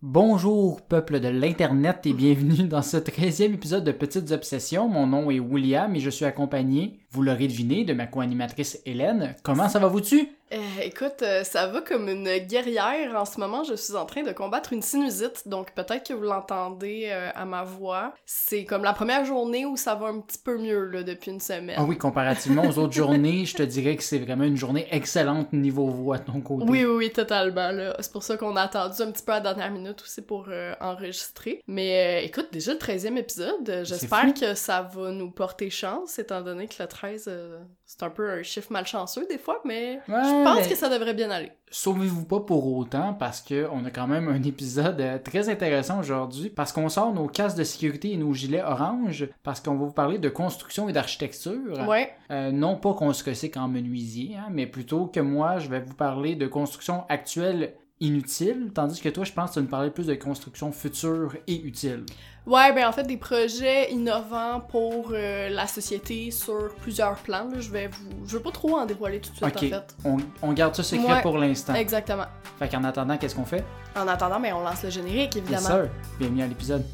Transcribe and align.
Bonjour 0.00 0.80
peuple 0.80 1.18
de 1.18 1.26
l'Internet 1.26 2.06
et 2.06 2.12
bienvenue 2.12 2.68
dans 2.68 2.82
ce 2.82 2.98
13e 2.98 3.54
épisode 3.54 3.82
de 3.82 3.90
Petites 3.90 4.30
Obsessions. 4.30 4.88
Mon 4.88 5.08
nom 5.08 5.28
est 5.28 5.40
William 5.40 5.92
et 5.96 5.98
je 5.98 6.08
suis 6.08 6.24
accompagné, 6.24 7.00
vous 7.10 7.24
l'aurez 7.24 7.48
deviné, 7.48 7.84
de 7.84 7.94
ma 7.94 8.06
co-animatrice 8.06 8.80
Hélène. 8.86 9.34
Comment 9.42 9.68
ça 9.68 9.80
va 9.80 9.88
vous-tu? 9.88 10.37
Euh, 10.52 10.56
écoute, 10.82 11.22
euh, 11.22 11.44
ça 11.44 11.66
va 11.66 11.80
comme 11.80 12.08
une 12.08 12.38
guerrière. 12.38 13.14
En 13.14 13.24
ce 13.24 13.38
moment, 13.38 13.64
je 13.64 13.74
suis 13.74 13.94
en 13.94 14.06
train 14.06 14.22
de 14.22 14.32
combattre 14.32 14.72
une 14.72 14.82
sinusite, 14.82 15.46
donc 15.46 15.72
peut-être 15.72 16.06
que 16.08 16.14
vous 16.14 16.22
l'entendez 16.22 17.08
euh, 17.10 17.30
à 17.34 17.44
ma 17.44 17.64
voix. 17.64 18.14
C'est 18.24 18.64
comme 18.64 18.82
la 18.82 18.92
première 18.92 19.24
journée 19.24 19.66
où 19.66 19.76
ça 19.76 19.94
va 19.94 20.06
un 20.06 20.20
petit 20.20 20.38
peu 20.38 20.58
mieux 20.58 20.86
là, 20.86 21.02
depuis 21.02 21.30
une 21.30 21.40
semaine. 21.40 21.76
Ah 21.76 21.84
oui, 21.84 21.98
comparativement 21.98 22.64
aux 22.64 22.78
autres 22.78 22.94
journées, 22.94 23.44
je 23.44 23.56
te 23.56 23.62
dirais 23.62 23.96
que 23.96 24.02
c'est 24.02 24.18
vraiment 24.18 24.44
une 24.44 24.56
journée 24.56 24.86
excellente 24.90 25.52
niveau 25.52 25.86
voix 25.86 26.18
de 26.18 26.24
ton 26.24 26.40
côté. 26.40 26.64
Oui, 26.68 26.84
oui, 26.84 26.96
oui, 26.96 27.12
totalement. 27.12 27.70
C'est 28.00 28.12
pour 28.12 28.22
ça 28.22 28.36
qu'on 28.36 28.56
a 28.56 28.62
attendu 28.62 29.02
un 29.02 29.10
petit 29.10 29.24
peu 29.24 29.32
à 29.32 29.36
la 29.36 29.40
dernière 29.40 29.70
minute 29.70 30.02
aussi 30.02 30.22
pour 30.22 30.48
enregistrer. 30.80 31.62
Mais 31.66 32.24
écoute, 32.24 32.48
déjà 32.52 32.72
le 32.72 32.78
13e 32.78 33.16
épisode, 33.16 33.82
j'espère 33.84 34.32
que 34.34 34.54
ça 34.54 34.82
va 34.82 35.10
nous 35.10 35.30
porter 35.30 35.70
chance, 35.70 36.18
étant 36.18 36.42
donné 36.42 36.68
que 36.68 36.82
le 36.82 36.88
13, 36.88 37.24
euh, 37.28 37.58
c'est 37.90 38.02
un 38.02 38.10
peu 38.10 38.30
un 38.30 38.42
chiffre 38.42 38.70
malchanceux 38.70 39.26
des 39.30 39.38
fois, 39.38 39.62
mais 39.64 39.94
Ouais, 40.08 40.22
je 40.22 40.44
pense 40.44 40.58
mais 40.58 40.68
que 40.68 40.76
ça 40.76 40.90
devrait 40.90 41.14
bien 41.14 41.30
aller. 41.30 41.50
Sauvez-vous 41.70 42.26
pas 42.26 42.40
pour 42.40 42.76
autant 42.76 43.14
parce 43.14 43.40
que 43.40 43.66
on 43.72 43.82
a 43.86 43.90
quand 43.90 44.06
même 44.06 44.28
un 44.28 44.42
épisode 44.42 45.00
euh, 45.00 45.18
très 45.18 45.48
intéressant 45.48 45.98
aujourd'hui 45.98 46.50
parce 46.50 46.70
qu'on 46.70 46.90
sort 46.90 47.14
nos 47.14 47.28
casques 47.28 47.56
de 47.56 47.64
sécurité 47.64 48.12
et 48.12 48.18
nos 48.18 48.34
gilets 48.34 48.62
orange 48.62 49.26
parce 49.42 49.60
qu'on 49.60 49.74
va 49.76 49.86
vous 49.86 49.92
parler 49.92 50.18
de 50.18 50.28
construction 50.28 50.90
et 50.90 50.92
d'architecture. 50.92 51.88
Ouais. 51.88 52.12
Euh, 52.30 52.52
non 52.52 52.76
pas 52.76 52.92
qu'on 52.92 53.14
se 53.14 53.24
recycle 53.24 53.58
en 53.58 53.68
menuisier, 53.68 54.36
hein, 54.36 54.48
mais 54.50 54.66
plutôt 54.66 55.06
que 55.06 55.20
moi, 55.20 55.58
je 55.58 55.70
vais 55.70 55.80
vous 55.80 55.94
parler 55.94 56.36
de 56.36 56.46
construction 56.46 57.04
actuelle 57.08 57.72
inutile, 58.00 58.70
tandis 58.74 59.00
que 59.00 59.08
toi, 59.08 59.24
je 59.24 59.32
pense 59.32 59.50
que 59.50 59.54
tu 59.54 59.58
vas 59.60 59.62
nous 59.64 59.68
parler 59.70 59.90
plus 59.90 60.06
de 60.06 60.14
construction 60.14 60.70
future 60.72 61.34
et 61.46 61.60
utile. 61.62 62.04
Ouais, 62.46 62.72
ben 62.72 62.86
en 62.86 62.92
fait, 62.92 63.02
des 63.02 63.16
projets 63.16 63.90
innovants 63.92 64.60
pour 64.60 65.10
euh, 65.12 65.48
la 65.50 65.66
société 65.66 66.30
sur 66.30 66.74
plusieurs 66.80 67.16
plans. 67.16 67.48
là. 67.52 67.60
Je 67.60 67.70
vais 67.70 67.88
vous. 67.88 68.26
Je 68.26 68.36
veux 68.36 68.42
pas 68.42 68.52
trop 68.52 68.76
en 68.78 68.86
dévoiler 68.86 69.20
tout 69.20 69.30
de 69.32 69.36
suite, 69.36 69.48
Ok, 69.48 69.56
en 69.64 69.68
fait. 69.68 69.94
on, 70.04 70.16
on 70.42 70.52
garde 70.52 70.74
ça 70.74 70.82
secret 70.82 71.14
Ouais. 71.16 71.22
pour 71.22 71.36
l'instant. 71.38 71.74
Exactement. 71.74 72.24
Fait 72.58 72.68
qu'en 72.68 72.84
attendant, 72.84 73.18
qu'est-ce 73.18 73.34
qu'on 73.34 73.44
fait? 73.44 73.64
En 73.96 74.08
attendant, 74.08 74.40
ben 74.40 74.54
on 74.54 74.60
lance 74.60 74.82
le 74.82 74.90
générique, 74.90 75.36
évidemment. 75.36 75.66
sir. 75.66 75.88
Bienvenue 76.18 76.42
à 76.42 76.46
l'épisode. 76.46 76.84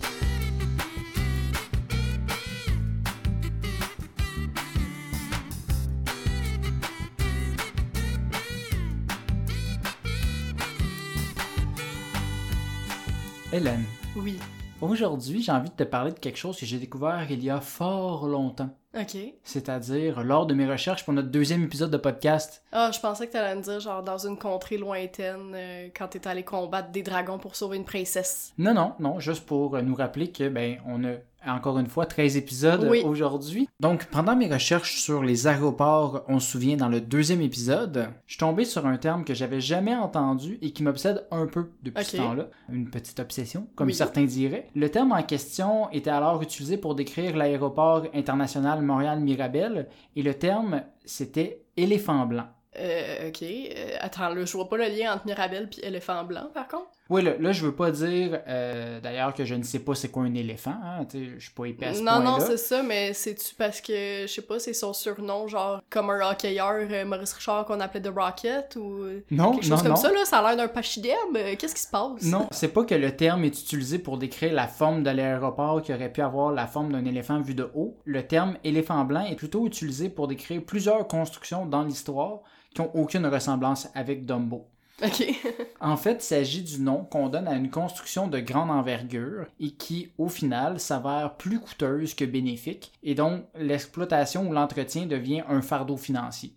Hélène, 13.55 13.84
Oui. 14.16 14.36
aujourd'hui, 14.80 15.41
j'ai 15.41 15.52
envie 15.52 15.70
de 15.70 15.77
te 15.77 15.84
parler 15.84 16.10
de 16.10 16.19
quelque 16.19 16.38
chose 16.38 16.58
que 16.58 16.66
j'ai 16.66 16.78
découvert 16.78 17.24
il 17.30 17.41
y 17.41 17.50
a 17.50 17.61
fort 17.61 18.27
longtemps. 18.27 18.70
Ok. 18.98 19.16
C'est-à-dire 19.44 20.24
lors 20.24 20.46
de 20.46 20.55
mes 20.55 20.66
recherches 20.69 21.05
pour 21.05 21.14
notre 21.14 21.28
deuxième 21.28 21.62
épisode 21.62 21.92
de 21.92 21.96
podcast. 21.96 22.64
Ah, 22.72 22.91
je 22.92 22.98
pensais 22.98 23.28
que 23.28 23.33
t'allais 23.33 23.55
me 23.55 23.62
dire, 23.62 23.78
genre, 23.78 24.02
dans 24.02 24.19
une 24.27 24.36
contrée 24.36 24.77
lointaine, 24.77 25.52
euh, 25.55 25.88
quand 25.96 26.08
t'es 26.08 26.27
allé 26.27 26.42
combattre 26.42 26.91
des 26.91 27.05
dragons 27.05 27.38
pour 27.38 27.55
sauver 27.55 27.77
une 27.77 27.84
princesse. 27.84 28.52
Non, 28.58 28.74
non, 28.74 28.94
non, 28.98 29.20
juste 29.20 29.46
pour 29.46 29.77
euh, 29.77 29.83
nous 29.83 29.94
rappeler 29.94 30.33
que, 30.33 30.48
ben, 30.48 30.78
on 30.86 31.05
a 31.05 31.12
encore 31.46 31.78
une 31.78 31.86
fois 31.86 32.06
13 32.06 32.36
épisodes 32.36 32.86
Oui. 32.90 33.02
aujourd'hui. 33.04 33.68
Donc, 33.80 34.06
pendant 34.06 34.36
mes 34.36 34.52
recherches 34.52 34.96
sur 35.00 35.22
les 35.22 35.46
aéroports, 35.46 36.24
on 36.28 36.38
se 36.40 36.50
souvient 36.52 36.76
dans 36.76 36.88
le 36.88 37.00
deuxième 37.00 37.40
épisode, 37.40 38.08
je 38.26 38.32
suis 38.34 38.38
tombé 38.40 38.64
sur 38.64 38.86
un 38.86 38.96
terme 38.96 39.24
que 39.24 39.34
j'avais 39.34 39.60
jamais 39.60 39.94
entendu 39.94 40.58
et 40.62 40.70
qui 40.72 40.82
m'obsède 40.82 41.26
un 41.30 41.46
peu 41.46 41.70
depuis 41.82 42.04
ce 42.04 42.16
temps-là. 42.16 42.48
Une 42.72 42.88
petite 42.90 43.20
obsession, 43.20 43.66
comme 43.74 43.88
Oui. 43.88 43.94
certains 43.94 44.24
diraient. 44.24 44.68
Le 44.74 44.88
terme 44.90 45.12
en 45.12 45.22
question 45.22 45.90
était 45.90 46.10
alors 46.10 46.42
utilisé 46.42 46.76
pour 46.76 46.94
décrire 46.94 47.36
l'aéroport 47.36 48.04
international 48.14 48.82
Montréal-Mirabel 48.82 49.88
et 50.16 50.22
le 50.22 50.34
terme, 50.34 50.82
c'était 51.04 51.62
éléphant 51.77 52.27
blanc. 52.27 52.46
Euh, 52.78 53.28
ok. 53.28 53.42
Euh, 53.42 53.96
attends, 54.00 54.30
là, 54.30 54.44
je 54.44 54.52
vois 54.52 54.68
pas 54.68 54.77
le 54.77 54.84
lien 54.86 55.14
entre 55.14 55.27
Mirabelle 55.27 55.68
puis 55.70 55.80
éléphant 55.83 56.24
blanc, 56.24 56.48
par 56.52 56.66
contre. 56.66 56.88
Oui, 57.10 57.22
là, 57.22 57.32
là, 57.38 57.52
je 57.52 57.66
veux 57.66 57.74
pas 57.74 57.90
dire, 57.90 58.40
euh, 58.48 58.98
d'ailleurs, 58.98 59.34
que 59.34 59.44
je 59.44 59.54
ne 59.54 59.62
sais 59.62 59.80
pas 59.80 59.94
c'est 59.94 60.08
quoi 60.10 60.22
un 60.22 60.32
éléphant, 60.32 60.74
hein, 60.82 61.06
je 61.12 61.38
suis 61.38 61.52
pas 61.52 61.66
épais 61.66 61.84
à 61.86 61.92
ce 61.94 62.00
Non, 62.00 62.20
non, 62.20 62.38
c'est 62.40 62.56
ça, 62.56 62.82
mais 62.82 63.12
c'est-tu 63.12 63.54
parce 63.56 63.82
que, 63.82 64.22
je 64.22 64.26
sais 64.26 64.40
pas, 64.40 64.58
c'est 64.58 64.72
son 64.72 64.94
surnom, 64.94 65.46
genre, 65.46 65.82
comme 65.90 66.08
un 66.08 66.30
hockeyeur, 66.30 66.72
euh, 66.90 67.04
Maurice 67.04 67.34
Richard, 67.34 67.66
qu'on 67.66 67.78
appelait 67.80 68.00
The 68.00 68.08
Rocket, 68.08 68.76
ou 68.76 69.02
euh, 69.02 69.20
Non, 69.30 69.52
quelque 69.52 69.66
non, 69.68 69.76
chose 69.76 69.82
comme 69.82 69.90
non. 69.90 69.96
ça, 69.96 70.12
là? 70.12 70.24
Ça 70.24 70.38
a 70.38 70.42
l'air 70.48 70.56
d'un 70.56 70.68
pachyderme. 70.72 71.36
euh, 71.36 71.54
Qu'est-ce 71.58 71.74
qui 71.74 71.82
se 71.82 71.90
passe? 71.90 72.22
Non, 72.22 72.48
c'est 72.50 72.68
pas 72.72 72.84
que 72.84 72.94
le 72.94 73.14
terme 73.14 73.44
est 73.44 73.48
utilisé 73.60 73.98
pour 73.98 74.16
décrire 74.16 74.54
la 74.54 74.66
forme 74.66 75.02
de 75.02 75.10
l'aéroport 75.10 75.82
qui 75.82 75.92
aurait 75.92 76.10
pu 76.10 76.22
avoir 76.22 76.52
la 76.52 76.66
forme 76.66 76.90
d'un 76.92 77.04
éléphant 77.04 77.38
vu 77.40 77.54
de 77.54 77.70
haut. 77.74 77.98
Le 78.06 78.26
terme 78.26 78.56
éléphant 78.64 79.04
blanc 79.04 79.26
est 79.26 79.36
plutôt 79.36 79.66
utilisé 79.66 80.08
pour 80.08 80.26
décrire 80.26 80.62
plusieurs 80.64 81.06
constructions 81.06 81.66
dans 81.66 81.82
l'histoire 81.84 82.40
qui 82.74 82.80
ont 82.80 82.90
aucune 82.94 83.26
ressemblance 83.26 83.88
avec 83.94 84.24
Dumbo. 84.24 84.66
En 85.80 85.96
fait, 85.96 86.14
il 86.14 86.22
s'agit 86.22 86.62
du 86.62 86.80
nom 86.80 87.05
qu'on 87.05 87.28
donne 87.28 87.46
à 87.48 87.55
une 87.55 87.70
construction 87.70 88.27
de 88.28 88.40
grande 88.40 88.70
envergure 88.70 89.46
et 89.60 89.70
qui, 89.72 90.12
au 90.18 90.28
final, 90.28 90.80
s'avère 90.80 91.34
plus 91.36 91.60
coûteuse 91.60 92.14
que 92.14 92.24
bénéfique 92.24 92.92
et 93.02 93.14
donc 93.14 93.42
l'exploitation 93.58 94.48
ou 94.48 94.52
l'entretien 94.52 95.06
devient 95.06 95.42
un 95.48 95.60
fardeau 95.62 95.96
financier. 95.96 96.54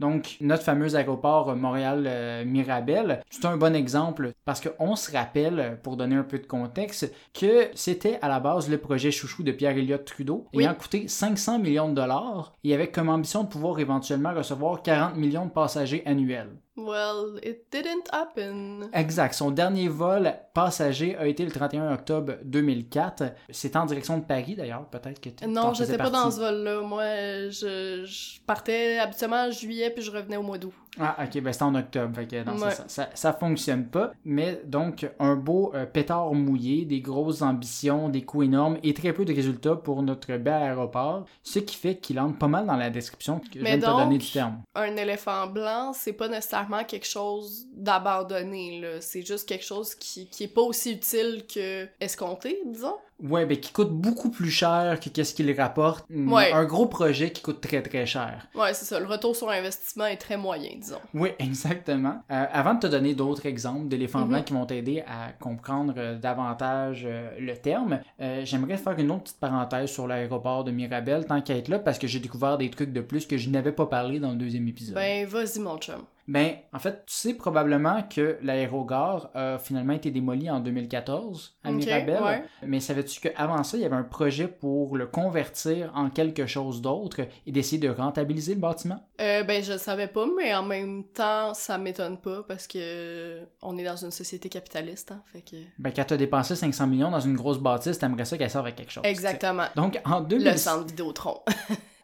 Donc, 0.00 0.36
notre 0.40 0.64
fameux 0.64 0.96
aéroport 0.96 1.54
Montréal-Mirabel, 1.54 3.22
c'est 3.30 3.44
un 3.44 3.56
bon 3.56 3.74
exemple 3.74 4.32
parce 4.44 4.60
qu'on 4.60 4.96
se 4.96 5.12
rappelle, 5.12 5.78
pour 5.82 5.96
donner 5.96 6.16
un 6.16 6.24
peu 6.24 6.38
de 6.38 6.46
contexte, 6.46 7.12
que 7.32 7.68
c'était 7.74 8.18
à 8.22 8.28
la 8.28 8.40
base 8.40 8.68
le 8.68 8.78
projet 8.78 9.10
chouchou 9.10 9.42
de 9.42 9.52
Pierre 9.52 9.76
Elliott 9.76 10.04
Trudeau, 10.04 10.46
Oui. 10.54 10.64
ayant 10.64 10.74
coûté 10.74 11.06
500 11.08 11.58
millions 11.60 11.88
de 11.88 11.94
dollars 11.94 12.52
et 12.64 12.74
avec 12.74 12.92
comme 12.92 13.08
ambition 13.08 13.44
de 13.44 13.48
pouvoir 13.48 13.78
éventuellement 13.78 14.34
recevoir 14.34 14.82
40 14.82 15.16
millions 15.16 15.46
de 15.46 15.50
passagers 15.52 16.02
annuels. 16.06 16.50
Well, 16.76 17.38
it 17.42 17.66
didn't 17.70 18.08
happen. 18.12 18.88
Exact. 18.92 19.34
Son 19.34 19.50
dernier 19.52 19.88
vol 19.88 20.34
passager 20.54 21.16
a 21.16 21.26
été 21.26 21.44
le 21.44 21.50
31 21.52 21.92
octobre 21.92 22.34
2004. 22.44 23.22
C'est 23.50 23.76
en 23.76 23.86
direction 23.86 24.18
de 24.18 24.24
Paris 24.24 24.56
d'ailleurs, 24.56 24.84
peut-être 24.86 25.20
que 25.20 25.28
tu 25.30 25.46
Non, 25.46 25.72
j'étais 25.74 25.96
pas 25.96 26.10
dans 26.10 26.30
ce 26.30 26.40
vol-là. 26.40 26.80
Moi, 26.80 27.04
je, 27.50 28.04
je 28.04 28.40
partais 28.46 28.98
habituellement 28.98 29.46
en 29.46 29.50
juillet, 29.50 29.90
puis 29.90 30.02
je 30.02 30.10
revenais 30.10 30.36
au 30.36 30.42
mois 30.42 30.58
d'août. 30.58 30.72
Ah, 31.00 31.16
ok, 31.24 31.42
ben 31.42 31.52
c'est 31.52 31.62
en 31.62 31.74
octobre, 31.74 32.14
fait 32.14 32.26
que 32.28 32.44
non, 32.44 32.56
c'est 32.56 32.64
Ouais. 32.64 32.70
ça, 32.70 32.84
ça, 32.86 33.08
ça 33.14 33.32
fonctionne 33.32 33.86
pas. 33.86 34.12
Mais 34.24 34.60
donc, 34.64 35.08
un 35.18 35.34
beau 35.34 35.72
euh, 35.74 35.86
pétard 35.86 36.32
mouillé, 36.34 36.84
des 36.84 37.00
grosses 37.00 37.42
ambitions, 37.42 38.08
des 38.08 38.22
coûts 38.24 38.44
énormes 38.44 38.78
et 38.84 38.94
très 38.94 39.12
peu 39.12 39.24
de 39.24 39.34
résultats 39.34 39.74
pour 39.74 40.02
notre 40.04 40.36
bel 40.36 40.52
aéroport, 40.54 41.24
ce 41.42 41.58
qui 41.58 41.74
fait 41.74 41.96
qu'il 41.96 42.20
entre 42.20 42.38
pas 42.38 42.46
mal 42.46 42.66
dans 42.66 42.76
la 42.76 42.90
description 42.90 43.40
que 43.40 43.46
je 43.58 43.64
viens 43.64 43.76
de 43.76 43.82
te 43.82 43.86
donner 43.86 44.18
du 44.18 44.30
terme. 44.30 44.62
Un 44.76 44.94
éléphant 44.96 45.48
blanc, 45.48 45.92
c'est 45.92 46.12
pas 46.12 46.28
nécessairement 46.28 46.63
quelque 46.86 47.06
chose 47.06 47.66
d'abandonné, 47.74 48.80
là. 48.80 49.00
C'est 49.00 49.22
juste 49.26 49.48
quelque 49.48 49.64
chose 49.64 49.94
qui, 49.94 50.28
qui 50.28 50.44
est 50.44 50.48
pas 50.48 50.62
aussi 50.62 50.92
utile 50.92 51.44
que 51.52 51.86
escompté, 52.00 52.58
disons. 52.66 52.94
Ouais, 53.22 53.46
ben 53.46 53.56
qui 53.56 53.70
coûte 53.72 53.90
beaucoup 53.92 54.28
plus 54.28 54.50
cher 54.50 54.98
que 54.98 55.08
qu'est-ce 55.08 55.34
qu'il 55.34 55.50
rapporte. 55.58 56.04
Mm, 56.10 56.32
Ouais. 56.32 56.50
Un 56.52 56.64
gros 56.64 56.86
projet 56.86 57.30
qui 57.30 57.42
coûte 57.42 57.60
très 57.60 57.80
très 57.80 58.06
cher. 58.06 58.48
Ouais, 58.56 58.74
c'est 58.74 58.84
ça. 58.84 58.98
Le 58.98 59.06
retour 59.06 59.36
sur 59.36 59.48
investissement 59.50 60.06
est 60.06 60.16
très 60.16 60.36
moyen, 60.36 60.70
disons. 60.76 60.98
Oui, 61.14 61.30
exactement. 61.38 62.20
Euh, 62.32 62.44
avant 62.52 62.74
de 62.74 62.80
te 62.80 62.86
donner 62.88 63.14
d'autres 63.14 63.46
exemples 63.46 63.86
d'éléphants 63.86 64.22
Mhm. 64.22 64.28
blancs 64.28 64.44
qui 64.46 64.52
vont 64.52 64.66
t'aider 64.66 65.04
à 65.06 65.30
comprendre 65.40 65.94
euh, 65.96 66.18
davantage 66.18 67.04
euh, 67.06 67.30
le 67.38 67.56
terme, 67.56 68.00
j'aimerais 68.42 68.76
faire 68.78 68.98
une 68.98 69.12
autre 69.12 69.22
petite 69.24 69.38
parenthèse 69.40 69.90
sur 69.90 70.08
l'aéroport 70.08 70.64
de 70.64 70.72
Mirabel, 70.72 71.24
tant 71.24 71.40
qu'à 71.40 71.56
être 71.56 71.68
là, 71.68 71.78
parce 71.78 71.98
que 72.00 72.08
j'ai 72.08 72.18
découvert 72.18 72.58
des 72.58 72.68
trucs 72.68 72.92
de 72.92 73.00
plus 73.00 73.26
que 73.26 73.36
je 73.36 73.48
n'avais 73.48 73.72
pas 73.72 73.86
parlé 73.86 74.18
dans 74.18 74.30
le 74.30 74.36
deuxième 74.36 74.66
épisode. 74.66 74.94
Ben, 74.96 75.24
vas-y, 75.26 75.60
mon 75.60 75.78
chum. 75.78 76.02
Ben, 76.26 76.54
en 76.72 76.78
fait, 76.78 77.04
tu 77.06 77.14
sais 77.14 77.34
probablement 77.34 78.02
que 78.02 78.38
l'aérogare 78.40 79.30
a 79.34 79.58
finalement 79.58 79.92
été 79.92 80.10
démoli 80.10 80.48
en 80.50 80.60
2014 80.60 81.58
à 81.62 81.68
Ok, 81.70 81.74
Mirabel. 81.76 82.22
ouais. 82.22 82.44
Mais 82.62 82.80
savais-tu 82.80 83.20
qu'avant 83.20 83.62
ça, 83.62 83.76
il 83.76 83.82
y 83.82 83.84
avait 83.84 83.94
un 83.96 84.04
projet 84.04 84.48
pour 84.48 84.96
le 84.96 85.06
convertir 85.06 85.92
en 85.94 86.08
quelque 86.08 86.46
chose 86.46 86.80
d'autre 86.80 87.20
et 87.46 87.52
d'essayer 87.52 87.78
de 87.78 87.90
rentabiliser 87.90 88.54
le 88.54 88.60
bâtiment? 88.60 89.06
Euh, 89.20 89.42
ben, 89.44 89.62
je 89.62 89.72
le 89.72 89.78
savais 89.78 90.08
pas, 90.08 90.24
mais 90.36 90.54
en 90.54 90.62
même 90.62 91.04
temps, 91.04 91.52
ça 91.52 91.76
m'étonne 91.76 92.18
pas 92.18 92.42
parce 92.42 92.66
que 92.66 93.40
on 93.60 93.76
est 93.76 93.84
dans 93.84 93.96
une 93.96 94.10
société 94.10 94.48
capitaliste, 94.48 95.12
hein. 95.12 95.22
Fait 95.30 95.42
que. 95.42 95.56
Ben, 95.78 95.92
quand 95.94 96.04
tu 96.04 96.14
as 96.14 96.16
dépensé 96.16 96.56
500 96.56 96.86
millions 96.86 97.10
dans 97.10 97.20
une 97.20 97.36
grosse 97.36 97.58
bâtisse, 97.58 97.98
t'aimerais 97.98 98.24
ça 98.24 98.38
qu'elle 98.38 98.48
serve 98.50 98.66
à 98.66 98.72
quelque 98.72 98.90
chose. 98.92 99.04
Exactement. 99.04 99.66
Donc, 99.76 100.00
en 100.06 100.20
Le 100.20 100.26
2000... 100.26 100.58
centre 100.58 100.86
Vidéotron. 100.86 101.40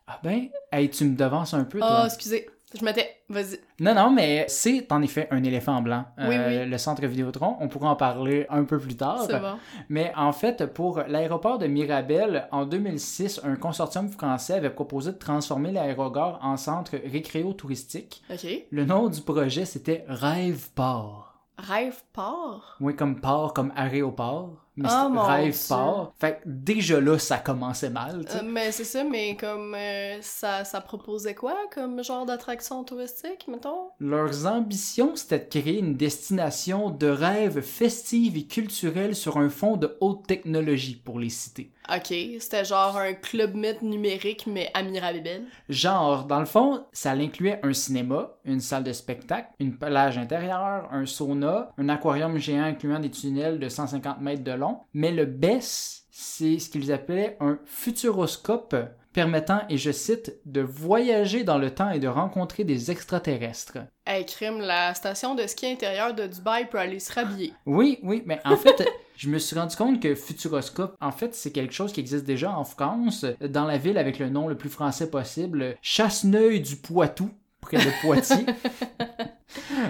Ah 0.06 0.19
ben, 0.25 0.49
hey, 0.73 0.90
tu 0.90 1.05
me 1.05 1.16
devances 1.16 1.55
un 1.55 1.62
peu, 1.64 1.78
Ah, 1.82 1.87
toi. 1.88 2.06
excusez. 2.06 2.49
Je 2.78 2.84
m'étais. 2.84 3.17
Vas-y. 3.28 3.58
Non, 3.81 3.94
non, 3.94 4.11
mais 4.11 4.44
c'est 4.49 4.90
en 4.93 5.02
effet 5.02 5.26
un 5.32 5.43
éléphant 5.43 5.82
blanc. 5.82 6.05
Oui, 6.19 6.37
Euh, 6.37 6.67
Le 6.67 6.78
centre 6.78 7.05
Vidéotron, 7.05 7.56
on 7.61 7.69
pourra 7.69 7.90
en 7.90 7.96
parler 7.96 8.46
un 8.49 8.64
peu 8.64 8.78
plus 8.78 8.96
tard. 8.96 9.25
C'est 9.26 9.40
bon. 9.40 9.56
Mais 9.88 10.12
en 10.17 10.32
fait, 10.32 10.67
pour 10.72 11.00
l'aéroport 11.08 11.58
de 11.58 11.67
Mirabel, 11.67 12.46
en 12.52 12.64
2006, 12.67 13.40
un 13.44 13.56
consortium 13.56 14.08
français 14.08 14.55
avait 14.55 14.70
proposé 14.70 15.12
de 15.12 15.19
transformer 15.19 15.72
l'aérogare 15.72 16.38
en 16.43 16.56
centre 16.56 16.96
récréo-touristique. 16.96 18.22
Ok. 18.32 18.46
Le 18.70 18.84
nom 18.84 19.08
du 19.08 19.20
projet, 19.20 19.64
c'était 19.64 20.05
Rêve 20.08 20.69
Port. 20.75 21.26
Rêve 21.58 22.02
port? 22.14 22.76
Oui, 22.81 22.96
comme 22.96 23.20
port, 23.20 23.52
comme 23.52 23.70
aéroport. 23.76 24.60
Mais 24.76 24.88
mon 25.11 25.22
rêve 25.22 25.52
Dieu. 25.52 25.69
port. 25.69 26.14
Fait 26.19 26.40
que 26.40 26.43
déjà 26.46 27.00
là, 27.00 27.19
ça 27.19 27.38
commençait 27.38 27.90
mal. 27.90 28.25
Euh, 28.34 28.40
mais 28.44 28.72
c'est 28.72 28.84
ça, 28.84 29.05
mais 29.05 29.37
comme 29.37 29.75
euh, 29.75 30.19
ça, 30.22 30.64
ça 30.64 30.81
proposait 30.81 31.34
quoi 31.34 31.56
comme 31.75 32.02
genre 32.02 32.25
d'attraction 32.25 32.84
touristique, 32.84 33.46
mettons? 33.49 33.90
Leurs 33.99 34.46
ambitions, 34.46 35.17
c'était 35.17 35.40
de 35.40 35.61
créer 35.61 35.78
une 35.78 35.96
destination 35.96 36.90
de 36.90 37.08
rêve 37.08 37.61
festive 37.61 38.37
et 38.37 38.46
culturelle 38.46 39.14
sur 39.14 39.37
un 39.37 39.50
fond 39.50 39.76
de 39.76 39.96
haute 40.00 40.26
technologie 40.26 40.96
pour 40.96 41.19
les 41.19 41.31
cités. 41.31 41.73
Ok, 41.92 42.14
c'était 42.38 42.64
genre 42.64 42.96
un 42.98 43.14
club 43.14 43.56
mythe 43.56 43.82
numérique, 43.82 44.46
mais 44.46 44.70
à 44.75 44.84
Mirabel. 44.84 45.42
Genre, 45.69 46.25
dans 46.25 46.38
le 46.38 46.46
fond, 46.46 46.84
ça 46.92 47.10
incluait 47.12 47.58
un 47.64 47.72
cinéma, 47.72 48.31
une 48.44 48.60
salle 48.60 48.84
de 48.84 48.92
spectacle, 48.92 49.48
une 49.58 49.76
plage 49.76 50.16
intérieure, 50.16 50.88
un 50.92 51.04
sauna, 51.04 51.72
un 51.78 51.88
aquarium 51.88 52.38
géant 52.38 52.62
incluant 52.62 53.00
des 53.00 53.10
tunnels 53.10 53.58
de 53.58 53.69
150 53.69 54.20
mètres 54.20 54.44
de 54.44 54.52
long. 54.52 54.78
Mais 54.94 55.10
le 55.10 55.25
best, 55.25 56.06
c'est 56.12 56.60
ce 56.60 56.70
qu'ils 56.70 56.92
appelaient 56.92 57.37
un 57.40 57.58
futuroscope 57.64 58.76
permettant, 59.12 59.62
et 59.69 59.77
je 59.77 59.91
cite, 59.91 60.37
de 60.45 60.61
voyager 60.61 61.45
dans 61.45 61.59
le 61.59 61.71
temps 61.71 61.91
et 61.91 61.99
de 61.99 62.09
rencontrer 62.09 62.65
des 62.65 62.91
extraterrestres. 62.91 63.79
Hey, 64.07 64.25
crime, 64.27 64.61
la 64.61 64.95
station 64.95 65.35
de 65.35 65.47
ski 65.47 65.67
intérieur 65.67 66.15
de 66.15 66.27
Dubaï 66.27 66.69
peut 66.69 66.79
aller 66.79 67.01
se 67.01 67.12
rhabiller. 67.12 67.53
Oui, 67.67 67.99
oui, 68.03 68.23
mais 68.27 68.41
en 68.45 68.57
fait, 68.57 68.89
je 69.17 69.29
me 69.29 69.39
suis 69.39 69.59
rendu 69.59 69.77
compte 69.77 70.01
que 70.01 70.15
Futuroscope, 70.15 70.97
en 71.01 71.12
fait, 71.12 71.35
c'est 71.35 71.53
quelque 71.53 71.75
chose 71.75 71.93
qui 71.93 72.01
existe 72.01 72.25
déjà 72.25 72.53
en 72.53 72.65
France, 72.65 73.27
dans 73.41 73.65
la 73.65 73.79
ville 73.79 73.99
avec 73.99 74.19
le 74.19 74.31
nom 74.31 74.49
le 74.49 74.57
plus 74.57 74.71
français 74.71 75.11
possible, 75.11 75.77
Chasseneuil 75.83 76.61
du 76.61 76.77
Poitou, 76.77 77.31
près 77.61 77.79
de 77.79 78.01
Poitiers. 78.03 78.47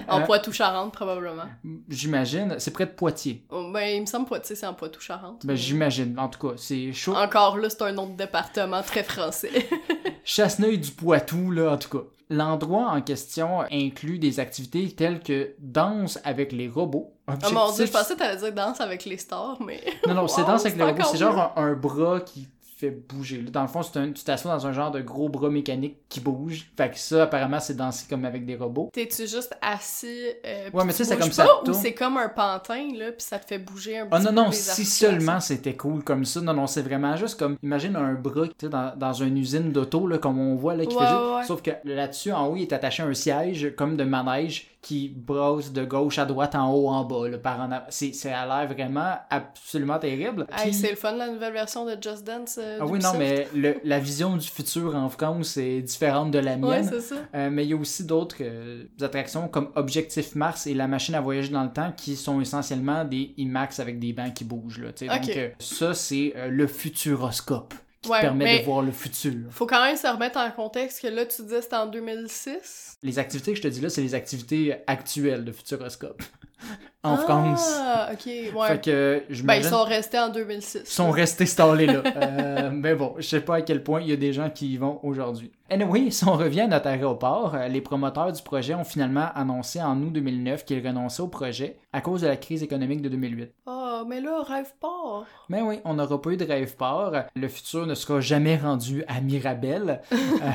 En 0.07 0.21
Euh, 0.21 0.25
Poitou-Charentes, 0.25 0.91
probablement. 0.93 1.43
J'imagine, 1.87 2.55
c'est 2.57 2.71
près 2.71 2.85
de 2.87 2.91
Poitiers. 2.91 3.45
Oh, 3.51 3.69
ben, 3.71 3.81
il 3.95 4.01
me 4.01 4.05
semble 4.07 4.25
Poitiers, 4.25 4.55
c'est 4.55 4.65
en 4.65 4.73
Poitou-Charentes. 4.73 5.45
Ben, 5.45 5.53
mais- 5.53 5.57
j'imagine, 5.57 6.17
en 6.17 6.29
tout 6.29 6.47
cas, 6.47 6.55
c'est 6.57 6.91
chaud. 6.93 7.13
Encore 7.15 7.57
là, 7.57 7.69
c'est 7.69 7.81
un 7.83 7.91
nom 7.91 8.07
de 8.07 8.15
département 8.17 8.81
très 8.81 9.03
français. 9.03 9.51
Chasseneuil 10.23 10.79
du 10.79 10.91
Poitou, 10.91 11.51
là, 11.51 11.73
en 11.73 11.77
tout 11.77 11.89
cas. 11.99 12.03
L'endroit 12.29 12.87
en 12.91 13.01
question 13.01 13.61
inclut 13.71 14.17
des 14.17 14.39
activités 14.39 14.89
telles 14.95 15.19
que 15.21 15.53
danse 15.59 16.17
avec 16.23 16.53
les 16.53 16.67
robots. 16.69 17.13
oh 17.27 17.31
mon 17.31 17.37
dieu, 17.37 17.49
je 17.85 17.91
Objectif- 17.91 17.91
pensais 17.91 18.13
que 18.15 18.19
t'allais 18.19 18.37
dire 18.37 18.53
danse 18.53 18.81
avec 18.81 19.05
les 19.05 19.17
stars, 19.17 19.61
mais. 19.61 19.81
Non, 20.07 20.13
non, 20.15 20.27
c'est 20.27 20.41
danse 20.45 20.65
avec 20.65 20.77
les 20.77 20.83
robots. 20.85 21.03
C'est 21.11 21.17
genre 21.17 21.53
un, 21.55 21.61
un 21.67 21.73
bras 21.73 22.21
qui 22.21 22.47
fait 22.81 22.91
bouger. 22.91 23.37
Dans 23.39 23.61
le 23.61 23.67
fond, 23.67 23.81
c'est 23.83 23.97
un, 23.97 24.11
tu 24.11 24.23
t'assois 24.23 24.51
dans 24.53 24.67
un 24.67 24.71
genre 24.73 24.91
de 24.91 25.01
gros 25.01 25.29
bras 25.29 25.49
mécanique 25.49 25.97
qui 26.09 26.19
bouge. 26.19 26.69
Fait 26.75 26.89
que 26.89 26.97
ça, 26.97 27.23
apparemment, 27.23 27.59
c'est 27.59 27.75
danser 27.75 28.05
comme 28.09 28.25
avec 28.25 28.45
des 28.45 28.55
robots. 28.55 28.89
T'es-tu 28.93 29.27
juste 29.27 29.55
assis. 29.61 30.07
euh, 30.45 30.69
Ouais, 30.73 30.83
mais 30.83 30.91
tu 30.91 30.97
sais, 30.97 31.05
c'est 31.05 31.17
comme 31.17 31.31
ça 31.31 31.47
Ou 31.67 31.73
c'est 31.73 31.93
comme 31.93 32.17
un 32.17 32.29
pantin, 32.29 32.87
là, 32.97 33.11
puis 33.11 33.21
ça 33.21 33.39
te 33.39 33.45
fait 33.47 33.59
bouger 33.59 33.99
un 33.99 34.05
non, 34.05 34.09
peu 34.25 34.31
non, 34.31 34.45
les 34.47 34.55
si 34.55 34.85
seulement 34.85 35.39
c'était 35.39 35.75
cool 35.75 36.03
comme 36.03 36.25
ça. 36.25 36.41
Non, 36.41 36.53
non, 36.53 36.67
c'est 36.67 36.81
vraiment 36.81 37.15
juste 37.15 37.37
comme. 37.39 37.57
Imagine 37.63 37.95
un 37.95 38.13
bras 38.13 38.47
tu 38.57 38.67
dans, 38.69 38.93
dans 38.97 39.13
une 39.13 39.37
usine 39.37 39.71
d'auto, 39.71 40.07
là, 40.07 40.17
comme 40.17 40.39
on 40.39 40.55
voit, 40.55 40.75
là, 40.75 40.85
qui 40.85 40.95
Ouais, 40.95 41.01
fait 41.03 41.09
juste- 41.11 41.35
ouais. 41.35 41.43
Sauf 41.45 41.61
que 41.61 41.71
là-dessus, 41.85 42.31
en 42.31 42.47
haut, 42.47 42.55
il 42.55 42.63
est 42.63 42.73
attaché 42.73 43.03
à 43.03 43.05
un 43.05 43.13
siège 43.13 43.73
comme 43.77 43.95
de 43.97 44.03
manège 44.03 44.70
qui 44.81 45.09
brosse 45.09 45.71
de 45.71 45.85
gauche 45.85 46.17
à 46.17 46.25
droite, 46.25 46.55
en 46.55 46.73
haut, 46.73 46.87
en 46.89 47.03
bas, 47.03 47.29
là, 47.29 47.37
par 47.37 47.59
en 47.59 47.71
avant. 47.71 47.85
C'est, 47.89 48.13
c'est 48.13 48.31
à 48.31 48.47
l'air 48.47 48.67
vraiment 48.73 49.13
absolument 49.29 49.99
terrible. 49.99 50.47
Hey, 50.51 50.73
c'est 50.73 50.89
le 50.89 50.95
fun, 50.95 51.11
la 51.11 51.29
nouvelle 51.29 51.53
version 51.53 51.85
de 51.85 51.95
Just 52.01 52.25
Dance. 52.25 52.57
euh, 52.59 52.79
Ah 52.81 52.85
oui, 52.87 52.97
non, 52.97 53.11
mais 53.17 53.47
le- 53.53 53.75
la 53.83 53.99
vision 53.99 54.35
du 54.37 54.47
futur 54.47 54.95
en 54.95 55.07
France 55.09 55.57
est 55.57 55.81
différente 55.83 56.31
de 56.31 56.39
la 56.39 56.53
Ouais, 56.53 56.57
mienne. 56.81 56.89
c'est 56.89 56.99
ça. 57.01 57.15
Euh, 57.35 57.49
mais 57.51 57.63
il 57.65 57.69
y 57.69 57.73
a 57.73 57.77
aussi 57.77 58.05
d'autres 58.05 58.37
euh, 58.41 58.85
attractions 59.01 59.47
comme 59.47 59.69
Objectif 59.75 60.33
Mars 60.35 60.65
et 60.65 60.73
la 60.73 60.87
machine 60.87 61.13
à 61.13 61.21
voyager 61.21 61.49
dans 61.51 61.63
le 61.63 61.71
temps 61.71 61.93
qui 61.95 62.15
sont 62.15 62.41
essentiellement 62.41 63.05
des 63.05 63.35
IMAX 63.37 63.79
avec 63.79 63.99
des 63.99 64.13
bancs 64.13 64.33
qui 64.33 64.45
bougent. 64.45 64.79
Là, 64.79 64.91
tu 64.93 65.05
sais. 65.07 65.13
Ok. 65.13 65.25
Donc 65.35 65.51
ça, 65.59 65.93
c'est 65.93 66.33
le 66.49 66.65
futuroscope 66.65 67.73
qui 68.01 68.09
te 68.09 68.19
permet 68.19 68.59
de 68.59 68.65
voir 68.65 68.81
le 68.81 68.91
futur. 68.91 69.33
Faut 69.51 69.67
quand 69.67 69.83
même 69.83 69.95
se 69.95 70.07
remettre 70.07 70.37
en 70.37 70.49
contexte 70.51 71.01
que 71.01 71.07
là, 71.07 71.25
tu 71.25 71.43
disais 71.43 71.61
c'était 71.61 71.75
en 71.75 71.87
2006. 71.87 72.97
Les 73.03 73.19
activités 73.19 73.51
que 73.51 73.57
je 73.57 73.63
te 73.63 73.67
dis 73.67 73.81
là, 73.81 73.89
c'est 73.89 74.01
les 74.01 74.15
activités 74.15 74.75
actuelles 74.87 75.45
de 75.45 75.51
futuroscope 75.51 76.21
en 77.03 77.17
France. 77.17 77.69
Ah, 77.79 78.09
ok, 78.13 78.25
ouais. 78.25 78.67
Fait 78.67 78.83
que 78.83 79.23
je 79.29 79.43
Ben, 79.43 79.55
ils 79.55 79.63
sont 79.63 79.83
restés 79.83 80.19
en 80.19 80.29
2006. 80.29 80.83
sont 80.85 81.11
restés 81.11 81.45
stallés 81.45 81.85
là. 81.87 82.03
Euh, 82.21 82.69
mais 82.71 82.93
bon, 82.93 83.15
je 83.17 83.23
sais 83.23 83.41
pas 83.41 83.55
à 83.57 83.61
quel 83.61 83.83
point 83.83 84.01
il 84.01 84.09
y 84.09 84.13
a 84.13 84.15
des 84.15 84.33
gens 84.33 84.49
qui 84.49 84.73
y 84.73 84.77
vont 84.77 84.99
aujourd'hui. 85.03 85.51
Anyway, 85.69 86.11
si 86.11 86.25
on 86.25 86.33
revient 86.33 86.61
à 86.61 86.67
notre 86.67 86.87
aéroport, 86.87 87.55
euh, 87.55 87.67
les 87.67 87.81
promoteurs 87.81 88.31
du 88.31 88.41
projet 88.43 88.73
ont 88.75 88.83
finalement 88.83 89.29
annoncé 89.33 89.81
en 89.81 89.99
août 90.01 90.11
2009 90.11 90.65
qu'ils 90.65 90.85
renonçaient 90.85 91.21
au 91.21 91.27
projet 91.27 91.77
à 91.93 92.01
cause 92.01 92.21
de 92.21 92.27
la 92.27 92.35
crise 92.35 92.61
économique 92.63 93.01
de 93.01 93.09
2008. 93.09 93.51
Mais 94.07 94.21
là, 94.21 94.41
rêve 94.43 94.73
pas. 94.79 95.25
Mais 95.49 95.61
oui, 95.61 95.79
on 95.85 95.93
n'aura 95.93 96.21
pas 96.21 96.31
eu 96.31 96.37
de 96.37 96.45
rêve 96.45 96.75
port. 96.75 97.13
Le 97.35 97.47
futur 97.47 97.85
ne 97.85 97.95
sera 97.95 98.19
jamais 98.19 98.57
rendu 98.57 99.03
à 99.07 99.21
Mirabel. 99.21 100.01
Euh, 100.11 100.49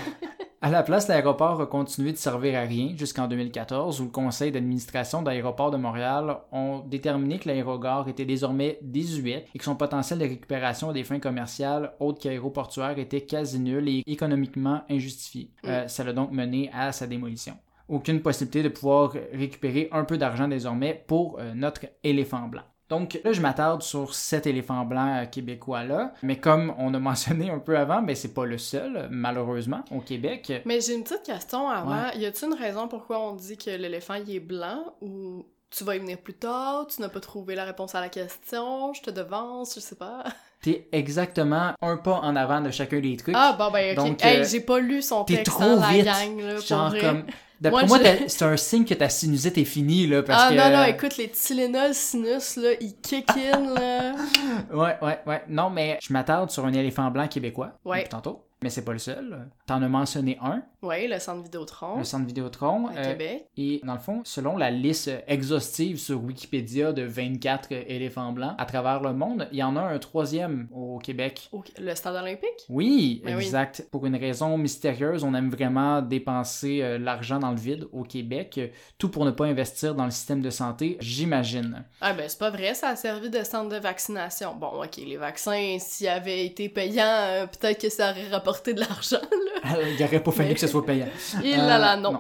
à 0.63 0.71
la 0.71 0.83
place, 0.83 1.07
l'aéroport 1.07 1.61
a 1.61 1.67
continué 1.67 2.13
de 2.13 2.17
servir 2.17 2.59
à 2.59 2.63
rien 2.63 2.95
jusqu'en 2.97 3.29
2014, 3.29 4.01
où 4.01 4.05
le 4.05 4.11
conseil 4.11 4.51
d'administration 4.51 5.23
d'aéroport 5.23 5.71
de 5.71 5.77
Montréal 5.77 6.39
ont 6.51 6.81
déterminé 6.81 7.39
que 7.39 7.49
l'aérogare 7.49 8.09
était 8.09 8.25
désormais 8.25 8.79
désuète 8.83 9.47
et 9.55 9.59
que 9.59 9.65
son 9.65 9.77
potentiel 9.77 10.19
de 10.19 10.25
récupération 10.25 10.91
à 10.91 10.93
des 10.93 11.05
fins 11.05 11.21
commerciales 11.21 11.93
autres 12.01 12.21
qu'aéroportuaires 12.21 12.99
était 12.99 13.21
quasi 13.21 13.61
nul 13.61 13.89
et 13.89 14.03
économiquement 14.07 14.83
injustifié. 14.91 15.51
Euh, 15.67 15.87
ça 15.89 16.05
l'a 16.05 16.13
donc 16.13 16.33
mené 16.33 16.71
à 16.73 16.91
sa 16.93 17.07
démolition 17.07 17.55
aucune 17.89 18.21
possibilité 18.21 18.63
de 18.63 18.69
pouvoir 18.69 19.13
récupérer 19.33 19.89
un 19.93 20.05
peu 20.05 20.19
d'argent 20.19 20.49
désormais 20.49 21.05
pour 21.07 21.39
euh, 21.39 21.55
notre 21.55 21.87
éléphant 22.03 22.49
blanc. 22.49 22.65
Donc 22.89 23.21
là, 23.25 23.33
je 23.33 23.41
m'attarde 23.41 23.83
sur 23.83 24.15
cet 24.15 24.47
éléphant 24.47 24.85
blanc 24.85 25.27
québécois-là, 25.31 26.15
mais 26.23 26.39
comme 26.39 26.75
on 26.79 26.95
a 26.95 26.99
mentionné 27.01 27.51
un 27.51 27.59
peu 27.59 27.77
avant, 27.77 28.03
ben 28.03 28.15
c'est 28.15 28.35
pas 28.35 28.47
le 28.47 28.59
seul, 28.59 29.09
malheureusement, 29.11 29.85
au 29.91 30.01
Québec. 30.01 30.63
Mais 30.65 30.81
j'ai 30.81 30.95
une 30.95 31.03
petite 31.03 31.25
question 31.25 31.69
avant. 31.69 32.09
Ouais. 32.09 32.19
Y 32.19 32.27
a-t-il 32.27 32.53
une 32.53 32.59
raison 32.59 32.89
pourquoi 32.89 33.21
on 33.21 33.35
dit 33.35 33.57
que 33.57 33.71
l'éléphant 33.71 34.15
il 34.15 34.35
est 34.35 34.41
blanc 34.41 34.95
ou 35.01 35.47
tu 35.71 35.85
vas 35.85 35.97
y 35.97 35.99
venir 35.99 36.19
plus 36.19 36.35
tard, 36.35 36.87
tu 36.87 37.01
n'as 37.03 37.09
pas 37.09 37.21
trouvé 37.21 37.55
la 37.55 37.65
réponse 37.65 37.95
à 37.95 38.01
la 38.01 38.09
question, 38.09 38.93
je 38.93 39.03
te 39.03 39.11
devance, 39.11 39.75
je 39.75 39.81
sais 39.81 39.97
pas? 39.97 40.25
T'es 40.63 40.89
exactement 40.93 41.73
un 41.81 41.97
pas 41.97 42.21
en 42.23 42.35
avant 42.35 42.61
de 42.61 42.71
chacun 42.71 42.99
des 43.01 43.17
trucs. 43.17 43.35
Ah 43.39 43.55
bon 43.59 43.71
ben 43.71 43.97
ok. 43.99 44.05
Donc, 44.05 44.25
hey, 44.25 44.41
euh, 44.41 44.45
j'ai 44.45 44.61
pas 44.61 44.79
lu 44.81 45.01
son 45.03 45.25
T'es 45.25 45.37
texte 45.37 45.53
trop 45.53 45.63
dans 45.77 45.81
la 45.81 45.89
vite. 45.93 46.05
gang 46.05 46.41
là, 46.41 46.55
pour 46.55 46.63
Genre 46.67 46.89
vrai. 46.91 47.01
comme... 47.01 47.25
D'après 47.59 47.87
Moi, 47.87 47.99
moi, 47.99 48.07
je- 48.13 48.19
t'as- 48.25 48.29
c'est 48.29 48.45
un 48.45 48.57
signe 48.59 48.85
que 48.85 48.93
ta 48.93 49.09
sinusite 49.09 49.57
est 49.57 49.65
finie, 49.65 50.07
là, 50.07 50.23
parce 50.23 50.43
Ah 50.45 50.51
que... 50.51 50.55
non 50.59 50.77
non, 50.77 50.85
écoute 50.85 51.17
les 51.17 51.29
Tylenol 51.31 51.95
sinus 51.95 52.57
là, 52.57 52.71
ils 52.81 52.95
kick 53.01 53.31
in 53.31 53.75
là. 53.75 54.13
Ouais, 54.73 54.97
ouais, 55.01 55.19
ouais. 55.27 55.43
Non, 55.49 55.71
mais 55.71 55.99
je 56.03 56.13
m'attarde 56.13 56.51
sur 56.51 56.67
un 56.67 56.73
éléphant 56.75 57.11
blanc 57.11 57.29
québécois, 57.29 57.73
Ouais. 57.85 58.05
tantôt. 58.05 58.43
Mais 58.63 58.69
c'est 58.71 58.85
pas 58.85 58.93
le 58.93 58.99
seul. 58.99 59.49
T'en 59.67 59.83
as 59.83 59.89
mentionné 59.89 60.37
un, 60.43 60.63
ouais, 60.87 61.07
le 61.09 61.19
centre 61.19 61.43
Vidéotron 61.43 61.99
le 61.99 62.05
centre 62.05 62.27
Vidéotron. 62.27 62.89
à 62.89 62.97
euh, 62.97 63.11
Québec. 63.13 63.47
Et 63.57 63.81
dans 63.85 63.95
le 63.95 63.99
fond, 63.99 64.21
selon 64.25 64.57
la 64.57 64.71
liste 64.71 65.11
exhaustive 65.27 65.99
sur 65.99 66.23
Wikipédia 66.23 66.93
de 66.93 67.03
24 67.03 67.73
éléphants 67.73 68.33
blancs 68.33 68.55
à 68.59 68.65
travers 68.65 69.01
le 69.01 69.13
monde, 69.13 69.49
il 69.53 69.59
y 69.59 69.63
en 69.63 69.77
a 69.77 69.81
un 69.83 69.99
troisième 69.99 70.69
au 70.73 70.99
Québec. 70.99 71.49
Au- 71.53 71.63
le 71.79 71.95
stade 71.95 72.15
olympique? 72.17 72.47
Oui, 72.69 73.23
Ben 73.25 73.37
oui. 73.37 73.45
exact. 73.45 73.87
Pour 73.91 74.07
une 74.07 74.17
raison 74.17 74.57
mystérieuse, 74.59 75.25
on 75.25 75.35
aime 75.35 75.51
vraiment 75.51 76.03
dépenser 76.03 76.81
euh, 76.83 76.99
l'argent 76.99 77.39
dans 77.39 77.51
le 77.51 77.57
vide 77.59 77.87
au 77.93 78.03
Québec, 78.03 78.61
tout 78.99 79.09
pour 79.11 79.25
ne 79.25 79.31
pas 79.31 79.45
investir 79.47 79.95
dans 79.95 80.05
le 80.05 80.11
système 80.11 80.41
de 80.41 80.51
santé, 80.51 80.97
j'imagine. 81.01 81.85
Ah 82.01 82.13
ben 82.13 82.29
c'est 82.29 82.39
pas 82.39 82.51
vrai, 82.51 82.75
ça 82.75 82.89
a 82.91 82.97
servi 82.97 83.31
de 83.31 83.43
centre 83.43 83.69
de 83.69 83.77
vaccination. 83.81 84.55
Bon, 84.55 84.83
ok, 84.83 84.97
les 84.99 85.17
vaccins, 85.17 85.77
s'ils 85.79 86.09
avaient 86.09 86.45
été 86.47 86.69
payants, 86.69 87.03
euh, 87.07 87.47
peut-être 87.47 87.81
que 87.81 87.89
ça 87.89 88.11
aurait 88.11 88.29
rapporté 88.29 88.75
de 88.75 88.81
l'argent, 88.81 89.17
il 89.99 90.03
aurait 90.05 90.23
pas 90.23 90.31
fallu 90.31 90.49
Mais- 90.51 90.55
que 90.55 90.61
ce 90.61 90.67
soit 90.67 90.76
payant. 90.83 91.07
Il 91.45 91.55
Euh, 91.55 91.57
là 91.67 91.79
là, 91.79 91.97
non. 91.97 92.19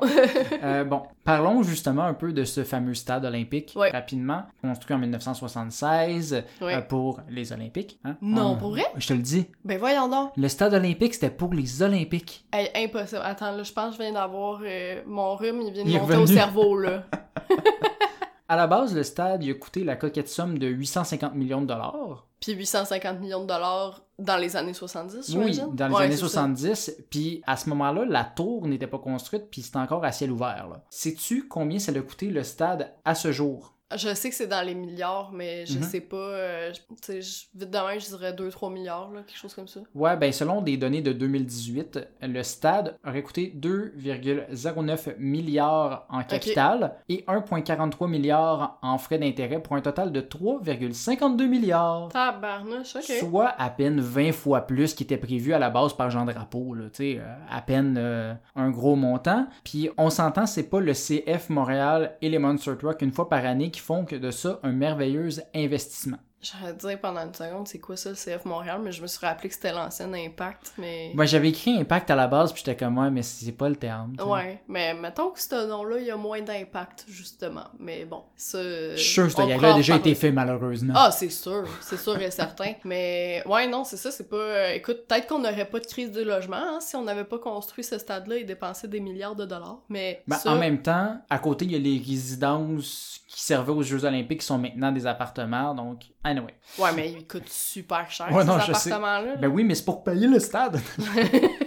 Euh, 0.62 0.84
bon, 0.84 1.02
parlons 1.24 1.62
justement 1.62 2.02
un 2.04 2.14
peu 2.14 2.32
de 2.32 2.44
ce 2.44 2.64
fameux 2.64 2.94
stade 2.94 3.24
olympique 3.24 3.72
Ouais. 3.76 3.90
rapidement, 3.90 4.42
construit 4.62 4.94
en 4.94 4.98
1976 4.98 6.44
Ouais. 6.60 6.74
euh, 6.76 6.80
pour 6.80 7.20
les 7.28 7.52
Olympiques. 7.52 7.98
hein? 8.04 8.16
Non, 8.22 8.52
On- 8.52 8.56
pour 8.56 8.70
vrai? 8.70 8.84
Je 8.96 9.06
te 9.08 9.12
le 9.12 9.20
dis. 9.20 9.46
Ben 9.64 9.78
voyons 9.78 10.08
donc. 10.08 10.30
Le 10.36 10.48
stade 10.48 10.74
olympique, 10.74 11.14
c'était 11.14 11.30
pour 11.30 11.52
les 11.54 11.82
Olympiques. 11.82 12.44
Hey, 12.52 12.70
impossible. 12.84 13.22
Attends, 13.24 13.52
là, 13.52 13.62
je 13.62 13.72
pense 13.72 13.96
que 13.96 13.98
je 13.98 14.02
viens 14.02 14.12
d'avoir 14.12 14.60
euh, 14.64 15.02
mon 15.06 15.34
rhume, 15.36 15.60
il 15.62 15.72
vient 15.72 15.84
de 15.84 15.88
Il 15.90 15.98
monter 16.00 16.16
au 16.16 16.26
cerveau, 16.26 16.78
là. 16.78 17.04
À 18.48 18.56
la 18.56 18.66
base, 18.66 18.94
le 18.94 19.02
stade 19.02 19.42
il 19.42 19.50
a 19.50 19.54
coûté 19.54 19.82
la 19.84 19.96
coquette 19.96 20.28
somme 20.28 20.58
de 20.58 20.66
850 20.68 21.34
millions 21.34 21.60
de 21.62 21.66
dollars. 21.66 22.26
Puis 22.40 22.52
850 22.52 23.18
millions 23.20 23.42
de 23.42 23.46
dollars 23.46 24.02
dans 24.18 24.36
les 24.36 24.56
années 24.56 24.72
70, 24.74 25.34
Oui, 25.36 25.58
dans 25.74 25.88
les 25.88 25.94
Ouais, 25.94 26.04
années 26.04 26.14
c'est 26.16 26.22
ça. 26.22 26.28
70. 26.28 26.96
Puis 27.10 27.42
à 27.46 27.56
ce 27.56 27.68
moment-là, 27.70 28.04
la 28.04 28.24
tour 28.24 28.66
n'était 28.66 28.86
pas 28.86 28.98
construite, 28.98 29.50
puis 29.50 29.62
c'était 29.62 29.78
encore 29.78 30.04
à 30.04 30.12
ciel 30.12 30.30
ouvert. 30.30 30.68
Sais-tu 30.90 31.48
combien 31.48 31.78
ça 31.78 31.92
a 31.92 32.00
coûté 32.00 32.28
le 32.28 32.42
stade 32.44 32.92
à 33.04 33.14
ce 33.14 33.32
jour? 33.32 33.75
Je 33.94 34.12
sais 34.14 34.30
que 34.30 34.34
c'est 34.34 34.48
dans 34.48 34.66
les 34.66 34.74
milliards, 34.74 35.30
mais 35.32 35.64
je 35.64 35.78
Mhm. 35.78 35.82
sais 35.84 36.00
pas. 36.00 36.16
euh, 36.16 36.72
je- 36.72 36.80
vite 37.10 37.48
demain, 37.70 37.98
je 37.98 38.06
dirais 38.06 38.32
2-3 38.32 38.68
milliards, 38.68 39.12
là, 39.12 39.20
quelque 39.24 39.38
chose 39.38 39.54
comme 39.54 39.68
ça. 39.68 39.80
Ouais, 39.94 40.16
ben 40.16 40.32
selon 40.32 40.60
des 40.60 40.76
données 40.76 41.02
de 41.02 41.12
2018, 41.12 42.00
le 42.20 42.42
stade 42.42 42.96
aurait 43.06 43.22
coûté 43.22 43.52
2,09 43.54 45.08
milliards 45.18 46.06
en 46.10 46.22
capital 46.24 46.96
et 47.08 47.24
1,43 47.28 48.08
milliards 48.08 48.78
en 48.82 48.98
frais 48.98 49.18
d'intérêt 49.18 49.60
pour 49.62 49.76
un 49.76 49.80
total 49.80 50.10
de 50.12 50.20
3,52 50.20 51.46
milliards. 51.46 52.08
Tabarnouche, 52.08 52.96
ok. 52.96 53.02
Soit 53.20 53.54
à 53.58 53.70
peine 53.70 54.00
20 54.00 54.32
fois 54.32 54.62
plus 54.62 54.94
qui 54.94 55.04
était 55.04 55.16
prévu 55.16 55.52
à 55.54 55.58
la 55.58 55.70
base 55.70 55.92
par 55.94 56.10
Jean 56.10 56.24
Drapeau, 56.24 56.74
là, 56.74 56.84
tu 56.90 57.14
sais, 57.14 57.18
euh, 57.20 57.34
à 57.50 57.60
peine 57.62 57.96
euh, 57.98 58.34
un 58.56 58.70
gros 58.70 58.96
montant. 58.96 59.46
Puis 59.64 59.90
on 59.96 60.10
s'entend, 60.10 60.46
c'est 60.46 60.68
pas 60.68 60.80
le 60.80 60.92
CF 60.92 61.50
Montréal 61.50 62.16
et 62.20 62.28
les 62.28 62.38
Monster 62.38 62.72
Truck 62.78 63.00
une 63.02 63.12
fois 63.12 63.28
par 63.28 63.44
année 63.44 63.70
font 63.80 64.04
que 64.04 64.16
de 64.16 64.30
ça 64.30 64.60
un 64.62 64.72
merveilleux 64.72 65.28
investissement. 65.54 66.18
J'aurais 66.52 66.72
dit 66.74 66.96
pendant 67.00 67.22
une 67.22 67.34
seconde, 67.34 67.66
c'est 67.68 67.78
quoi 67.78 67.96
ça, 67.96 68.10
le 68.10 68.14
CF 68.16 68.44
Montréal, 68.44 68.80
mais 68.82 68.92
je 68.92 69.02
me 69.02 69.06
suis 69.06 69.24
rappelé 69.24 69.48
que 69.48 69.54
c'était 69.54 69.72
l'ancien 69.72 70.12
Impact, 70.12 70.72
mais. 70.78 71.10
Moi, 71.14 71.24
j'avais 71.24 71.48
écrit 71.48 71.76
Impact 71.78 72.10
à 72.10 72.14
la 72.14 72.26
base, 72.26 72.52
puis 72.52 72.62
j'étais 72.64 72.76
comme, 72.76 72.98
ouais, 72.98 73.10
mais 73.10 73.22
c'est 73.22 73.52
pas 73.52 73.68
le 73.68 73.76
terme. 73.76 74.14
Ouais, 74.24 74.62
mais 74.68 74.94
mettons 74.94 75.30
que 75.30 75.40
ce 75.40 75.66
nom-là, 75.66 75.98
il 75.98 76.06
y 76.06 76.10
a 76.10 76.16
moins 76.16 76.40
d'impact, 76.40 77.04
justement. 77.08 77.64
Mais 77.78 78.04
bon, 78.04 78.22
ça. 78.36 78.62
Je 78.62 78.96
suis 78.96 79.12
sûr 79.12 79.30
ce 79.30 79.36
pourra 79.36 79.72
a 79.72 79.74
déjà 79.74 79.96
été 79.96 80.14
fait, 80.14 80.30
malheureusement. 80.30 80.94
Ah, 80.96 81.10
c'est 81.10 81.30
sûr, 81.30 81.64
c'est 81.80 81.98
sûr 81.98 82.20
et 82.20 82.30
certain. 82.30 82.72
Mais 82.84 83.42
ouais, 83.46 83.66
non, 83.66 83.84
c'est 83.84 83.96
ça, 83.96 84.10
c'est 84.10 84.28
pas. 84.28 84.36
euh, 84.36 84.72
écoute, 84.74 85.06
peut-être 85.08 85.26
qu'on 85.26 85.38
n'aurait 85.38 85.68
pas 85.68 85.80
de 85.80 85.86
crise 85.86 86.12
de 86.12 86.22
logement 86.22 86.56
hein, 86.56 86.78
si 86.80 86.96
on 86.96 87.02
n'avait 87.02 87.24
pas 87.24 87.38
construit 87.38 87.84
ce 87.84 87.98
stade-là 87.98 88.36
et 88.36 88.44
dépensé 88.44 88.88
des 88.88 89.00
milliards 89.00 89.36
de 89.36 89.44
dollars. 89.44 89.80
Mais 89.88 90.22
Ben, 90.26 90.36
ça, 90.36 90.52
En 90.52 90.56
même 90.56 90.82
temps, 90.82 91.20
à 91.28 91.38
côté, 91.38 91.64
il 91.64 91.72
y 91.72 91.76
a 91.76 91.78
les 91.78 91.98
résidences 91.98 93.20
qui 93.28 93.42
servaient 93.42 93.72
aux 93.72 93.82
Jeux 93.82 94.04
Olympiques 94.04 94.40
qui 94.40 94.46
sont 94.46 94.58
maintenant 94.58 94.92
des 94.92 95.06
appartements, 95.06 95.74
donc, 95.74 96.04
anyway. 96.36 96.54
ouais, 96.78 96.92
mais 96.94 97.12
ils 97.12 97.26
coûtent 97.26 97.48
super 97.48 98.10
cher 98.10 98.30
Ouais, 98.32 98.42
ces 98.42 98.48
non, 98.48 98.58
je 98.60 98.72
sais. 98.72 98.92
appartements-là. 98.92 99.36
Ben 99.36 99.48
oui, 99.48 99.64
mais 99.64 99.74
c'est 99.74 99.84
pour 99.84 100.02
payer 100.04 100.26
le 100.26 100.38
stade. 100.38 100.80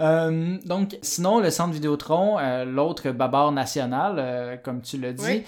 Euh, 0.00 0.56
donc, 0.64 0.98
sinon, 1.02 1.40
le 1.40 1.50
centre 1.50 1.72
Vidéotron, 1.72 2.38
euh, 2.38 2.64
l'autre 2.64 3.10
babar 3.10 3.52
national, 3.52 4.16
euh, 4.18 4.56
comme 4.56 4.80
tu 4.82 4.98
l'as 4.98 5.12
dit, 5.12 5.22
Oui. 5.24 5.44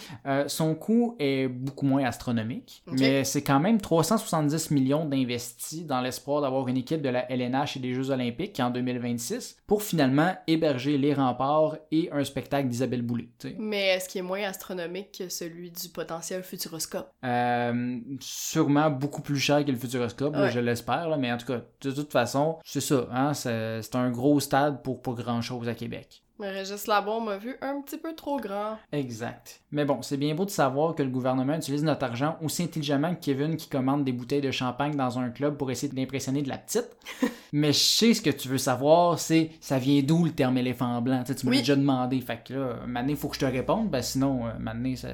son 0.46 0.74
coût 0.74 1.16
est 1.18 1.48
beaucoup 1.48 1.86
moins 1.86 2.04
astronomique, 2.04 2.82
mais 2.86 3.24
c'est 3.24 3.42
quand 3.42 3.60
même 3.60 3.80
370 3.80 4.70
millions 4.70 5.04
d'investis 5.04 5.86
dans 5.86 6.00
l'espoir 6.00 6.42
d'avoir 6.42 6.68
une 6.68 6.76
équipe 6.76 7.02
de 7.02 7.08
la 7.08 7.30
LNH 7.30 7.76
et 7.76 7.80
des 7.80 7.94
Jeux 7.94 8.10
Olympiques 8.10 8.58
en 8.60 8.70
2026 8.70 9.56
pour 9.66 9.82
finalement 9.82 10.34
héberger 10.46 10.98
les 10.98 11.14
remparts 11.14 11.76
et 11.90 12.08
un 12.12 12.24
spectacle 12.24 12.68
d'Isabelle 12.68 13.02
Boulay. 13.02 13.28
Mais 13.58 13.88
est-ce 13.88 14.08
qu'il 14.08 14.20
est 14.20 14.22
moins 14.22 14.42
astronomique 14.44 15.18
que 15.18 15.28
celui 15.28 15.70
du 15.70 15.88
potentiel 15.88 16.42
Futuroscope? 16.42 17.10
Sûrement 18.20 18.90
beaucoup 18.90 19.22
plus 19.22 19.38
cher 19.38 19.64
que 19.64 19.70
le 19.70 19.76
Futuroscope, 19.76 20.36
Ouais. 20.36 20.50
je 20.50 20.60
l'espère, 20.60 21.16
mais 21.18 21.32
en 21.32 21.36
tout 21.38 21.46
cas, 21.46 21.60
de 21.82 21.90
toute 21.90 22.12
façon, 22.12 22.58
c'est 22.64 22.80
ça, 22.80 23.06
hein, 23.12 23.34
c'est 23.34 23.94
un 23.94 24.10
gros 24.10 24.21
stade 24.40 24.82
pour 24.82 25.02
pas 25.02 25.12
grand-chose 25.12 25.68
à 25.68 25.74
Québec. 25.74 26.22
Mais 26.38 26.50
Régis 26.50 26.88
Labon 26.88 27.20
m'a 27.20 27.36
vu 27.36 27.54
un 27.60 27.80
petit 27.82 27.98
peu 27.98 28.14
trop 28.16 28.38
grand. 28.40 28.76
Exact. 28.90 29.60
Mais 29.70 29.84
bon, 29.84 30.02
c'est 30.02 30.16
bien 30.16 30.34
beau 30.34 30.44
de 30.44 30.50
savoir 30.50 30.94
que 30.96 31.02
le 31.04 31.08
gouvernement 31.10 31.54
utilise 31.54 31.84
notre 31.84 32.04
argent 32.04 32.36
aussi 32.42 32.64
intelligemment 32.64 33.14
que 33.14 33.20
Kevin 33.20 33.56
qui 33.56 33.68
commande 33.68 34.02
des 34.04 34.10
bouteilles 34.12 34.40
de 34.40 34.50
champagne 34.50 34.96
dans 34.96 35.20
un 35.20 35.30
club 35.30 35.56
pour 35.56 35.70
essayer 35.70 35.92
d'impressionner 35.92 36.42
de 36.42 36.48
la 36.48 36.58
petite. 36.58 36.88
Mais 37.52 37.72
je 37.72 37.78
sais 37.78 38.14
ce 38.14 38.22
que 38.22 38.30
tu 38.30 38.48
veux 38.48 38.58
savoir, 38.58 39.20
c'est 39.20 39.50
ça 39.60 39.78
vient 39.78 40.02
d'où 40.02 40.24
le 40.24 40.32
terme 40.32 40.58
éléphant 40.58 41.00
blanc? 41.00 41.22
Tu 41.22 41.32
me 41.46 41.50
Oui. 41.50 41.56
l'as 41.56 41.62
déjà 41.62 41.76
demandé, 41.76 42.20
fait 42.20 42.42
que 42.42 42.54
là, 42.54 42.76
maintenant, 42.88 43.10
il 43.10 43.16
faut 43.16 43.28
que 43.28 43.34
je 43.36 43.40
te 43.40 43.44
réponde, 43.44 43.90
ben 43.90 44.02
sinon, 44.02 44.46
euh, 44.46 44.52
maintenant, 44.58 44.96
ça... 44.96 45.08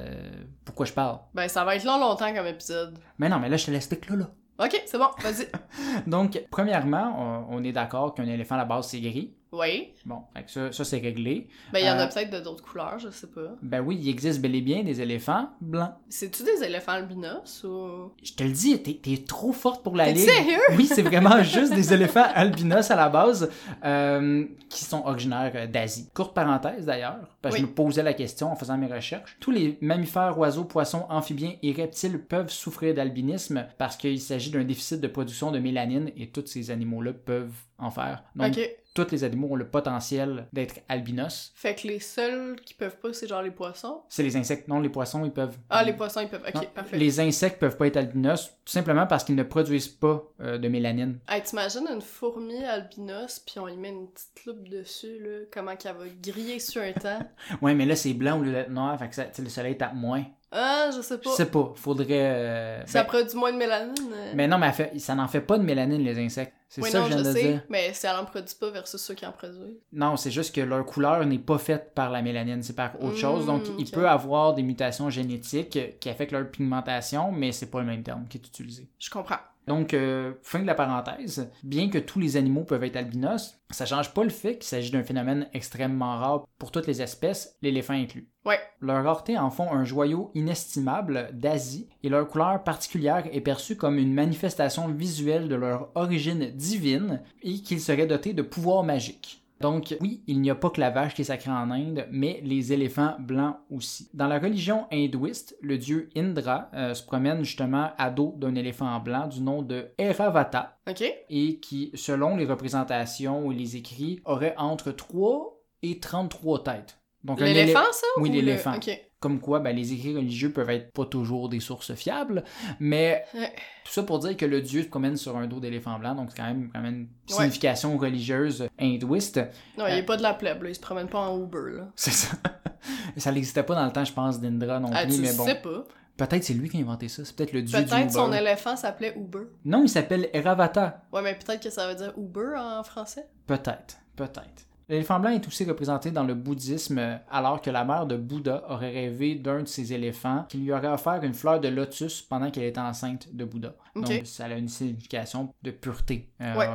pourquoi 0.65 0.85
je 0.87 0.93
parle? 0.93 1.19
Ben, 1.35 1.47
ça 1.47 1.63
va 1.63 1.75
être 1.75 1.83
long 1.83 1.99
longtemps 1.99 2.33
comme 2.33 2.47
épisode. 2.47 2.97
Mais 3.19 3.29
non, 3.29 3.37
mais 3.39 3.49
là, 3.49 3.57
je 3.57 3.65
te 3.67 3.71
l'explique 3.71 4.09
là, 4.09 4.15
là. 4.15 4.29
Ok, 4.59 4.83
c'est 4.85 4.97
bon, 4.97 5.07
vas-y. 5.21 5.47
Donc, 6.07 6.43
premièrement, 6.51 7.47
on, 7.49 7.63
est 7.63 7.71
d'accord 7.71 8.13
qu'un 8.13 8.27
éléphant 8.27 8.55
à 8.55 8.59
la 8.59 8.65
base, 8.65 8.87
c'est 8.89 8.99
gris. 8.99 9.33
Oui. 9.51 9.89
Bon, 10.05 10.21
ça, 10.45 10.71
ça 10.71 10.83
c'est 10.83 10.99
réglé. 10.99 11.47
Ben, 11.73 11.79
il 11.79 11.85
y 11.85 11.89
en 11.89 11.93
a 11.97 12.03
Euh, 12.03 12.07
peut-être 12.07 12.29
de 12.29 12.39
d'autres 12.39 12.63
couleurs, 12.63 12.99
je 12.99 13.09
sais 13.09 13.27
pas. 13.27 13.55
Ben 13.63 13.81
oui, 13.81 13.97
il 13.99 14.07
existe 14.09 14.39
bel 14.41 14.53
et 14.55 14.61
bien 14.61 14.83
des 14.83 15.01
éléphants 15.01 15.49
blancs. 15.59 15.91
C'est-tu 16.07 16.43
des 16.43 16.63
éléphants 16.63 16.91
albinos 16.93 17.63
ou? 17.63 18.11
Je 18.21 18.33
te 18.33 18.43
le 18.43 18.51
dis, 18.51 18.81
t'es, 18.83 18.99
t'es 19.01 19.23
trop 19.23 19.51
forte 19.51 19.83
pour 19.83 19.95
la 19.95 20.05
T'es 20.05 20.13
ligue. 20.13 20.29
sérieux? 20.29 20.59
Oui, 20.77 20.85
c'est 20.85 21.01
vraiment 21.03 21.41
juste 21.41 21.73
des 21.73 21.93
éléphants 21.93 22.27
albinos 22.35 22.91
à 22.91 22.95
la 22.95 23.09
base 23.09 23.49
euh, 23.83 24.45
qui 24.69 24.83
sont 24.85 25.01
originaires 25.05 25.51
euh, 25.55 25.65
d'Asie. 25.67 26.09
Courte 26.13 26.35
parenthèse 26.35 26.85
d'ailleurs, 26.85 27.35
parce 27.41 27.55
que 27.55 27.61
Oui. 27.61 27.65
je 27.65 27.71
me 27.71 27.75
posais 27.75 28.03
la 28.03 28.13
question 28.13 28.51
en 28.51 28.55
faisant 28.55 28.77
mes 28.77 28.85
recherches. 28.87 29.35
Tous 29.39 29.51
les 29.51 29.77
mammifères, 29.81 30.37
oiseaux, 30.37 30.65
poissons, 30.65 31.05
amphibiens 31.09 31.53
et 31.63 31.71
reptiles 31.71 32.19
peuvent 32.23 32.51
souffrir 32.51 32.93
d'albinisme 32.93 33.65
parce 33.79 33.97
qu'il 33.97 34.19
s'agit 34.21 34.51
d'un 34.51 34.63
déficit 34.63 35.01
de 35.01 35.07
production 35.07 35.51
de 35.51 35.57
mélanine 35.59 36.11
et 36.15 36.29
tous 36.29 36.45
ces 36.45 36.69
animaux-là 36.71 37.13
peuvent 37.13 37.55
en 37.79 37.89
faire. 37.89 38.23
Donc, 38.35 38.49
Ok. 38.49 38.69
Tous 38.93 39.11
les 39.11 39.23
animaux 39.23 39.49
ont 39.51 39.55
le 39.55 39.69
potentiel 39.69 40.47
d'être 40.51 40.81
albinos. 40.89 41.51
Fait 41.55 41.75
que 41.75 41.87
les 41.87 41.99
seuls 41.99 42.59
qui 42.65 42.73
peuvent 42.73 42.97
pas, 42.97 43.13
c'est 43.13 43.27
genre 43.27 43.41
les 43.41 43.51
poissons. 43.51 44.01
C'est 44.09 44.23
les 44.23 44.35
insectes. 44.35 44.67
Non, 44.67 44.79
les 44.79 44.89
poissons, 44.89 45.23
ils 45.23 45.31
peuvent. 45.31 45.57
Ah, 45.69 45.83
les 45.83 45.93
poissons, 45.93 46.21
ils 46.21 46.27
peuvent. 46.27 46.43
Ok, 46.47 46.55
Non, 46.55 46.61
parfait. 46.73 46.97
Les 46.97 47.19
insectes 47.19 47.59
peuvent 47.59 47.77
pas 47.77 47.87
être 47.87 47.97
albinos, 47.97 48.47
tout 48.65 48.71
simplement 48.73 49.07
parce 49.07 49.23
qu'ils 49.23 49.35
ne 49.35 49.43
produisent 49.43 49.87
pas 49.87 50.23
euh, 50.41 50.57
de 50.57 50.67
mélanine. 50.67 51.19
Hey, 51.29 51.41
t'imagines 51.43 51.87
une 51.87 52.01
fourmi 52.01 52.63
albinos, 52.65 53.39
puis 53.39 53.59
on 53.59 53.67
y 53.67 53.77
met 53.77 53.89
une 53.89 54.07
petite 54.09 54.45
loupe 54.45 54.67
dessus, 54.67 55.19
là, 55.19 55.45
comment 55.51 55.75
qu'elle 55.75 55.95
va 55.95 56.05
griller 56.21 56.59
sur 56.59 56.81
un 56.81 56.93
temps? 56.93 57.19
Ouais, 57.61 57.75
mais 57.75 57.85
là, 57.85 57.95
c'est 57.95 58.13
blanc 58.13 58.39
au 58.39 58.43
lieu 58.43 58.51
d'être 58.51 58.69
noir, 58.71 58.97
fait 58.99 59.09
que 59.09 59.15
ça- 59.15 59.27
le 59.37 59.49
soleil 59.49 59.77
tape 59.77 59.93
moins. 59.93 60.23
Ah, 60.51 60.89
je 60.95 61.01
sais 61.01 61.15
Je 61.15 61.19
pas. 61.29 61.35
sais 61.35 61.45
pas, 61.45 61.71
faudrait... 61.75 62.07
euh, 62.09 62.85
Ça 62.87 63.03
ben, 63.03 63.07
produit 63.09 63.35
moins 63.37 63.51
de 63.51 63.57
mélanine. 63.57 63.93
euh. 64.11 64.31
mais 64.35 64.47
non, 64.47 64.57
mais 64.57 64.71
fait- 64.71 64.97
ça 64.99 65.13
n'en 65.13 65.27
fait 65.27 65.41
pas 65.41 65.57
de 65.59 65.63
mélanine, 65.63 66.03
les 66.03 66.17
insectes. 66.19 66.53
C'est 66.67 66.81
oui, 66.83 66.89
ça 66.91 66.99
non, 66.99 67.05
que 67.05 67.11
je 67.11 67.17
je 67.17 67.23
viens 67.23 67.31
de 67.33 67.37
sais, 67.37 67.47
dire. 67.53 67.61
mais 67.69 67.93
si 67.93 68.05
elle 68.05 68.15
en 68.15 68.25
produit 68.25 68.55
pas 68.59 68.69
versus 68.69 69.01
ceux 69.01 69.13
qui 69.15 69.25
en 69.25 69.31
produisent. 69.31 69.79
Non, 69.91 70.17
c'est 70.17 70.29
juste 70.31 70.53
que 70.53 70.61
leur 70.61 70.85
couleur 70.85 71.25
n'est 71.25 71.39
pas 71.39 71.57
faite 71.57 71.93
par 71.95 72.11
la 72.11 72.21
mélanine, 72.21 72.61
c'est 72.63 72.75
par 72.75 72.95
autre 73.01 73.15
Mm, 73.15 73.17
chose. 73.17 73.45
Donc, 73.47 73.63
il 73.79 73.85
ok. 73.87 73.91
peut 73.91 74.07
avoir 74.09 74.53
des 74.53 74.61
mutations 74.63 75.09
génétiques 75.09 75.99
qui 75.99 76.09
affectent 76.09 76.31
leur 76.31 76.47
pigmentation, 76.49 77.31
mais 77.31 77.51
c'est 77.51 77.69
pas 77.71 77.79
le 77.79 77.85
même 77.87 78.03
terme 78.03 78.25
qui 78.27 78.37
est 78.37 78.47
utilisé. 78.47 78.87
Je 78.99 79.09
comprends. 79.09 79.37
Donc, 79.67 79.93
euh, 79.93 80.33
fin 80.41 80.59
de 80.59 80.65
la 80.65 80.73
parenthèse, 80.73 81.51
bien 81.63 81.89
que 81.89 81.99
tous 81.99 82.19
les 82.19 82.37
animaux 82.37 82.63
peuvent 82.63 82.83
être 82.83 82.95
albinos, 82.95 83.61
ça 83.69 83.85
change 83.85 84.13
pas 84.13 84.23
le 84.23 84.29
fait 84.29 84.57
qu'il 84.57 84.63
s'agit 84.63 84.89
d'un 84.89 85.03
phénomène 85.03 85.47
extrêmement 85.53 86.17
rare 86.17 86.47
pour 86.57 86.71
toutes 86.71 86.87
les 86.87 87.01
espèces, 87.03 87.55
l'éléphant 87.61 87.93
inclus. 87.93 88.29
Ouais. 88.45 88.59
Leurs 88.81 89.03
raretés 89.03 89.37
en 89.37 89.51
font 89.51 89.71
un 89.71 89.83
joyau 89.83 90.31
inestimable 90.33 91.29
d'Asie 91.33 91.87
et 92.01 92.09
leur 92.09 92.27
couleur 92.27 92.63
particulière 92.63 93.25
est 93.31 93.41
perçue 93.41 93.75
comme 93.75 93.99
une 93.99 94.13
manifestation 94.13 94.87
visuelle 94.87 95.47
de 95.47 95.55
leur 95.55 95.91
origine 95.93 96.49
divine 96.51 97.21
et 97.43 97.61
qu'ils 97.61 97.81
seraient 97.81 98.07
dotés 98.07 98.33
de 98.33 98.41
pouvoirs 98.41 98.83
magiques. 98.83 99.43
Donc 99.61 99.95
oui, 99.99 100.23
il 100.27 100.39
n'y 100.41 100.49
a 100.49 100.55
pas 100.55 100.69
que 100.69 100.79
la 100.79 100.89
vache 100.89 101.13
qui 101.13 101.21
est 101.21 101.25
sacrée 101.25 101.51
en 101.51 101.69
Inde, 101.71 102.07
mais 102.11 102.39
les 102.43 102.71
éléphants 102.71 103.15
blancs 103.19 103.57
aussi. 103.69 104.09
Dans 104.13 104.27
la 104.27 104.39
religion 104.39 104.85
hindouiste, 104.91 105.57
le 105.61 105.77
dieu 105.77 106.09
Indra 106.15 106.69
euh, 106.73 106.93
se 106.93 107.03
promène 107.03 107.43
justement 107.43 107.91
à 107.97 108.09
dos 108.09 108.35
d'un 108.37 108.55
éléphant 108.55 108.97
blanc 108.99 109.27
du 109.27 109.41
nom 109.41 109.61
de 109.61 109.89
Airavata 109.97 110.77
Ok? 110.89 111.03
et 111.29 111.59
qui, 111.59 111.91
selon 111.93 112.37
les 112.37 112.45
représentations 112.45 113.45
ou 113.45 113.51
les 113.51 113.75
écrits, 113.75 114.21
aurait 114.25 114.55
entre 114.57 114.91
3 114.91 115.61
et 115.83 115.99
33 115.99 116.63
têtes. 116.63 116.99
Donc, 117.23 117.39
élé- 117.41 117.53
L'éléphant, 117.53 117.91
ça? 117.91 118.07
Oui, 118.17 118.29
le- 118.29 118.35
l'éléphant. 118.35 118.73
Comme 119.19 119.41
quoi, 119.41 119.59
ben, 119.59 119.75
les 119.75 119.91
écrits 119.91 120.15
religieux 120.15 120.53
peuvent 120.53 120.69
être 120.69 120.93
pas 120.93 121.05
toujours 121.05 121.49
des 121.49 121.59
sources 121.59 121.93
fiables, 121.93 122.43
mais 122.79 123.25
Ouais. 123.33 123.51
tout 123.83 123.91
ça 123.91 124.03
pour 124.03 124.19
dire 124.19 124.37
que 124.37 124.45
le 124.45 124.61
dieu 124.61 124.83
se 124.83 124.87
promène 124.87 125.17
sur 125.17 125.35
un 125.35 125.45
dos 125.45 125.59
d'éléphant 125.59 125.99
blanc, 125.99 126.15
donc 126.15 126.29
c'est 126.31 126.37
quand 126.37 126.45
même, 126.47 126.69
quand 126.73 126.79
même 126.79 126.93
une 126.95 127.35
Ouais. 127.35 127.41
signification 127.43 127.97
religieuse 127.97 128.69
hindouiste. 128.79 129.41
Non, 129.77 129.87
il 129.87 129.95
est 129.97 130.03
pas 130.05 130.15
de 130.15 130.23
la 130.23 130.33
plèbe, 130.33 130.63
là. 130.63 130.69
Il 130.69 130.75
se 130.75 130.79
promène 130.79 131.09
pas 131.09 131.19
en 131.19 131.37
Uber, 131.37 131.71
là. 131.77 131.89
C'est 131.97 132.11
ça. 132.11 132.37
ça 133.17 133.31
n'existait 133.33 133.63
pas 133.63 133.75
dans 133.75 133.85
le 133.85 133.91
temps, 133.91 134.05
je 134.05 134.13
pense, 134.13 134.39
d'Indra 134.39 134.79
non 134.79 134.89
Ah, 134.93 135.03
plus, 135.05 135.15
tu 135.15 135.21
mais 135.21 135.33
bon. 135.33 135.45
sais 135.45 135.55
pas. 135.55 135.83
Peut-être 136.15 136.43
c'est 136.45 136.53
lui 136.53 136.69
qui 136.69 136.77
a 136.77 136.79
inventé 136.81 137.07
ça, 137.09 137.23
c'est 137.25 137.35
peut-être 137.35 137.53
le 137.53 137.61
dieu 137.61 137.77
du 137.79 137.85
Peut-être 137.85 138.11
son 138.11 138.31
éléphant 138.31 138.75
s'appelait 138.77 139.13
Uber. 139.17 139.47
Non, 139.65 139.83
il 139.83 139.89
s'appelle 139.89 140.29
Eravata. 140.33 141.01
Ouais, 141.11 141.21
mais 141.21 141.33
peut-être 141.35 141.61
que 141.63 141.69
ça 141.69 141.87
veut 141.89 141.95
dire 141.95 142.13
Uber 142.17 142.55
en 142.57 142.83
français. 142.83 143.25
Peut-être, 143.47 143.97
peut-être. 144.15 144.65
L'éléphant 144.89 145.19
blanc 145.19 145.29
est 145.29 145.47
aussi 145.47 145.63
représenté 145.65 146.09
dans 146.09 146.23
le 146.23 146.33
bouddhisme 146.33 147.19
alors 147.29 147.61
que 147.61 147.69
la 147.69 147.85
mère 147.85 148.07
de 148.07 148.17
Bouddha 148.17 148.63
aurait 148.69 148.89
rêvé 148.91 149.35
d'un 149.35 149.61
de 149.61 149.67
ses 149.67 149.93
éléphants 149.93 150.45
qui 150.49 150.57
lui 150.57 150.73
aurait 150.73 150.87
offert 150.87 151.23
une 151.23 151.35
fleur 151.35 151.59
de 151.59 151.67
lotus 151.67 152.23
pendant 152.23 152.49
qu'elle 152.49 152.63
était 152.63 152.79
enceinte 152.79 153.27
de 153.33 153.45
Bouddha. 153.45 153.75
Ok. 153.95 154.03
Donc 154.05 154.21
ça 154.25 154.45
a 154.45 154.53
une 154.55 154.67
signification 154.67 155.53
de 155.61 155.69
pureté 155.71 156.29
euh, 156.41 156.55
Ouais. 156.55 156.67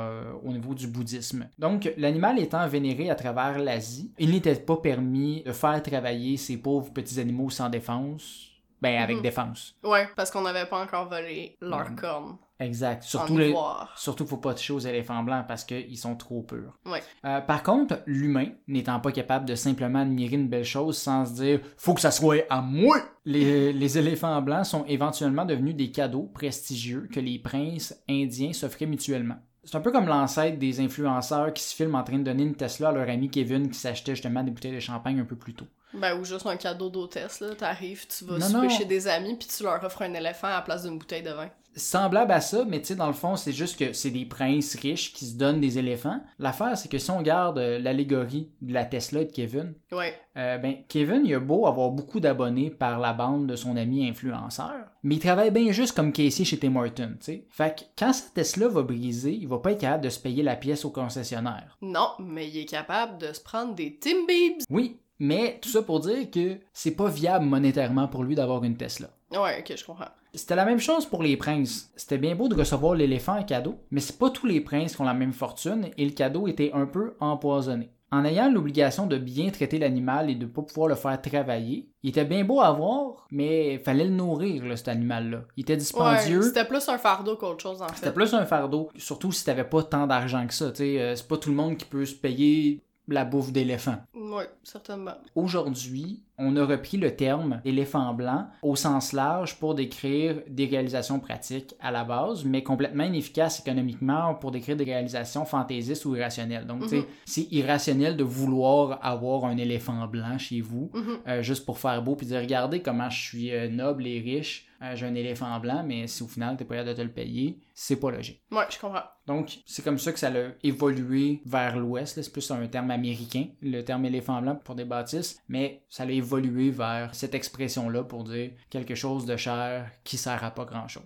au 0.44 0.52
niveau 0.52 0.74
du 0.74 0.86
bouddhisme. 0.86 1.48
Donc 1.58 1.92
l'animal 1.96 2.38
étant 2.38 2.66
vénéré 2.68 3.10
à 3.10 3.16
travers 3.16 3.58
l'Asie, 3.58 4.12
il 4.18 4.30
n'était 4.30 4.54
pas 4.54 4.76
permis 4.76 5.42
de 5.44 5.52
faire 5.52 5.82
travailler 5.82 6.36
ces 6.36 6.56
pauvres 6.56 6.92
petits 6.92 7.18
animaux 7.18 7.50
sans 7.50 7.68
défense, 7.68 8.48
ben 8.80 9.02
avec 9.02 9.16
Mhm. 9.16 9.22
défense. 9.22 9.74
Ouais, 9.82 10.08
parce 10.14 10.30
qu'on 10.30 10.42
n'avait 10.42 10.66
pas 10.66 10.80
encore 10.82 11.08
volé 11.08 11.56
cornes. 11.96 12.36
Exact. 12.60 13.02
Surtout, 13.02 13.36
les, 13.36 13.54
surtout 13.96 14.26
faut 14.26 14.36
pas 14.36 14.54
toucher 14.54 14.72
aux 14.72 14.78
éléphants 14.78 15.24
blancs 15.24 15.44
parce 15.48 15.64
qu'ils 15.64 15.98
sont 15.98 16.14
trop 16.14 16.42
purs. 16.42 16.78
Ouais. 16.86 17.02
Euh, 17.24 17.40
par 17.40 17.62
contre, 17.64 18.00
l'humain, 18.06 18.46
n'étant 18.68 19.00
pas 19.00 19.10
capable 19.10 19.44
de 19.44 19.56
simplement 19.56 20.00
admirer 20.00 20.36
une 20.36 20.48
belle 20.48 20.64
chose 20.64 20.96
sans 20.96 21.26
se 21.26 21.34
dire 21.34 21.60
«faut 21.76 21.94
que 21.94 22.00
ça 22.00 22.12
soit 22.12 22.46
à 22.50 22.60
moi», 22.60 22.96
les, 23.24 23.72
les 23.72 23.98
éléphants 23.98 24.40
blancs 24.40 24.66
sont 24.66 24.84
éventuellement 24.84 25.44
devenus 25.44 25.74
des 25.74 25.90
cadeaux 25.90 26.30
prestigieux 26.32 27.08
que 27.12 27.20
les 27.20 27.38
princes 27.40 28.00
indiens 28.08 28.52
s'offraient 28.52 28.86
mutuellement. 28.86 29.36
C'est 29.64 29.76
un 29.76 29.80
peu 29.80 29.90
comme 29.90 30.06
l'ancêtre 30.06 30.58
des 30.58 30.80
influenceurs 30.80 31.52
qui 31.52 31.62
se 31.62 31.74
filment 31.74 31.94
en 31.96 32.04
train 32.04 32.18
de 32.18 32.24
donner 32.24 32.42
une 32.42 32.54
Tesla 32.54 32.90
à 32.90 32.92
leur 32.92 33.08
ami 33.08 33.30
Kevin 33.30 33.70
qui 33.70 33.78
s'achetait 33.78 34.14
justement 34.14 34.44
des 34.44 34.50
bouteilles 34.50 34.74
de 34.74 34.80
champagne 34.80 35.18
un 35.18 35.24
peu 35.24 35.36
plus 35.36 35.54
tôt. 35.54 35.66
Ben, 35.94 36.18
ou 36.18 36.24
juste 36.24 36.46
un 36.46 36.56
cadeau 36.56 36.90
d'hôtesse, 36.90 37.40
là. 37.40 37.54
T'arrives, 37.54 38.06
tu 38.06 38.24
vas 38.24 38.38
Non, 38.38 38.46
souper 38.46 38.66
non. 38.66 38.68
chez 38.68 38.84
des 38.84 39.06
amis, 39.08 39.36
puis 39.36 39.48
tu 39.48 39.62
leur 39.62 39.82
offres 39.84 40.02
un 40.02 40.12
éléphant 40.14 40.48
à 40.48 40.56
la 40.56 40.62
place 40.62 40.82
d'une 40.84 40.98
bouteille 40.98 41.22
de 41.22 41.30
vin. 41.30 41.50
semblable 41.76 42.30
à 42.30 42.40
ça, 42.40 42.64
mais 42.64 42.80
tu 42.80 42.86
sais, 42.88 42.94
dans 42.94 43.08
le 43.08 43.12
fond, 43.12 43.34
c'est 43.34 43.50
juste 43.52 43.76
que 43.76 43.92
c'est 43.92 44.12
des 44.12 44.24
princes 44.24 44.76
riches 44.76 45.12
qui 45.12 45.24
se 45.26 45.34
donnent 45.36 45.60
des 45.60 45.76
éléphants. 45.76 46.20
L'affaire, 46.38 46.78
c'est 46.78 46.88
que 46.88 46.98
si 46.98 47.10
on 47.10 47.18
regarde 47.18 47.58
euh, 47.58 47.80
l'allégorie 47.80 48.52
de 48.62 48.72
la 48.72 48.84
Tesla 48.84 49.22
et 49.22 49.24
de 49.24 49.32
Kevin, 49.32 49.74
Ouais. 49.90 50.14
euh, 50.36 50.56
ben, 50.58 50.76
Kevin, 50.88 51.22
il 51.24 51.34
a 51.34 51.40
beau 51.40 51.66
avoir 51.66 51.90
beaucoup 51.90 52.20
d'abonnés 52.20 52.70
par 52.70 53.00
la 53.00 53.12
bande 53.12 53.48
de 53.48 53.56
son 53.56 53.76
ami 53.76 54.08
influenceur, 54.08 54.72
mais 55.02 55.16
il 55.16 55.18
travaille 55.20 55.50
bien 55.50 55.72
juste 55.72 55.96
comme 55.96 56.12
caissier 56.12 56.44
chez 56.44 56.58
Tim 56.60 56.76
Hortons, 56.76 57.16
tu 57.18 57.24
sais. 57.24 57.46
Fait 57.50 57.76
que 57.76 57.82
quand 57.98 58.12
sa 58.12 58.30
Tesla 58.32 58.68
va 58.68 58.82
briser, 58.82 59.32
il 59.32 59.48
va 59.48 59.58
pas 59.58 59.72
être 59.72 59.80
capable 59.80 60.04
de 60.04 60.10
se 60.10 60.20
payer 60.20 60.44
la 60.44 60.54
pièce 60.54 60.84
au 60.84 60.90
concessionnaire. 60.90 61.76
Non, 61.82 62.10
mais 62.20 62.48
il 62.48 62.56
est 62.58 62.66
capable 62.66 63.18
de 63.18 63.32
se 63.32 63.40
prendre 63.40 63.74
des 63.74 63.98
Timbibs. 63.98 64.62
Oui, 64.70 65.00
mais 65.26 65.58
tout 65.60 65.68
ça 65.68 65.82
pour 65.82 66.00
dire 66.00 66.30
que 66.30 66.58
c'est 66.72 66.90
pas 66.92 67.08
viable 67.08 67.46
monétairement 67.46 68.08
pour 68.08 68.24
lui 68.24 68.34
d'avoir 68.34 68.62
une 68.64 68.76
Tesla. 68.76 69.08
Ouais, 69.32 69.58
ok, 69.60 69.76
je 69.76 69.84
comprends. 69.84 70.04
C'était 70.34 70.56
la 70.56 70.64
même 70.64 70.80
chose 70.80 71.06
pour 71.06 71.22
les 71.22 71.36
princes. 71.36 71.90
C'était 71.96 72.18
bien 72.18 72.34
beau 72.34 72.48
de 72.48 72.54
recevoir 72.56 72.94
l'éléphant 72.94 73.38
en 73.38 73.44
cadeau, 73.44 73.76
mais 73.90 74.00
c'est 74.00 74.18
pas 74.18 74.30
tous 74.30 74.46
les 74.46 74.60
princes 74.60 74.94
qui 74.96 75.00
ont 75.00 75.04
la 75.06 75.14
même 75.14 75.32
fortune 75.32 75.88
et 75.96 76.04
le 76.04 76.10
cadeau 76.10 76.46
était 76.48 76.72
un 76.74 76.86
peu 76.86 77.14
empoisonné. 77.20 77.90
En 78.12 78.24
ayant 78.24 78.48
l'obligation 78.50 79.06
de 79.08 79.16
bien 79.18 79.50
traiter 79.50 79.78
l'animal 79.78 80.30
et 80.30 80.36
de 80.36 80.46
pas 80.46 80.62
pouvoir 80.62 80.88
le 80.88 80.94
faire 80.94 81.20
travailler, 81.20 81.88
il 82.04 82.10
était 82.10 82.24
bien 82.24 82.44
beau 82.44 82.60
à 82.60 82.70
voir, 82.70 83.26
mais 83.32 83.78
fallait 83.78 84.04
le 84.04 84.10
nourrir, 84.10 84.64
là, 84.66 84.76
cet 84.76 84.86
animal-là. 84.88 85.42
Il 85.56 85.62
était 85.62 85.72
Ouais, 85.72 85.78
dispendieux. 85.78 86.42
c'était 86.42 86.64
plus 86.64 86.88
un 86.88 86.98
fardeau 86.98 87.36
qu'autre 87.36 87.62
chose, 87.62 87.82
en 87.82 87.88
C'était 87.88 88.06
fait. 88.08 88.12
plus 88.12 88.32
un 88.34 88.44
fardeau, 88.44 88.88
surtout 88.96 89.32
si 89.32 89.44
t'avais 89.44 89.64
pas 89.64 89.82
tant 89.82 90.06
d'argent 90.06 90.46
que 90.46 90.54
ça. 90.54 90.70
tu 90.70 90.76
sais, 90.76 91.00
euh, 91.00 91.16
C'est 91.16 91.26
pas 91.26 91.38
tout 91.38 91.50
le 91.50 91.56
monde 91.56 91.76
qui 91.76 91.86
peut 91.86 92.04
se 92.04 92.14
payer 92.14 92.82
la 93.08 93.24
bouffe 93.24 93.52
d'éléphant. 93.52 93.96
Ouais, 94.14 94.48
certainement. 94.62 95.16
Aujourd'hui, 95.34 96.22
on 96.38 96.56
a 96.56 96.64
repris 96.64 96.96
le 96.96 97.14
terme 97.14 97.60
éléphant 97.64 98.12
blanc 98.14 98.46
au 98.62 98.76
sens 98.76 99.12
large 99.12 99.58
pour 99.58 99.74
décrire 99.74 100.42
des 100.48 100.66
réalisations 100.66 101.20
pratiques 101.20 101.74
à 101.80 101.90
la 101.90 102.04
base, 102.04 102.44
mais 102.44 102.62
complètement 102.62 103.04
inefficaces 103.04 103.60
économiquement 103.60 104.34
pour 104.34 104.50
décrire 104.50 104.76
des 104.76 104.84
réalisations 104.84 105.44
fantaisistes 105.44 106.04
ou 106.04 106.16
irrationnelles. 106.16 106.66
Donc, 106.66 106.84
sais, 106.84 106.96
Mhm. 106.98 107.04
c'est 107.24 107.52
irrationnel 107.52 108.16
de 108.16 108.24
vouloir 108.24 108.98
avoir 109.04 109.44
un 109.44 109.56
éléphant 109.56 110.06
blanc 110.06 110.38
chez 110.38 110.60
vous, 110.60 110.90
Mhm. 110.94 111.18
euh, 111.28 111.42
juste 111.42 111.64
pour 111.64 111.78
faire 111.78 112.02
beau, 112.02 112.16
puis 112.16 112.26
dire 112.26 112.40
regardez 112.40 112.80
comment 112.82 113.08
je 113.10 113.20
suis 113.22 113.52
euh, 113.52 113.68
noble 113.68 114.06
et 114.06 114.20
riche, 114.20 114.66
euh, 114.82 114.96
j'ai 114.96 115.06
un 115.06 115.14
éléphant 115.14 115.58
blanc, 115.60 115.84
mais 115.86 116.06
si 116.08 116.22
au 116.22 116.26
final 116.26 116.56
t'es 116.56 116.64
pas 116.64 116.74
capable 116.74 116.90
de 116.90 116.96
te 116.96 117.02
le 117.02 117.12
payer, 117.12 117.60
c'est 117.74 117.96
pas 118.00 118.10
logique. 118.10 118.42
Ouais, 118.52 118.64
je 118.70 118.78
comprends. 118.78 119.02
Donc, 119.26 119.58
c'est 119.64 119.82
comme 119.82 119.98
ça 119.98 120.12
que 120.12 120.18
ça 120.18 120.28
a 120.28 120.50
évolué 120.62 121.40
vers 121.46 121.78
l'ouest. 121.78 122.20
C'est 122.20 122.30
plus 122.32 122.50
un 122.50 122.66
terme 122.66 122.90
américain, 122.90 123.46
le 123.62 123.80
terme 123.82 124.04
éléphant 124.04 124.40
blanc 124.42 124.56
pour 124.62 124.74
des 124.74 124.84
bâtisses, 124.84 125.38
mais 125.48 125.82
ça 125.88 126.02
a 126.02 126.06
évolué 126.10 126.23
vers 126.70 127.14
cette 127.14 127.34
expression-là 127.34 128.04
pour 128.04 128.24
dire 128.24 128.50
quelque 128.70 128.94
chose 128.94 129.26
de 129.26 129.36
cher 129.36 129.90
qui 130.04 130.16
sert 130.16 130.42
à 130.44 130.50
pas 130.50 130.64
grand-chose. 130.64 131.02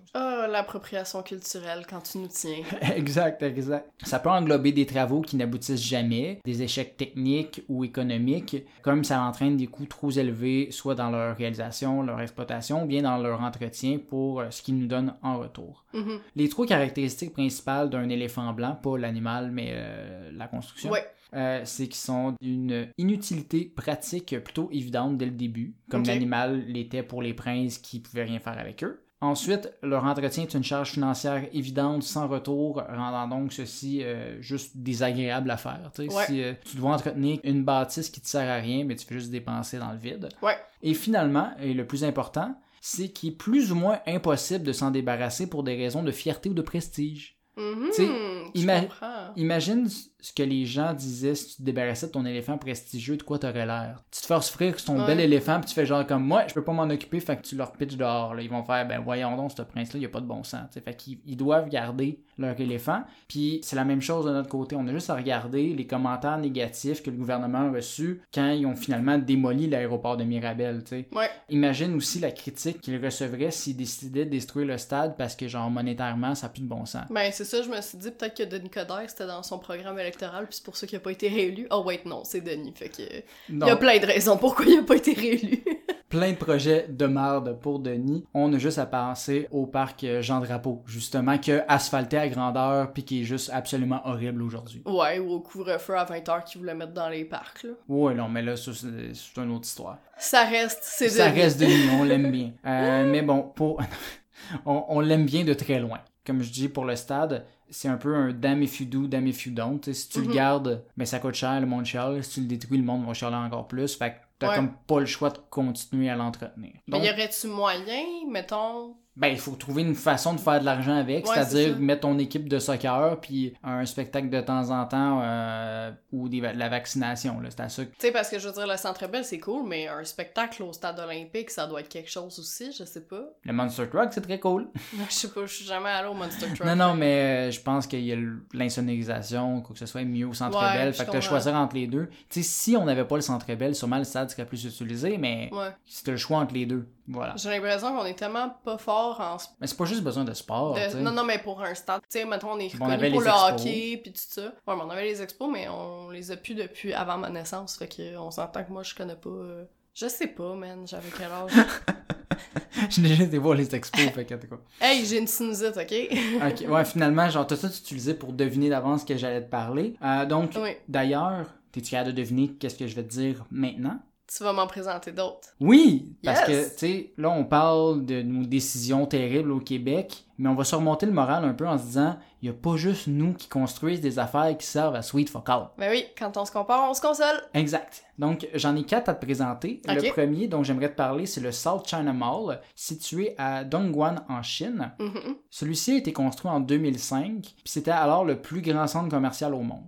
L'appropriation 0.51 1.21
culturelle 1.23 1.85
quand 1.89 2.01
tu 2.01 2.17
nous 2.17 2.27
tiens. 2.27 2.63
exact, 2.95 3.41
exact. 3.43 3.89
Ça 4.03 4.19
peut 4.19 4.29
englober 4.29 4.71
des 4.71 4.85
travaux 4.85 5.21
qui 5.21 5.35
n'aboutissent 5.35 5.81
jamais, 5.81 6.39
des 6.43 6.63
échecs 6.63 6.97
techniques 6.97 7.63
ou 7.69 7.83
économiques, 7.83 8.57
comme 8.81 9.03
ça 9.03 9.21
entraîne 9.21 9.57
des 9.57 9.67
coûts 9.67 9.85
trop 9.85 10.09
élevés, 10.11 10.69
soit 10.71 10.95
dans 10.95 11.09
leur 11.11 11.35
réalisation, 11.37 12.01
leur 12.03 12.19
exploitation, 12.21 12.83
ou 12.83 12.85
bien 12.87 13.03
dans 13.03 13.17
leur 13.17 13.41
entretien 13.41 13.99
pour 13.99 14.41
euh, 14.41 14.49
ce 14.49 14.61
qu'ils 14.61 14.77
nous 14.77 14.87
donnent 14.87 15.15
en 15.21 15.37
retour. 15.39 15.85
Mhm. 15.93 16.19
Les 16.35 16.49
trois 16.49 16.65
caractéristiques 16.65 17.33
principales 17.33 17.89
d'un 17.89 18.09
éléphant 18.09 18.51
blanc, 18.53 18.75
pas 18.81 18.97
l'animal, 18.97 19.51
mais 19.51 19.71
euh, 19.73 20.31
la 20.33 20.47
construction, 20.47 20.89
Ouais. 20.91 21.05
euh, 21.33 21.61
c'est 21.63 21.85
qu'ils 21.87 21.95
sont 21.95 22.35
d'une 22.41 22.87
inutilité 22.97 23.65
pratique 23.75 24.37
plutôt 24.43 24.69
évidente 24.71 25.17
dès 25.17 25.25
le 25.25 25.31
début, 25.31 25.75
comme 25.89 26.03
l'animal 26.05 26.63
l'était 26.67 27.03
pour 27.03 27.21
les 27.21 27.33
princes 27.33 27.77
qui 27.77 27.99
pouvaient 27.99 28.23
rien 28.23 28.39
faire 28.39 28.57
avec 28.57 28.83
eux. 28.83 29.01
Ensuite, 29.21 29.73
leur 29.83 30.05
entretien 30.05 30.43
est 30.43 30.53
une 30.53 30.63
charge 30.63 30.91
financière 30.91 31.43
évidente 31.51 32.03
sans 32.03 32.27
retour, 32.29 32.81
rendant 32.89 33.27
donc 33.27 33.51
ceci 33.51 34.01
euh, 34.01 34.41
juste 34.41 34.77
désagréable 34.77 35.51
à 35.51 35.57
faire. 35.57 35.91
Ouais. 35.97 36.25
Si 36.25 36.41
euh, 36.41 36.53
tu 36.65 36.77
dois 36.77 36.91
entretenir 36.91 37.39
une 37.43 37.63
bâtisse 37.65 38.09
qui 38.09 38.21
te 38.21 38.27
sert 38.27 38.49
à 38.49 38.55
rien, 38.55 38.85
mais 38.85 38.95
tu 38.95 39.05
fais 39.05 39.15
juste 39.15 39.29
dépenser 39.31 39.77
dans 39.77 39.91
le 39.91 39.97
vide. 39.97 40.29
Ouais. 40.41 40.57
Et 40.81 40.93
finalement, 40.93 41.51
et 41.61 41.73
le 41.73 41.85
plus 41.85 42.05
important, 42.05 42.55
c'est 42.79 43.09
qu'il 43.09 43.29
est 43.33 43.35
plus 43.35 43.73
ou 43.73 43.75
moins 43.75 43.99
impossible 44.07 44.63
de 44.63 44.71
s'en 44.71 44.89
débarrasser 44.89 45.47
pour 45.47 45.63
des 45.63 45.75
raisons 45.75 46.01
de 46.01 46.11
fierté 46.11 46.47
ou 46.49 46.53
de 46.53 46.61
prestige. 46.61 47.35
Je 47.57 48.51
ima- 48.55 48.81
comprends. 48.83 49.33
Imagine 49.35 49.89
ce 50.21 50.33
que 50.33 50.43
les 50.43 50.65
gens 50.65 50.93
disaient 50.93 51.35
si 51.35 51.49
tu 51.51 51.55
te 51.57 51.61
débarrassais 51.63 52.07
de 52.07 52.11
ton 52.11 52.25
éléphant 52.25 52.57
prestigieux, 52.57 53.17
de 53.17 53.23
quoi 53.23 53.39
t'aurais 53.39 53.65
l'air? 53.65 54.03
Tu 54.11 54.21
te 54.21 54.25
fais 54.25 54.33
offrir 54.33 54.75
ton 54.83 54.99
Ouais. 54.99 55.07
bel 55.07 55.19
éléphant, 55.19 55.59
puis 55.59 55.69
tu 55.69 55.75
fais 55.75 55.85
genre 55.85 56.05
comme 56.05 56.23
moi, 56.25 56.43
je 56.47 56.53
peux 56.53 56.63
pas 56.63 56.73
m'en 56.73 56.83
occuper, 56.89 57.19
fait 57.19 57.37
que 57.37 57.41
tu 57.43 57.55
leur 57.55 57.71
pitches 57.71 57.95
dehors. 57.97 58.33
là. 58.35 58.41
Ils 58.41 58.49
vont 58.49 58.63
faire, 58.63 58.87
ben 58.87 58.99
voyons 58.99 59.35
donc, 59.37 59.51
ce 59.55 59.61
prince-là, 59.61 59.99
il 59.99 60.05
a 60.05 60.09
pas 60.09 60.21
de 60.21 60.25
bon 60.25 60.43
sens. 60.43 60.61
tu 60.71 60.73
sais. 60.75 60.81
Fait 60.81 60.93
qu'ils 60.95 61.19
ils 61.25 61.37
doivent 61.37 61.69
garder 61.69 62.19
leur 62.37 62.59
éléphant. 62.59 63.03
Puis 63.27 63.59
c'est 63.63 63.75
la 63.75 63.83
même 63.85 64.01
chose 64.01 64.25
de 64.25 64.31
notre 64.31 64.47
côté. 64.49 64.75
On 64.75 64.87
a 64.87 64.91
juste 64.91 65.09
à 65.09 65.15
regarder 65.15 65.73
les 65.73 65.85
commentaires 65.85 66.37
négatifs 66.37 67.03
que 67.03 67.09
le 67.09 67.17
gouvernement 67.17 67.67
a 67.67 67.71
reçus 67.71 68.21
quand 68.33 68.49
ils 68.51 68.65
ont 68.65 68.75
finalement 68.75 69.17
démoli 69.17 69.67
l'aéroport 69.67 70.15
de 70.17 70.23
Mirabel. 70.23 70.81
Ouais. 70.91 71.29
Imagine 71.49 71.93
aussi 71.95 72.19
la 72.19 72.31
critique 72.31 72.79
qu'ils 72.81 73.03
recevraient 73.03 73.51
s'ils 73.51 73.75
décidaient 73.75 74.25
de 74.25 74.29
détruire 74.31 74.67
le 74.67 74.77
stade 74.77 75.15
parce 75.17 75.35
que, 75.35 75.47
genre, 75.47 75.69
monétairement, 75.69 76.33
ça 76.35 76.47
n'a 76.47 76.53
plus 76.53 76.61
de 76.61 76.67
bon 76.67 76.85
sens. 76.85 77.03
Ben, 77.09 77.29
c'est 77.33 77.43
ça, 77.43 77.61
je 77.61 77.69
me 77.69 77.81
suis 77.81 77.97
dit 77.97 78.09
peut-être 78.11 78.37
que 78.37 78.43
Denis 78.43 78.69
Coderre, 78.69 79.09
c'était 79.09 79.27
dans 79.27 79.43
son 79.43 79.59
programme 79.59 79.99
électoral, 79.99 80.08
puis 80.17 80.27
c'est 80.51 80.63
pour 80.63 80.77
ça 80.77 80.87
qu'il 80.87 80.97
a 80.97 80.99
pas 80.99 81.11
été 81.11 81.27
réélu. 81.27 81.67
Oh, 81.71 81.83
wait, 81.85 82.05
non, 82.05 82.23
c'est 82.23 82.41
Denis. 82.41 82.73
Fait 82.75 82.89
que. 82.89 83.01
Il 83.49 83.57
y 83.59 83.69
a 83.69 83.75
plein 83.75 83.97
de 83.99 84.05
raisons 84.05 84.37
pourquoi 84.37 84.65
il 84.65 84.79
a 84.79 84.83
pas 84.83 84.95
été 84.95 85.13
réélu. 85.13 85.63
plein 86.09 86.31
de 86.31 86.37
projets 86.37 86.87
de 86.89 87.05
marde 87.05 87.59
pour 87.61 87.79
Denis. 87.79 88.25
On 88.33 88.51
a 88.53 88.57
juste 88.57 88.79
à 88.79 88.85
penser 88.87 89.47
au 89.51 89.67
parc 89.67 90.03
euh, 90.03 90.21
Jean 90.23 90.39
Drapeau, 90.39 90.81
justement, 90.87 91.37
qui 91.37 91.51
a 91.51 91.63
asphalté 91.67 92.17
à 92.17 92.27
grandeur 92.27 92.91
puis 92.93 93.03
qui 93.03 93.21
est 93.21 93.25
juste 93.25 93.51
absolument 93.53 94.01
horrible 94.05 94.41
aujourd'hui. 94.41 94.81
ouais, 94.87 95.19
ou 95.19 95.33
au 95.33 95.39
couvre-feu 95.39 95.95
à 95.95 96.05
20h 96.05 96.45
qu'il 96.45 96.61
voulait 96.61 96.73
mettre 96.73 96.93
dans 96.93 97.09
les 97.09 97.25
parcs, 97.25 97.63
là. 97.63 97.71
Ouais, 97.87 98.15
non, 98.15 98.27
mais 98.27 98.41
là, 98.41 98.55
ça, 98.55 98.71
c'est 98.73 99.13
c'est 99.13 99.39
une 99.41 99.51
autre 99.51 99.65
histoire. 99.67 99.97
Ça 100.17 100.45
reste, 100.45 100.79
c'est 100.81 101.09
Ça 101.09 101.29
Denis. 101.29 101.41
reste 101.41 101.59
Denis, 101.59 101.89
on 101.99 102.03
l'aime 102.03 102.31
bien. 102.31 102.51
Euh, 102.65 103.05
mais 103.09 103.21
bon, 103.21 103.43
pour... 103.55 103.79
on, 104.65 104.85
on 104.89 104.99
l'aime 105.01 105.25
bien 105.25 105.43
de 105.43 105.53
très 105.53 105.79
loin. 105.79 105.99
Comme 106.25 106.41
je 106.41 106.51
dis, 106.51 106.69
pour 106.69 106.85
le 106.85 106.95
stade, 106.95 107.45
c'est 107.69 107.87
un 107.87 107.97
peu 107.97 108.15
un 108.15 108.31
damn 108.33 108.61
if 108.63 108.79
you 108.79 108.85
do, 108.85 109.07
damn 109.07 109.27
if 109.27 109.45
you 109.45 109.51
don't. 109.53 109.81
Si 109.93 110.09
tu 110.09 110.19
Mhm. 110.19 110.27
le 110.27 110.33
gardes, 110.33 110.83
ben 110.97 111.05
ça 111.05 111.19
coûte 111.19 111.35
cher, 111.35 111.59
le 111.59 111.65
monde 111.67 111.85
chiale. 111.85 112.23
Si 112.23 112.35
tu 112.35 112.39
le 112.41 112.45
détruis, 112.47 112.77
le 112.77 112.83
monde 112.83 113.05
va 113.05 113.13
chialer 113.13 113.35
encore 113.35 113.67
plus. 113.67 113.95
Fait 113.95 114.11
que 114.11 114.15
t'as 114.39 114.49
Ouais. 114.49 114.55
comme 114.55 114.71
pas 114.87 114.99
le 114.99 115.05
choix 115.05 115.29
de 115.29 115.37
continuer 115.49 116.09
à 116.09 116.15
l'entretenir. 116.15 116.73
Mais 116.87 116.99
y 117.05 117.09
aurait-tu 117.11 117.47
moyen, 117.47 118.03
mettons. 118.29 118.95
Ben, 119.15 119.27
il 119.27 119.37
faut 119.39 119.51
trouver 119.55 119.81
une 119.81 119.95
façon 119.95 120.33
de 120.33 120.39
faire 120.39 120.59
de 120.61 120.65
l'argent 120.65 120.95
avec, 120.95 121.27
Ouais, 121.27 121.33
c'est 121.35 121.43
c'est-à-dire 121.43 121.79
mettre 121.79 122.01
ton 122.01 122.17
équipe 122.19 122.47
de 122.47 122.57
soccer, 122.59 123.19
puis 123.19 123.53
un 123.63 123.85
spectacle 123.85 124.29
de 124.29 124.39
temps 124.41 124.69
en 124.69 124.85
temps, 124.85 125.19
euh, 125.23 125.91
ou 126.13 126.29
des, 126.29 126.39
va- 126.41 126.53
de 126.53 126.59
la 126.59 126.69
vaccination. 126.69 127.37
C'est 127.49 127.59
à 127.59 127.67
ça 127.69 127.83
que 127.85 127.89
Tu 127.91 127.95
sais, 127.99 128.11
parce 128.11 128.29
que 128.29 128.39
je 128.39 128.47
veux 128.47 128.53
dire, 128.53 128.67
le 128.67 128.77
Centre 128.77 129.07
Bell, 129.07 129.25
c'est 129.25 129.39
cool, 129.39 129.67
mais 129.67 129.87
un 129.87 130.03
spectacle 130.05 130.63
au 130.63 130.71
stade 130.71 130.99
olympique, 130.99 131.49
ça 131.49 131.67
doit 131.67 131.81
être 131.81 131.89
quelque 131.89 132.09
chose 132.09 132.39
aussi, 132.39 132.71
je 132.71 132.83
sais 132.85 133.01
pas. 133.05 133.23
le 133.43 133.51
Monster 133.53 133.89
Truck, 133.89 134.09
c'est 134.11 134.21
très 134.21 134.39
cool. 134.39 134.69
Je 135.09 135.13
sais 135.13 135.27
pas, 135.29 135.41
je 135.45 135.53
suis 135.53 135.65
jamais 135.65 135.89
allée 135.89 136.07
au 136.07 136.13
Monster 136.13 136.45
Truck. 136.55 136.65
Non, 136.65 136.75
non, 136.75 136.93
mais 136.93 137.49
euh, 137.49 137.51
je 137.51 137.59
pense 137.59 137.87
qu'il 137.87 138.05
y 138.05 138.13
a 138.13 138.17
l'insonorisation, 138.53 139.61
quoi 139.61 139.73
que 139.73 139.79
ce 139.79 139.85
soit, 139.85 140.03
mieux 140.03 140.27
au 140.27 140.33
Centre 140.33 140.57
Ouais, 140.59 140.73
Bell. 140.77 140.93
Fait 140.93 141.03
que 141.05 141.11
comprends. 141.11 141.21
choisir 141.21 141.55
entre 141.55 141.75
les 141.75 141.87
deux. 141.87 142.07
Tu 142.29 142.41
sais, 142.41 142.43
si 142.43 142.77
on 142.77 142.85
n'avait 142.85 143.05
pas 143.05 143.15
le 143.15 143.21
Centre 143.21 143.45
Bell, 143.55 143.75
sûrement 143.75 143.97
le 143.97 144.03
stade 144.03 144.29
serait 144.29 144.45
plus 144.45 144.63
utilisé, 144.65 145.17
mais 145.17 145.49
Ouais. 145.51 145.69
c'était 145.85 146.11
le 146.11 146.17
choix 146.17 146.39
entre 146.39 146.53
les 146.53 146.65
deux. 146.65 146.87
Voilà. 147.11 147.33
J'ai 147.37 147.49
l'impression 147.49 147.95
qu'on 147.95 148.05
est 148.05 148.13
tellement 148.13 148.49
pas 148.63 148.77
fort 148.77 149.19
en 149.19 149.37
Mais 149.59 149.65
c'est 149.67 149.75
pas 149.77 149.85
juste 149.85 150.03
besoin 150.03 150.23
de 150.23 150.33
sport, 150.33 150.75
De-. 150.75 150.97
Non, 150.99 151.11
non, 151.11 151.23
mais 151.23 151.39
pour 151.39 151.61
un 151.61 151.73
stade. 151.73 152.01
Tu 152.09 152.19
sais, 152.19 152.25
mettons, 152.25 152.51
on 152.51 152.59
est 152.59 152.75
Bon, 152.77 152.85
reconnu 152.85 153.11
pour 153.11 153.21
le 153.21 153.27
expos. 153.27 153.51
hockey, 153.51 153.99
puis 154.03 154.13
tout 154.13 154.19
ça. 154.27 154.41
Ouais, 154.41 154.75
mais 154.75 154.81
on 154.85 154.89
avait 154.91 155.05
les 155.05 155.21
expos, 155.21 155.49
mais 155.51 155.67
on 155.69 156.09
les 156.11 156.29
a 156.31 156.37
plus 156.37 156.53
depuis 156.55 156.93
avant 156.93 157.17
ma 157.17 157.29
naissance. 157.29 157.77
Fait 157.77 157.87
que 157.87 158.15
on 158.17 158.29
s'entend 158.31 158.63
que 158.63 158.71
moi, 158.71 158.83
je 158.83 158.93
connais 158.93 159.15
pas. 159.15 159.29
euh, 159.29 159.63
Je 159.93 160.07
sais 160.07 160.27
pas, 160.27 160.53
man, 160.53 160.87
j'avais 160.87 161.09
quel 161.17 161.31
âge? 161.31 161.51
J'ai 162.89 163.01
déjà 163.01 163.23
été 163.23 163.37
voir 163.37 163.55
les 163.55 163.73
expos, 163.75 164.09
fait 164.13 164.25
que 164.25 164.35
cas. 164.35 164.55
hey, 164.81 165.05
j'ai 165.05 165.17
une 165.17 165.27
sinusite, 165.27 165.75
ok? 165.77 165.93
Ok, 166.63 166.69
ouais, 166.69 166.85
finalement, 166.85 167.29
genre, 167.29 167.45
t'as 167.45 167.57
tout 167.57 167.67
utilisé 167.67 168.13
pour 168.13 168.31
deviner 168.33 168.69
d'avance 168.69 169.03
que 169.03 169.17
j'allais 169.17 169.41
te 169.43 169.49
parler. 169.49 169.95
Euh, 170.03 170.25
donc, 170.25 170.51
Oui. 170.55 170.71
d'ailleurs, 170.87 171.47
t'es-tu 171.71 171.91
capable 171.91 172.11
de 172.13 172.21
deviner 172.21 172.49
qu'est-ce 172.53 172.75
que 172.77 172.87
je 172.87 172.95
vais 172.95 173.03
te 173.03 173.09
dire 173.09 173.45
maintenant? 173.51 173.99
Tu 174.35 174.43
vas 174.43 174.53
m'en 174.53 174.67
présenter 174.67 175.11
d'autres. 175.11 175.49
Oui! 175.59 176.15
Parce 176.23 176.47
Yes! 176.47 176.69
que, 176.69 176.73
tu 176.73 176.77
sais, 176.79 177.13
là, 177.17 177.29
on 177.31 177.43
parle 177.45 178.05
de 178.05 178.21
nos 178.21 178.45
décisions 178.45 179.05
terribles 179.05 179.51
au 179.51 179.59
Québec, 179.59 180.25
mais 180.39 180.49
on 180.49 180.55
va 180.55 180.63
surmonter 180.63 181.05
le 181.05 181.11
moral 181.11 181.43
un 181.45 181.53
peu 181.53 181.67
en 181.67 181.77
se 181.77 181.83
disant 181.83 182.17
il 182.41 182.49
n'y 182.49 182.55
a 182.55 182.57
pas 182.57 182.75
juste 182.77 183.07
nous 183.07 183.33
qui 183.33 183.47
construisent 183.49 184.01
des 184.01 184.17
affaires 184.17 184.57
qui 184.57 184.65
servent 184.65 184.95
à 184.95 185.01
Sweet 185.01 185.29
Fuck 185.29 185.49
All. 185.49 185.67
Ben 185.77 185.91
oui, 185.91 186.05
quand 186.17 186.35
on 186.37 186.45
se 186.45 186.51
compare, 186.51 186.89
on 186.89 186.93
se 186.93 187.01
console. 187.01 187.35
Exact. 187.53 188.05
Donc, 188.17 188.47
j'en 188.53 188.75
ai 188.75 188.83
quatre 188.83 189.09
à 189.09 189.13
te 189.13 189.23
présenter. 189.25 189.81
Le 189.87 190.11
premier 190.11 190.47
dont 190.47 190.63
j'aimerais 190.63 190.89
te 190.89 190.95
parler, 190.95 191.25
c'est 191.25 191.41
le 191.41 191.51
South 191.51 191.87
China 191.87 192.11
Mall, 192.13 192.59
situé 192.75 193.35
à 193.37 193.63
Dongguan 193.65 194.23
en 194.29 194.41
Chine. 194.41 194.91
Mhm. 194.99 195.35
Celui-ci 195.49 195.91
a 195.91 195.97
été 195.97 196.13
construit 196.13 196.49
en 196.49 196.59
2005, 196.61 197.41
puis 197.41 197.53
c'était 197.65 197.91
alors 197.91 198.23
le 198.25 198.41
plus 198.41 198.61
grand 198.61 198.87
centre 198.87 199.09
commercial 199.09 199.53
au 199.53 199.61
monde. 199.61 199.83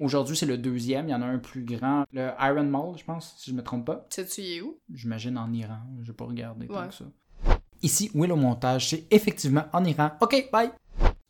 Aujourd'hui, 0.00 0.36
c'est 0.36 0.46
le 0.46 0.58
deuxième. 0.58 1.08
Il 1.08 1.12
y 1.12 1.14
en 1.14 1.22
a 1.22 1.26
un 1.26 1.38
plus 1.38 1.64
grand, 1.64 2.04
le 2.12 2.30
Iron 2.40 2.64
Mall, 2.64 2.98
je 2.98 3.04
pense, 3.04 3.34
si 3.38 3.50
je 3.50 3.56
me 3.56 3.62
trompe 3.62 3.86
pas. 3.86 4.04
Sais-tu 4.10 4.40
il 4.42 4.56
est 4.56 4.60
où? 4.60 4.78
J'imagine 4.92 5.38
en 5.38 5.50
Iran. 5.52 5.78
Je 6.02 6.08
vais 6.08 6.12
pas 6.16 6.24
regarder 6.26 6.66
tant 6.66 6.80
Ouais. 6.82 6.88
que 6.88 6.94
ça. 6.94 7.04
Ici, 7.84 8.10
où 8.14 8.24
est 8.24 8.28
le 8.28 8.34
montage? 8.34 8.88
C'est 8.88 9.06
effectivement 9.10 9.64
en 9.74 9.84
Iran. 9.84 10.12
OK, 10.22 10.48
bye! 10.50 10.70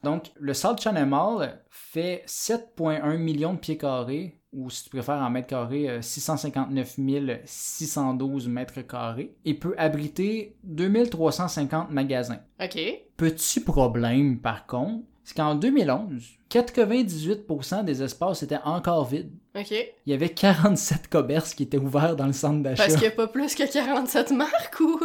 Donc, 0.04 0.30
le 0.38 0.54
South 0.54 0.80
China 0.80 1.04
Mall 1.04 1.60
fait 1.68 2.22
7,1 2.28 3.16
millions 3.16 3.54
de 3.54 3.58
pieds 3.58 3.76
carrés, 3.76 4.40
ou 4.52 4.70
si 4.70 4.84
tu 4.84 4.90
préfères 4.90 5.16
en 5.16 5.30
mètres 5.30 5.48
carrés, 5.48 5.90
euh, 5.90 6.00
659 6.00 6.96
612 7.44 8.46
mètres 8.46 8.82
carrés, 8.82 9.34
et 9.44 9.54
peut 9.54 9.74
abriter 9.78 10.56
2350 10.62 11.90
magasins. 11.90 12.38
OK. 12.62 12.78
Petit 13.16 13.58
problème, 13.58 14.38
par 14.38 14.68
contre, 14.68 15.02
c'est 15.24 15.36
qu'en 15.36 15.56
2011, 15.56 16.22
98% 16.48 17.84
des 17.84 18.00
espaces 18.00 18.44
étaient 18.44 18.62
encore 18.64 19.06
vides. 19.06 19.32
OK. 19.56 19.70
Il 19.70 20.10
y 20.10 20.12
avait 20.14 20.30
47 20.30 21.08
commerces 21.08 21.54
qui 21.54 21.62
étaient 21.62 21.78
ouverts 21.78 22.16
dans 22.16 22.26
le 22.26 22.32
centre 22.32 22.60
d'achat. 22.62 22.82
Parce 22.82 22.94
qu'il 22.94 23.02
n'y 23.02 23.12
a 23.12 23.16
pas 23.16 23.28
plus 23.28 23.54
que 23.54 23.70
47 23.72 24.32
marques 24.32 24.80
ou? 24.80 24.98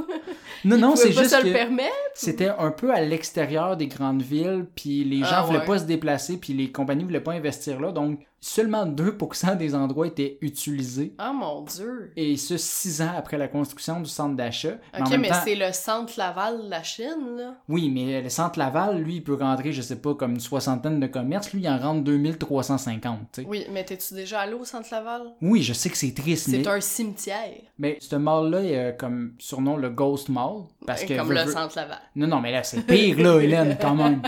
Non, 0.65 0.77
non, 0.77 0.95
c'est 0.95 1.11
juste 1.11 1.29
se 1.29 1.45
le 1.45 1.53
permettre? 1.53 1.93
c'était 2.15 2.49
un 2.49 2.71
peu 2.71 2.91
à 2.91 3.01
l'extérieur 3.01 3.77
des 3.77 3.87
grandes 3.87 4.21
villes, 4.23 4.65
puis 4.75 5.03
les 5.03 5.19
gens 5.19 5.27
Ah, 5.31 5.41
voulaient 5.43 5.59
ouais. 5.59 5.65
pas 5.65 5.77
se 5.79 5.83
déplacer, 5.85 6.37
puis 6.37 6.53
les 6.53 6.71
compagnies 6.71 7.03
voulaient 7.03 7.19
pas 7.21 7.33
investir 7.33 7.79
là, 7.79 7.91
donc 7.91 8.19
seulement 8.41 8.85
2% 8.85 9.57
des 9.57 9.75
endroits 9.75 10.07
étaient 10.07 10.37
utilisés. 10.41 11.13
Ah 11.17 11.33
mon 11.33 11.61
dieu. 11.63 12.11
Et 12.15 12.37
ce, 12.37 12.57
six 12.57 13.01
ans 13.01 13.11
après 13.17 13.37
la 13.37 13.47
construction 13.47 13.99
du 13.99 14.09
centre 14.09 14.35
d'achat. 14.35 14.77
Ok, 14.99 15.17
mais 15.17 15.29
temps- 15.29 15.35
c'est 15.43 15.55
le 15.55 15.71
centre 15.73 16.13
Laval 16.17 16.63
de 16.65 16.69
la 16.69 16.83
Chine, 16.83 17.35
là. 17.37 17.55
Oui, 17.67 17.89
mais 17.89 18.21
le 18.21 18.29
centre 18.29 18.57
Laval, 18.59 19.01
lui, 19.01 19.15
il 19.17 19.23
peut 19.23 19.35
rentrer, 19.35 19.71
je 19.73 19.81
sais 19.81 19.97
pas, 19.97 20.13
comme 20.15 20.31
une 20.33 20.39
soixantaine 20.39 20.99
de 20.99 21.07
commerces. 21.07 21.51
Lui, 21.53 21.61
il 21.61 21.69
en 21.69 21.77
rentre 21.77 22.03
2350, 22.03 23.19
tu 23.33 23.41
sais. 23.41 23.47
Oui, 23.47 23.65
mais 23.71 23.83
t'es-tu 23.83 24.13
déjà 24.13 24.41
allé 24.41 24.53
au 24.53 24.65
centre 24.65 24.87
Laval? 24.91 25.21
Oui, 25.41 25.61
je 25.61 25.73
sais 25.73 25.89
que 25.89 25.97
c'est 25.97 26.13
triste, 26.13 26.47
mais, 26.49 26.63
C'est 26.63 26.69
un 26.69 26.81
cimetière. 26.81 27.37
mais 27.77 27.97
ce 27.99 28.15
mall-là, 28.15 28.61
il 28.63 28.75
a 28.77 28.91
comme 28.93 29.33
surnom 29.39 29.77
le 29.77 29.89
Ghost 29.89 30.29
Mall. 30.29 30.63
Parce 30.85 31.03
que 31.03 31.17
Comme 31.17 31.31
le 31.33 31.45
centre 31.45 31.75
Laval. 31.75 31.99
Non, 32.15 32.27
non, 32.27 32.39
mais 32.41 32.51
là, 32.51 32.63
c'est 32.63 32.81
pire, 32.81 33.19
là, 33.19 33.39
Hélène, 33.41 33.77
quand 33.79 33.95
même. 33.95 34.21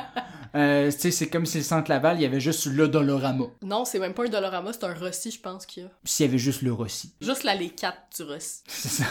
Euh, 0.56 0.92
c'est 0.92 1.30
comme 1.30 1.46
si 1.46 1.58
le 1.58 1.64
centre 1.64 1.90
Laval, 1.90 2.18
il 2.18 2.24
y 2.24 2.26
avait 2.26 2.40
juste 2.40 2.66
le 2.66 2.88
Dolorama. 2.88 3.46
Non, 3.62 3.86
c'est 3.86 4.00
même 4.00 4.14
pas 4.14 4.26
un 4.26 4.30
Dolorama, 4.30 4.74
c'est 4.74 4.84
un 4.84 4.94
Rossi, 4.94 5.32
je 5.32 5.40
pense 5.40 5.66
qu'il 5.66 5.84
y 5.84 5.86
a. 5.86 5.90
S'il 6.04 6.26
y 6.26 6.30
avait 6.30 6.38
juste 6.38 6.62
le 6.62 6.74
Rossi. 6.74 7.14
Juste 7.22 7.44
l'allée 7.44 7.70
4 7.70 7.98
du 8.18 8.24
Rossi. 8.24 8.62
C'est 8.68 8.90
ça. 8.90 9.06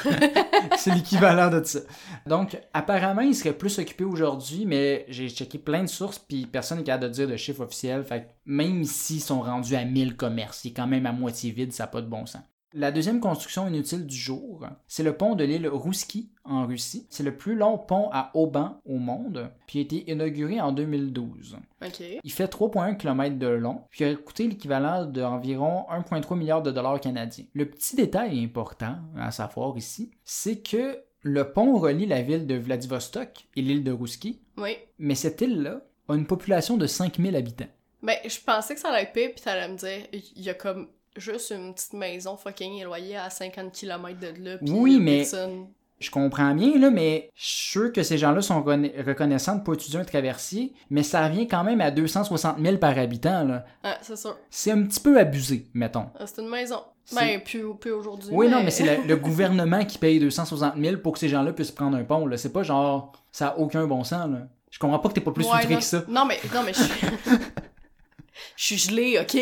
c'est 0.76 0.94
l'équivalent 0.94 1.50
de 1.50 1.64
ça. 1.64 1.80
Donc, 2.26 2.58
apparemment, 2.72 3.22
il 3.22 3.34
serait 3.34 3.52
plus 3.52 3.78
occupé 3.78 4.04
aujourd'hui, 4.04 4.64
mais 4.66 5.06
j'ai 5.08 5.28
checké 5.28 5.58
plein 5.58 5.82
de 5.82 5.88
sources, 5.88 6.18
puis 6.18 6.46
personne 6.46 6.78
n'est 6.78 6.84
capable 6.84 7.04
de 7.04 7.14
dire 7.14 7.28
de 7.28 7.36
chiffre 7.36 7.62
officiel. 7.62 8.04
Fait 8.04 8.22
que 8.22 8.28
même 8.46 8.84
s'ils 8.84 9.20
sont 9.22 9.40
rendus 9.40 9.76
à 9.76 9.84
1000 9.84 10.16
commerces, 10.16 10.64
il 10.64 10.68
est 10.68 10.74
quand 10.74 10.86
même 10.86 11.06
à 11.06 11.12
moitié 11.12 11.50
vide, 11.50 11.72
ça 11.72 11.84
n'a 11.84 11.88
pas 11.88 12.02
de 12.02 12.06
bon 12.08 12.26
sens. 12.26 12.42
La 12.72 12.92
deuxième 12.92 13.18
construction 13.18 13.66
inutile 13.66 14.06
du 14.06 14.14
jour, 14.16 14.64
c'est 14.86 15.02
le 15.02 15.16
pont 15.16 15.34
de 15.34 15.42
l'île 15.42 15.66
Rouski 15.66 16.30
en 16.44 16.66
Russie. 16.66 17.04
C'est 17.10 17.24
le 17.24 17.36
plus 17.36 17.56
long 17.56 17.78
pont 17.78 18.08
à 18.12 18.30
haubans 18.34 18.80
au 18.84 18.98
monde, 18.98 19.50
puis 19.66 19.80
a 19.80 19.82
été 19.82 20.08
inauguré 20.10 20.60
en 20.60 20.70
2012. 20.70 21.56
Ok. 21.84 22.00
Il 22.22 22.32
fait 22.32 22.46
3,1 22.52 22.96
km 22.96 23.38
de 23.38 23.48
long, 23.48 23.82
puis 23.90 24.04
il 24.04 24.12
a 24.12 24.14
coûté 24.14 24.46
l'équivalent 24.46 25.04
d'environ 25.04 25.84
1,3 25.90 26.38
milliard 26.38 26.62
de 26.62 26.70
dollars 26.70 27.00
canadiens. 27.00 27.44
Le 27.54 27.68
petit 27.68 27.96
détail 27.96 28.42
important 28.44 28.98
à 29.18 29.32
savoir 29.32 29.76
ici, 29.76 30.12
c'est 30.24 30.60
que 30.62 31.02
le 31.22 31.52
pont 31.52 31.76
relie 31.76 32.06
la 32.06 32.22
ville 32.22 32.46
de 32.46 32.54
Vladivostok 32.54 33.48
et 33.56 33.62
l'île 33.62 33.82
de 33.84 33.90
Rouski, 33.92 34.40
Oui. 34.58 34.76
mais 34.98 35.16
cette 35.16 35.40
île-là 35.40 35.82
a 36.08 36.14
une 36.14 36.26
population 36.26 36.76
de 36.76 36.86
5000 36.86 37.34
habitants. 37.34 37.66
Ben, 38.02 38.16
je 38.26 38.38
pensais 38.40 38.74
que 38.74 38.80
ça 38.80 38.88
allait 38.90 39.02
être 39.02 39.12
pire, 39.12 39.30
pis 39.34 39.42
t'allais 39.42 39.68
me 39.68 39.76
dire, 39.76 40.06
il 40.12 40.42
y 40.42 40.48
a 40.48 40.54
comme 40.54 40.88
juste 41.20 41.50
une 41.50 41.74
petite 41.74 41.92
maison 41.92 42.36
fucking 42.36 42.80
éloignée 42.80 43.16
à 43.16 43.30
50 43.30 43.72
km 43.72 44.18
de 44.18 44.44
là, 44.44 44.58
pis 44.58 44.70
Oui, 44.72 44.98
mais- 45.00 45.18
personne- 45.18 45.66
Je 46.02 46.10
comprends 46.10 46.54
bien, 46.54 46.78
là, 46.78 46.88
mais 46.88 47.30
je 47.34 47.44
suis 47.44 47.70
sûr 47.72 47.92
que 47.92 48.02
ces 48.02 48.16
gens-là 48.16 48.40
sont 48.40 48.62
reconnaissants 48.62 49.56
de 49.56 49.62
pas 49.62 49.72
utiliser 49.74 49.98
un 49.98 50.04
traversier, 50.04 50.72
mais 50.88 51.02
ça 51.02 51.26
revient 51.28 51.46
quand 51.46 51.62
même 51.62 51.82
à 51.82 51.90
260 51.90 52.56
000 52.58 52.78
par 52.78 52.96
habitant. 52.98 53.44
là. 53.44 53.66
Ah, 53.82 53.98
c'est 54.00 54.16
sûr. 54.16 54.34
C'est 54.48 54.70
un 54.70 54.82
petit 54.84 55.00
peu 55.00 55.18
abusé, 55.18 55.66
mettons. 55.74 56.06
Ah, 56.18 56.26
C'est 56.26 56.40
une 56.40 56.48
maison. 56.48 56.80
Ben, 57.14 57.40
plus, 57.42 57.74
plus 57.78 57.90
aujourd'hui. 57.92 58.30
Oui, 58.32 58.48
non, 58.48 58.62
mais 58.62 58.70
c'est 58.70 58.84
le, 58.98 59.02
le 59.08 59.16
gouvernement 59.16 59.84
qui 59.84 59.98
paye 59.98 60.18
260 60.20 60.74
000 60.78 60.96
pour 61.02 61.12
que 61.12 61.18
ces 61.18 61.28
gens-là 61.28 61.52
puissent 61.52 61.70
prendre 61.70 61.98
un 61.98 62.04
pont. 62.04 62.24
là. 62.26 62.38
C'est 62.38 62.52
pas 62.52 62.62
genre, 62.62 63.12
ça 63.30 63.48
a 63.48 63.58
aucun 63.58 63.86
bon 63.86 64.02
sens. 64.02 64.30
Là. 64.30 64.46
Je 64.70 64.78
comprends 64.78 65.00
pas 65.00 65.08
que 65.10 65.14
t'es 65.14 65.20
pas 65.20 65.32
plus 65.32 65.44
Ouais, 65.44 65.50
outré 65.56 65.68
non, 65.74 65.76
que 65.80 65.84
ça. 65.84 66.04
Non, 66.08 66.24
mais, 66.24 66.38
non, 66.54 66.62
mais 66.64 66.72
je 66.72 66.80
suis. 66.82 66.92
Je 68.56 68.64
suis 68.64 68.78
gelée, 68.78 69.18
ok? 69.20 69.38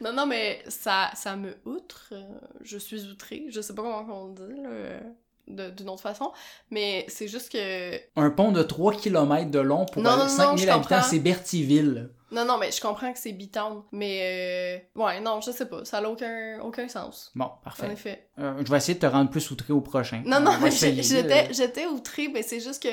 Non, 0.00 0.12
non, 0.12 0.26
mais 0.26 0.62
ça, 0.68 1.10
ça 1.14 1.36
me 1.36 1.56
outre. 1.64 2.08
euh, 2.12 2.22
Je 2.62 2.78
suis 2.78 3.04
outrée. 3.06 3.44
Je 3.48 3.60
sais 3.60 3.74
pas 3.74 3.82
comment 3.82 4.06
on 4.24 4.28
dit, 4.28 4.60
là, 4.62 4.68
euh, 4.68 5.00
de- 5.48 5.70
d'une 5.70 5.88
autre 5.88 6.02
façon. 6.02 6.32
Mais 6.70 7.04
c'est 7.08 7.28
juste 7.28 7.50
que. 7.52 7.96
Un 8.16 8.30
pont 8.30 8.52
de 8.52 8.62
3 8.62 8.94
km 8.94 9.50
de 9.50 9.58
long 9.58 9.86
pour 9.86 10.02
Non, 10.02 10.12
non, 10.12 10.24
non, 10.24 10.28
5 10.28 10.56
je 10.58 10.64
000 10.64 10.76
habitants, 10.76 11.02
c'est 11.02 11.18
Berthierville. 11.18 12.10
Non, 12.32 12.44
non, 12.44 12.58
mais 12.58 12.70
je 12.70 12.80
comprends 12.80 13.12
que 13.12 13.18
c'est 13.18 13.32
B-Town. 13.32 13.82
Mais. 13.90 14.80
euh, 14.96 15.00
Ouais, 15.02 15.20
non, 15.20 15.40
je 15.40 15.50
sais 15.50 15.66
pas. 15.66 15.84
Ça 15.84 16.00
n'a 16.00 16.08
aucun, 16.08 16.60
aucun 16.62 16.86
sens. 16.86 17.32
Bon, 17.34 17.46
En 17.46 17.48
parfait. 17.64 17.92
effet. 17.92 18.28
Euh, 18.38 18.62
je 18.64 18.70
vais 18.70 18.76
essayer 18.76 18.94
de 18.94 19.00
te 19.00 19.06
rendre 19.06 19.30
plus 19.30 19.50
outré 19.50 19.72
au 19.72 19.80
prochain. 19.80 20.22
Non, 20.24 20.36
On 20.36 20.40
non, 20.40 20.52
mais 20.62 20.70
j'étais, 21.02 21.52
j'étais 21.52 21.86
outrée, 21.86 22.28
mais 22.28 22.42
c'est 22.44 22.60
juste 22.60 22.80
que, 22.82 22.88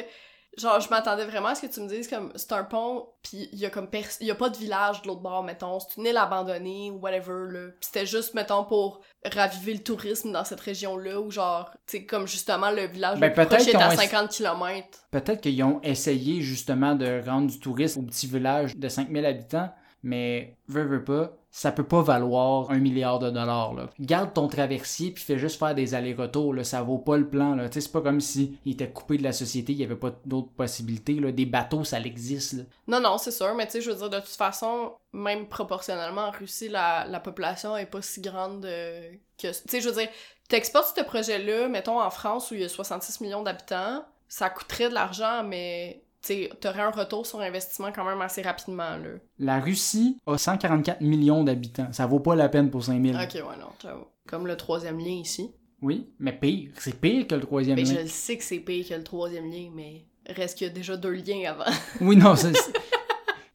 genre, 0.58 0.80
je 0.80 0.90
m'attendais 0.90 1.26
vraiment 1.26 1.50
à 1.50 1.56
ce 1.56 1.62
que 1.66 1.72
tu 1.74 1.80
me 1.82 1.88
dises, 1.88 2.08
comme, 2.08 2.32
c'est 2.36 2.52
un 2.54 2.64
pont, 2.64 3.08
puis 3.22 3.50
il 3.52 3.60
y 3.60 3.66
a 3.66 3.70
comme, 3.70 3.88
il 4.22 4.28
y 4.28 4.32
a 4.32 4.36
pas 4.36 4.50
de 4.50 4.58
village 4.58 5.02
de 5.02 5.08
l'autre 5.08 5.22
bord, 5.22 5.44
mettons, 5.44 5.80
c'est 5.80 5.98
une 5.98 6.06
île 6.08 6.18
abandonnée, 6.18 6.92
ou 6.92 7.00
whatever, 7.00 7.52
là. 7.52 7.68
C'était 7.82 8.06
juste, 8.06 8.34
mettons, 8.34 8.64
pour 8.64 9.02
raviver 9.34 9.74
le 9.74 9.84
tourisme 9.84 10.32
dans 10.32 10.44
cette 10.46 10.60
région-là, 10.62 11.20
ou 11.20 11.30
genre, 11.32 11.72
tu 11.86 11.98
sais, 11.98 12.06
comme 12.06 12.28
justement, 12.28 12.72
le 12.72 12.88
village 12.88 13.20
Ben, 13.20 13.28
le 13.28 13.34
plus 13.34 13.46
peut-être 13.46 13.64
proche 13.64 13.68
est 13.68 13.76
à 13.76 13.88
ont 13.90 13.92
ess- 13.92 13.98
50 14.10 14.30
km. 14.32 14.88
Peut-être 15.12 15.42
qu'ils 15.42 15.64
ont 15.64 15.80
essayé 15.84 16.42
justement 16.42 16.96
de 16.96 17.22
rendre 17.26 17.48
du 17.52 17.60
tourisme 17.60 18.00
au 18.00 18.04
petit 18.04 18.28
village 18.28 18.76
de 18.76 18.90
5000 18.90 19.26
habitants, 19.26 19.70
mais 20.04 20.56
veux, 20.68 20.84
veux 20.84 21.04
pas, 21.04 21.34
ça 21.50 21.72
peut 21.72 21.84
pas 21.84 22.02
valoir 22.02 22.70
un 22.70 22.78
milliard 22.78 23.20
de 23.20 23.30
dollars. 23.30 23.74
Là. 23.74 23.90
Garde 24.00 24.34
ton 24.34 24.48
traversier 24.48 25.12
puis 25.12 25.24
fais 25.24 25.40
juste 25.40 25.58
faire 25.58 25.74
des 25.74 25.96
allers-retours, 25.96 26.54
ça 26.64 26.82
vaut 26.84 27.00
pas 27.00 27.18
le 27.18 27.28
plan. 27.28 27.56
Là. 27.56 27.68
C'est 27.72 27.92
pas 27.92 28.02
comme 28.02 28.22
si 28.22 28.60
il 28.66 28.74
était 28.74 28.92
coupé 28.92 29.18
de 29.18 29.24
la 29.24 29.34
société, 29.34 29.74
il 29.74 29.80
y 29.80 29.84
avait 29.84 29.96
pas 29.96 30.12
d'autres 30.26 30.52
possibilités. 30.52 31.16
Des 31.32 31.46
bateaux, 31.46 31.84
ça 31.84 32.00
existe. 32.00 32.54
Là. 32.54 32.64
Non, 32.88 33.00
non, 33.00 33.18
c'est 33.18 33.32
sûr, 33.32 33.56
mais 33.56 33.66
tu 33.66 33.74
sais, 33.74 33.82
je 33.82 33.92
veux 33.92 33.98
dire, 33.98 34.10
de 34.10 34.20
toute 34.20 34.28
façon, 34.28 34.94
même 35.14 35.48
proportionnellement, 35.48 36.28
en 36.28 36.32
Russie, 36.32 36.70
la, 36.70 37.06
la 37.08 37.20
population 37.20 37.76
est 37.76 37.86
pas 37.86 38.02
si 38.02 38.22
grande 38.22 38.66
euh, 38.66 39.12
que... 39.38 39.48
Tu 39.48 39.54
sais, 39.68 39.82
je 39.82 39.90
veux 39.90 39.96
dire, 39.96 40.10
t'exportes 40.48 40.96
ce 40.96 41.04
projet-là, 41.04 41.70
mettons, 41.70 42.00
en 42.00 42.10
France, 42.10 42.52
où 42.52 42.54
il 42.54 42.62
y 42.62 42.66
a 42.66 42.70
66 42.70 43.22
millions 43.22 43.42
d'habitants, 43.42 44.06
ça 44.28 44.50
coûterait 44.50 44.90
de 44.90 44.94
l'argent, 44.94 45.44
mais... 45.44 46.04
Tu 46.22 46.34
sais, 46.34 46.50
t'aurais 46.60 46.82
un 46.82 46.90
retour 46.92 47.26
sur 47.26 47.40
investissement 47.40 47.92
quand 47.94 48.04
même 48.04 48.22
assez 48.22 48.42
rapidement, 48.42 48.98
là. 48.98 49.10
La 49.40 49.60
Russie 49.60 50.18
a 50.26 50.38
144 50.38 51.02
millions 51.02 51.44
d'habitants. 51.44 51.88
Ça 51.92 52.06
vaut 52.08 52.20
pas 52.20 52.36
la 52.36 52.50
peine 52.50 52.70
pour 52.72 52.84
5000. 52.84 53.16
Ok, 53.16 53.34
ouais, 53.36 53.42
non, 53.60 53.70
j'avoue. 53.82 54.06
Comme 54.28 54.48
le 54.48 54.58
troisième 54.58 54.98
lien 55.00 55.12
ici. 55.22 55.52
Oui, 55.82 56.10
mais 56.20 56.34
pire. 56.34 56.72
C'est 56.80 57.00
pire 57.00 57.28
que 57.28 57.36
le 57.36 57.42
troisième 57.42 57.76
Mais 57.76 57.84
lien. 57.84 57.94
je 57.94 58.00
le 58.02 58.08
sais 58.08 58.36
que 58.38 58.44
c'est 58.44 58.60
pire 58.60 58.88
que 58.90 58.94
le 58.96 59.04
troisième 59.04 59.50
lien, 59.50 59.70
mais 59.74 60.06
reste 60.28 60.58
qu'il 60.58 60.68
y 60.68 60.70
a 60.70 60.74
déjà 60.74 60.98
deux 60.98 61.12
liens 61.12 61.52
avant. 61.52 61.72
Oui, 62.02 62.16
non, 62.18 62.36
c'est... 62.36 62.56
c'est- 62.56 62.74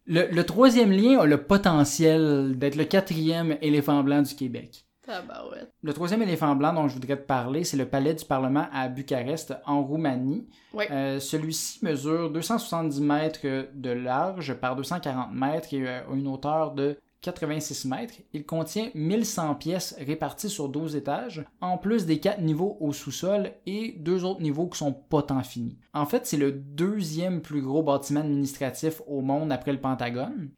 Le, 0.07 0.29
le 0.31 0.45
troisième 0.45 0.93
lien 0.93 1.19
a 1.21 1.27
le 1.27 1.43
potentiel 1.45 2.57
d'être 2.57 2.77
le 2.77 2.85
quatrième 2.85 3.57
éléphant 3.61 4.03
blanc 4.03 4.23
du 4.23 4.35
Québec. 4.35 4.87
Tabarouette. 5.05 5.73
Le 5.83 5.93
troisième 5.93 6.23
éléphant 6.23 6.55
blanc 6.55 6.73
dont 6.73 6.87
je 6.89 6.95
voudrais 6.95 7.17
te 7.17 7.27
parler, 7.27 7.65
c'est 7.65 7.77
le 7.77 7.87
palais 7.87 8.15
du 8.15 8.25
Parlement 8.25 8.67
à 8.73 8.89
Bucarest, 8.89 9.55
en 9.67 9.83
Roumanie. 9.83 10.49
Euh, 10.91 11.19
Celui-ci 11.19 11.85
mesure 11.85 12.31
270 12.31 13.01
mètres 13.01 13.41
de 13.75 13.91
large 13.91 14.55
par 14.55 14.77
240 14.77 15.33
mètres 15.33 15.75
et 15.75 15.89
a 15.89 16.05
une 16.13 16.29
hauteur 16.29 16.73
de 16.73 16.97
86 17.23 17.87
mètres. 17.87 18.15
Il 18.33 18.45
contient 18.45 18.91
1100 18.95 19.55
pièces 19.55 19.97
réparties 19.99 20.51
sur 20.51 20.69
12 20.69 20.97
étages, 20.97 21.45
en 21.61 21.79
plus 21.79 22.05
des 22.05 22.21
4 22.21 22.41
niveaux 22.41 22.77
au 22.81 22.93
sous-sol 22.93 23.53
et 23.67 23.95
deux 23.99 24.25
autres 24.25 24.43
niveaux 24.43 24.69
qui 24.69 24.79
sont 24.79 24.93
pas 24.93 25.23
tant 25.23 25.43
finis. 25.43 25.79
En 25.95 26.07
fait, 26.07 26.27
c'est 26.27 26.37
le 26.37 26.53
deuxième 26.53 27.41
plus 27.41 27.63
gros 27.63 27.83
bâtiment 27.83 28.21
administratif 28.21 29.01
au 29.07 29.21
monde 29.21 29.53
après 29.53 29.73
le 29.73 29.81
Pentagone. 29.81 30.51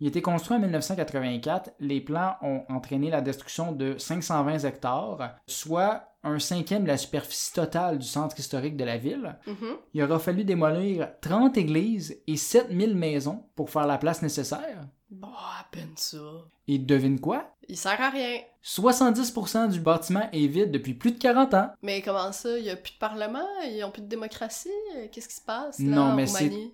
Il 0.00 0.06
a 0.06 0.08
été 0.08 0.22
construit 0.22 0.56
en 0.56 0.60
1984. 0.60 1.70
Les 1.80 2.00
plans 2.00 2.36
ont 2.42 2.62
entraîné 2.68 3.10
la 3.10 3.20
destruction 3.20 3.72
de 3.72 3.98
520 3.98 4.64
hectares, 4.64 5.36
soit 5.46 6.04
un 6.24 6.38
cinquième 6.38 6.84
de 6.84 6.88
la 6.88 6.96
superficie 6.96 7.52
totale 7.52 7.98
du 7.98 8.06
centre 8.06 8.38
historique 8.38 8.76
de 8.76 8.84
la 8.84 8.96
ville. 8.96 9.36
Mhm. 9.46 9.76
Il 9.94 10.02
aura 10.02 10.18
fallu 10.18 10.44
démolir 10.44 11.08
30 11.20 11.56
églises 11.58 12.22
et 12.26 12.36
7000 12.36 12.94
maisons 12.94 13.44
pour 13.56 13.70
faire 13.70 13.86
la 13.86 13.98
place 13.98 14.22
nécessaire. 14.22 14.86
Bon, 15.12 15.28
à 15.28 15.64
peine 15.70 15.92
ça. 15.96 16.16
Et 16.66 16.78
devine 16.78 17.20
quoi? 17.20 17.54
Il 17.68 17.76
sert 17.76 18.00
à 18.00 18.08
rien. 18.08 18.38
70% 18.64 19.68
du 19.70 19.78
bâtiment 19.78 20.26
est 20.32 20.46
vide 20.46 20.70
depuis 20.70 20.94
plus 20.94 21.12
de 21.12 21.18
40 21.18 21.52
ans. 21.52 21.70
Mais 21.82 22.00
comment 22.00 22.32
ça? 22.32 22.58
Il 22.58 22.64
y 22.64 22.70
a 22.70 22.76
plus 22.76 22.94
de 22.94 22.98
parlement? 22.98 23.46
Ils 23.68 23.84
ont 23.84 23.90
plus 23.90 24.00
de 24.00 24.06
démocratie? 24.06 24.70
Qu'est-ce 25.10 25.28
qui 25.28 25.34
se 25.34 25.42
passe 25.42 25.78
là, 25.78 25.84
Non, 25.84 26.02
en 26.12 26.16
mais? 26.16 26.26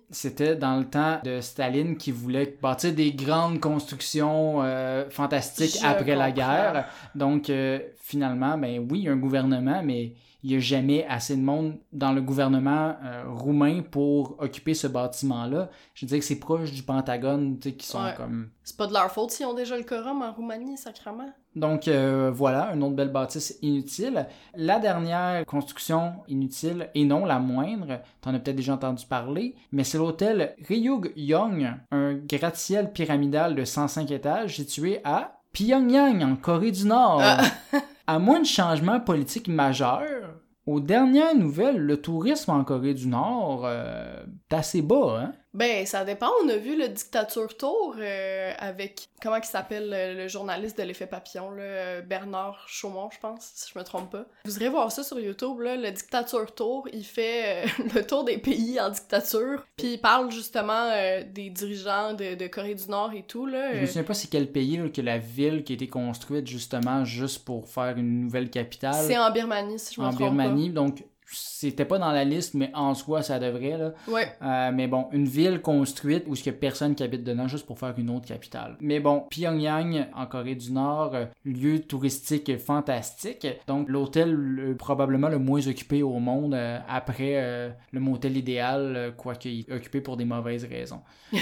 C'était 0.09 0.55
dans 0.55 0.77
le 0.77 0.85
temps 0.85 1.19
de 1.21 1.41
Staline 1.41 1.97
qui 1.97 2.11
voulait 2.11 2.57
bâtir 2.61 2.93
des 2.93 3.11
grandes 3.11 3.59
constructions 3.59 4.63
euh, 4.63 5.09
fantastiques 5.09 5.77
Je 5.81 5.85
après 5.85 6.15
la 6.15 6.31
guerre. 6.31 6.87
Donc, 7.15 7.49
euh, 7.49 7.79
finalement, 7.97 8.57
ben 8.57 8.87
oui, 8.89 8.99
il 8.99 9.03
y 9.03 9.09
a 9.09 9.11
un 9.11 9.17
gouvernement, 9.17 9.81
mais 9.83 10.13
il 10.43 10.51
n'y 10.51 10.55
a 10.55 10.59
jamais 10.59 11.05
assez 11.07 11.35
de 11.35 11.41
monde 11.41 11.75
dans 11.91 12.11
le 12.13 12.21
gouvernement 12.21 12.95
euh, 13.03 13.23
roumain 13.27 13.81
pour 13.81 14.35
occuper 14.39 14.73
ce 14.73 14.87
bâtiment-là. 14.87 15.69
Je 15.93 16.05
veux 16.05 16.09
dire 16.09 16.19
que 16.19 16.25
c'est 16.25 16.39
proche 16.39 16.71
du 16.71 16.83
Pentagone, 16.83 17.59
tu 17.59 17.69
sais, 17.69 17.75
qui 17.75 17.85
sont 17.87 18.01
Ouais. 18.03 18.13
comme... 18.15 18.49
C'est 18.63 18.77
pas 18.77 18.87
de 18.87 18.93
leur 18.93 19.11
faute 19.11 19.31
s'ils 19.31 19.45
ont 19.47 19.53
déjà 19.53 19.75
le 19.77 19.83
quorum 19.83 20.21
en 20.21 20.31
Roumanie, 20.31 20.77
sacrément. 20.77 21.29
Donc 21.55 21.87
euh, 21.87 22.31
voilà, 22.33 22.71
une 22.73 22.83
autre 22.83 22.95
belle 22.95 23.11
bâtisse 23.11 23.57
inutile. 23.61 24.27
La 24.55 24.79
dernière 24.79 25.45
construction 25.45 26.13
inutile, 26.27 26.89
et 26.95 27.03
non 27.03 27.25
la 27.25 27.39
moindre, 27.39 27.99
t'en 28.21 28.33
as 28.33 28.39
peut-être 28.39 28.55
déjà 28.55 28.73
entendu 28.75 29.05
parler, 29.07 29.55
mais 29.71 29.83
c'est 29.83 29.97
l'hôtel 29.97 30.55
Ryug 30.67 31.11
Yong, 31.15 31.67
un 31.91 32.13
gratte-ciel 32.13 32.91
pyramidal 32.93 33.55
de 33.55 33.65
105 33.65 34.09
étages 34.11 34.55
situé 34.57 35.01
à 35.03 35.41
Pyongyang, 35.51 36.21
en 36.23 36.35
Corée 36.35 36.71
du 36.71 36.85
Nord. 36.85 37.19
Ah. 37.23 37.41
à 38.09 38.17
moins 38.17 38.39
de 38.39 38.45
changements 38.45 38.99
politiques 38.99 39.47
majeurs, 39.47 40.33
aux 40.65 40.79
dernières 40.79 41.35
nouvelles, 41.35 41.77
le 41.77 42.01
tourisme 42.01 42.49
en 42.49 42.63
Corée 42.63 42.95
du 42.95 43.07
Nord 43.07 43.61
euh, 43.65 44.23
est 44.49 44.55
assez 44.55 44.81
bas, 44.81 45.19
hein? 45.21 45.31
Ben, 45.53 45.85
ça 45.85 46.05
dépend. 46.05 46.29
On 46.43 46.49
a 46.49 46.57
vu 46.57 46.77
le 46.77 46.87
Dictature 46.89 47.57
Tour 47.57 47.95
euh, 47.97 48.51
avec, 48.59 49.09
comment 49.21 49.37
il 49.37 49.43
s'appelle, 49.43 49.89
le, 49.89 50.27
journaliste 50.27 50.77
de 50.77 50.83
l'effet 50.83 51.07
papillon, 51.07 51.49
là, 51.51 52.01
Bernard 52.01 52.67
Chaumont, 52.67 53.09
je 53.11 53.19
pense, 53.19 53.51
si 53.55 53.71
je 53.73 53.79
me 53.79 53.83
trompe 53.83 54.11
pas. 54.11 54.25
Vous 54.45 54.57
irez 54.57 54.69
voir 54.69 54.91
ça 54.91 55.03
sur 55.03 55.19
YouTube, 55.19 55.59
là, 55.61 55.75
le 55.75 55.89
Dictature 55.91 56.53
Tour, 56.53 56.87
il 56.93 57.03
fait 57.03 57.65
euh, 57.65 57.83
le 57.95 58.05
tour 58.05 58.23
des 58.23 58.37
pays 58.37 58.79
en 58.79 58.89
dictature, 58.89 59.65
puis 59.75 59.93
il 59.93 59.97
parle 59.97 60.31
justement 60.31 60.91
euh, 60.91 61.23
des 61.23 61.49
dirigeants 61.49 62.13
de, 62.13 62.35
de 62.35 62.47
Corée 62.47 62.75
du 62.75 62.87
Nord 62.87 63.13
et 63.13 63.23
tout, 63.23 63.47
là. 63.47 63.73
Je 63.73 63.81
me 63.81 63.85
souviens 63.87 64.03
pas 64.03 64.13
c'est 64.13 64.29
quel 64.29 64.51
pays 64.51 64.77
là, 64.77 64.87
que 64.89 65.01
la 65.01 65.17
ville 65.17 65.63
qui 65.63 65.73
a 65.73 65.75
été 65.75 65.87
construite 65.87 66.45
justement 66.45 67.05
juste 67.05 67.43
pour 67.43 67.67
faire 67.67 67.97
une 67.97 68.21
nouvelle 68.21 68.51
capitale. 68.51 69.05
c'est 69.07 69.17
en 69.17 69.31
Birmanie, 69.31 69.79
si 69.79 69.95
je 69.95 70.01
me 70.01 70.05
en 70.05 70.09
trompe 70.09 70.19
Birmanie. 70.19 70.69
Donc, 70.69 71.03
c'était 71.31 71.85
pas 71.85 71.97
dans 71.99 72.11
la 72.11 72.23
liste, 72.23 72.53
mais 72.53 72.71
en 72.73 72.93
soi, 72.95 73.21
ça 73.21 73.39
devrait. 73.39 73.77
Là. 73.77 73.91
Ouais. 74.07 74.31
Euh, 74.41 74.71
mais 74.73 74.87
bon, 74.87 75.07
une 75.11 75.25
ville 75.27 75.61
construite 75.61 76.23
où 76.27 76.35
il 76.35 76.41
n'y 76.41 76.49
a 76.49 76.53
personne 76.53 76.95
qui 76.95 77.03
habite 77.03 77.23
dedans 77.23 77.47
juste 77.47 77.65
pour 77.65 77.77
faire 77.77 77.93
une 77.97 78.09
autre 78.09 78.25
capitale. 78.27 78.75
Mais 78.79 78.99
bon, 78.99 79.25
Pyongyang, 79.29 80.07
en 80.15 80.25
Corée 80.25 80.55
du 80.55 80.71
Nord, 80.71 81.15
euh, 81.15 81.25
lieu 81.45 81.79
touristique 81.81 82.57
fantastique. 82.57 83.45
Donc, 83.67 83.89
l'hôtel 83.89 84.31
le- 84.31 84.75
probablement 84.75 85.29
le 85.29 85.39
moins 85.39 85.65
occupé 85.67 86.01
au 86.03 86.19
monde 86.19 86.53
euh, 86.53 86.79
après 86.89 87.69
le 87.91 87.99
motel 87.99 88.37
idéal, 88.37 89.13
quoique 89.17 89.47
il 89.49 89.65
est 89.69 89.73
occupé 89.73 90.01
pour 90.01 90.17
des 90.17 90.25
mauvaises 90.25 90.65
raisons. 90.65 91.01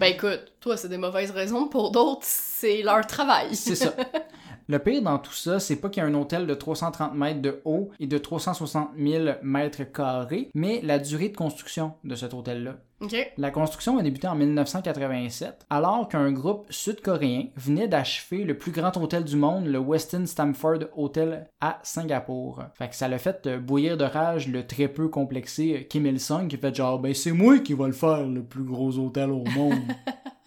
Ben 0.00 0.06
écoute, 0.06 0.54
toi, 0.58 0.76
c'est 0.78 0.88
des 0.88 0.96
mauvaises 0.96 1.30
raisons, 1.32 1.68
pour 1.68 1.90
d'autres, 1.90 2.22
c'est 2.22 2.80
leur 2.82 3.06
travail. 3.06 3.54
C'est 3.54 3.74
ça. 3.74 3.92
Le 4.68 4.78
pire 4.78 5.02
dans 5.02 5.18
tout 5.18 5.32
ça, 5.32 5.60
c'est 5.60 5.76
pas 5.76 5.88
qu'il 5.88 6.02
y 6.02 6.06
a 6.06 6.08
un 6.08 6.14
hôtel 6.14 6.46
de 6.46 6.54
330 6.54 7.14
mètres 7.14 7.42
de 7.42 7.60
haut 7.64 7.90
et 8.00 8.06
de 8.06 8.18
360 8.18 8.90
000 8.96 9.24
mètres 9.42 9.84
carrés, 9.84 10.50
mais 10.54 10.80
la 10.82 10.98
durée 10.98 11.28
de 11.28 11.36
construction 11.36 11.94
de 12.04 12.14
cet 12.14 12.34
hôtel-là. 12.34 12.76
La 13.36 13.50
construction 13.50 13.98
a 13.98 14.02
débuté 14.02 14.28
en 14.28 14.36
1987, 14.36 15.66
alors 15.70 16.08
qu'un 16.08 16.30
groupe 16.30 16.66
sud-coréen 16.70 17.46
venait 17.56 17.88
d'achever 17.88 18.44
le 18.44 18.56
plus 18.56 18.70
grand 18.70 18.96
hôtel 18.96 19.24
du 19.24 19.36
monde, 19.36 19.66
le 19.66 19.78
Westin 19.78 20.26
Stamford 20.26 20.84
Hotel 20.96 21.48
à 21.60 21.80
Singapour. 21.82 22.62
Fait 22.74 22.88
que 22.88 22.94
ça 22.94 23.08
l'a 23.08 23.18
fait 23.18 23.46
euh, 23.46 23.58
bouillir 23.58 23.96
de 23.96 24.04
rage 24.04 24.46
le 24.48 24.66
très 24.66 24.88
peu 24.88 25.08
complexé 25.08 25.74
euh, 25.74 25.82
Kim 25.82 26.06
Il-sung 26.06 26.46
qui 26.48 26.56
fait 26.56 26.74
genre 26.74 27.00
ben 27.00 27.12
c'est 27.12 27.32
moi 27.32 27.58
qui 27.58 27.74
va 27.74 27.86
le 27.86 27.92
faire 27.92 28.26
le 28.26 28.44
plus 28.44 28.64
gros 28.64 28.96
hôtel 28.98 29.30
au 29.30 29.44
monde. 29.44 29.80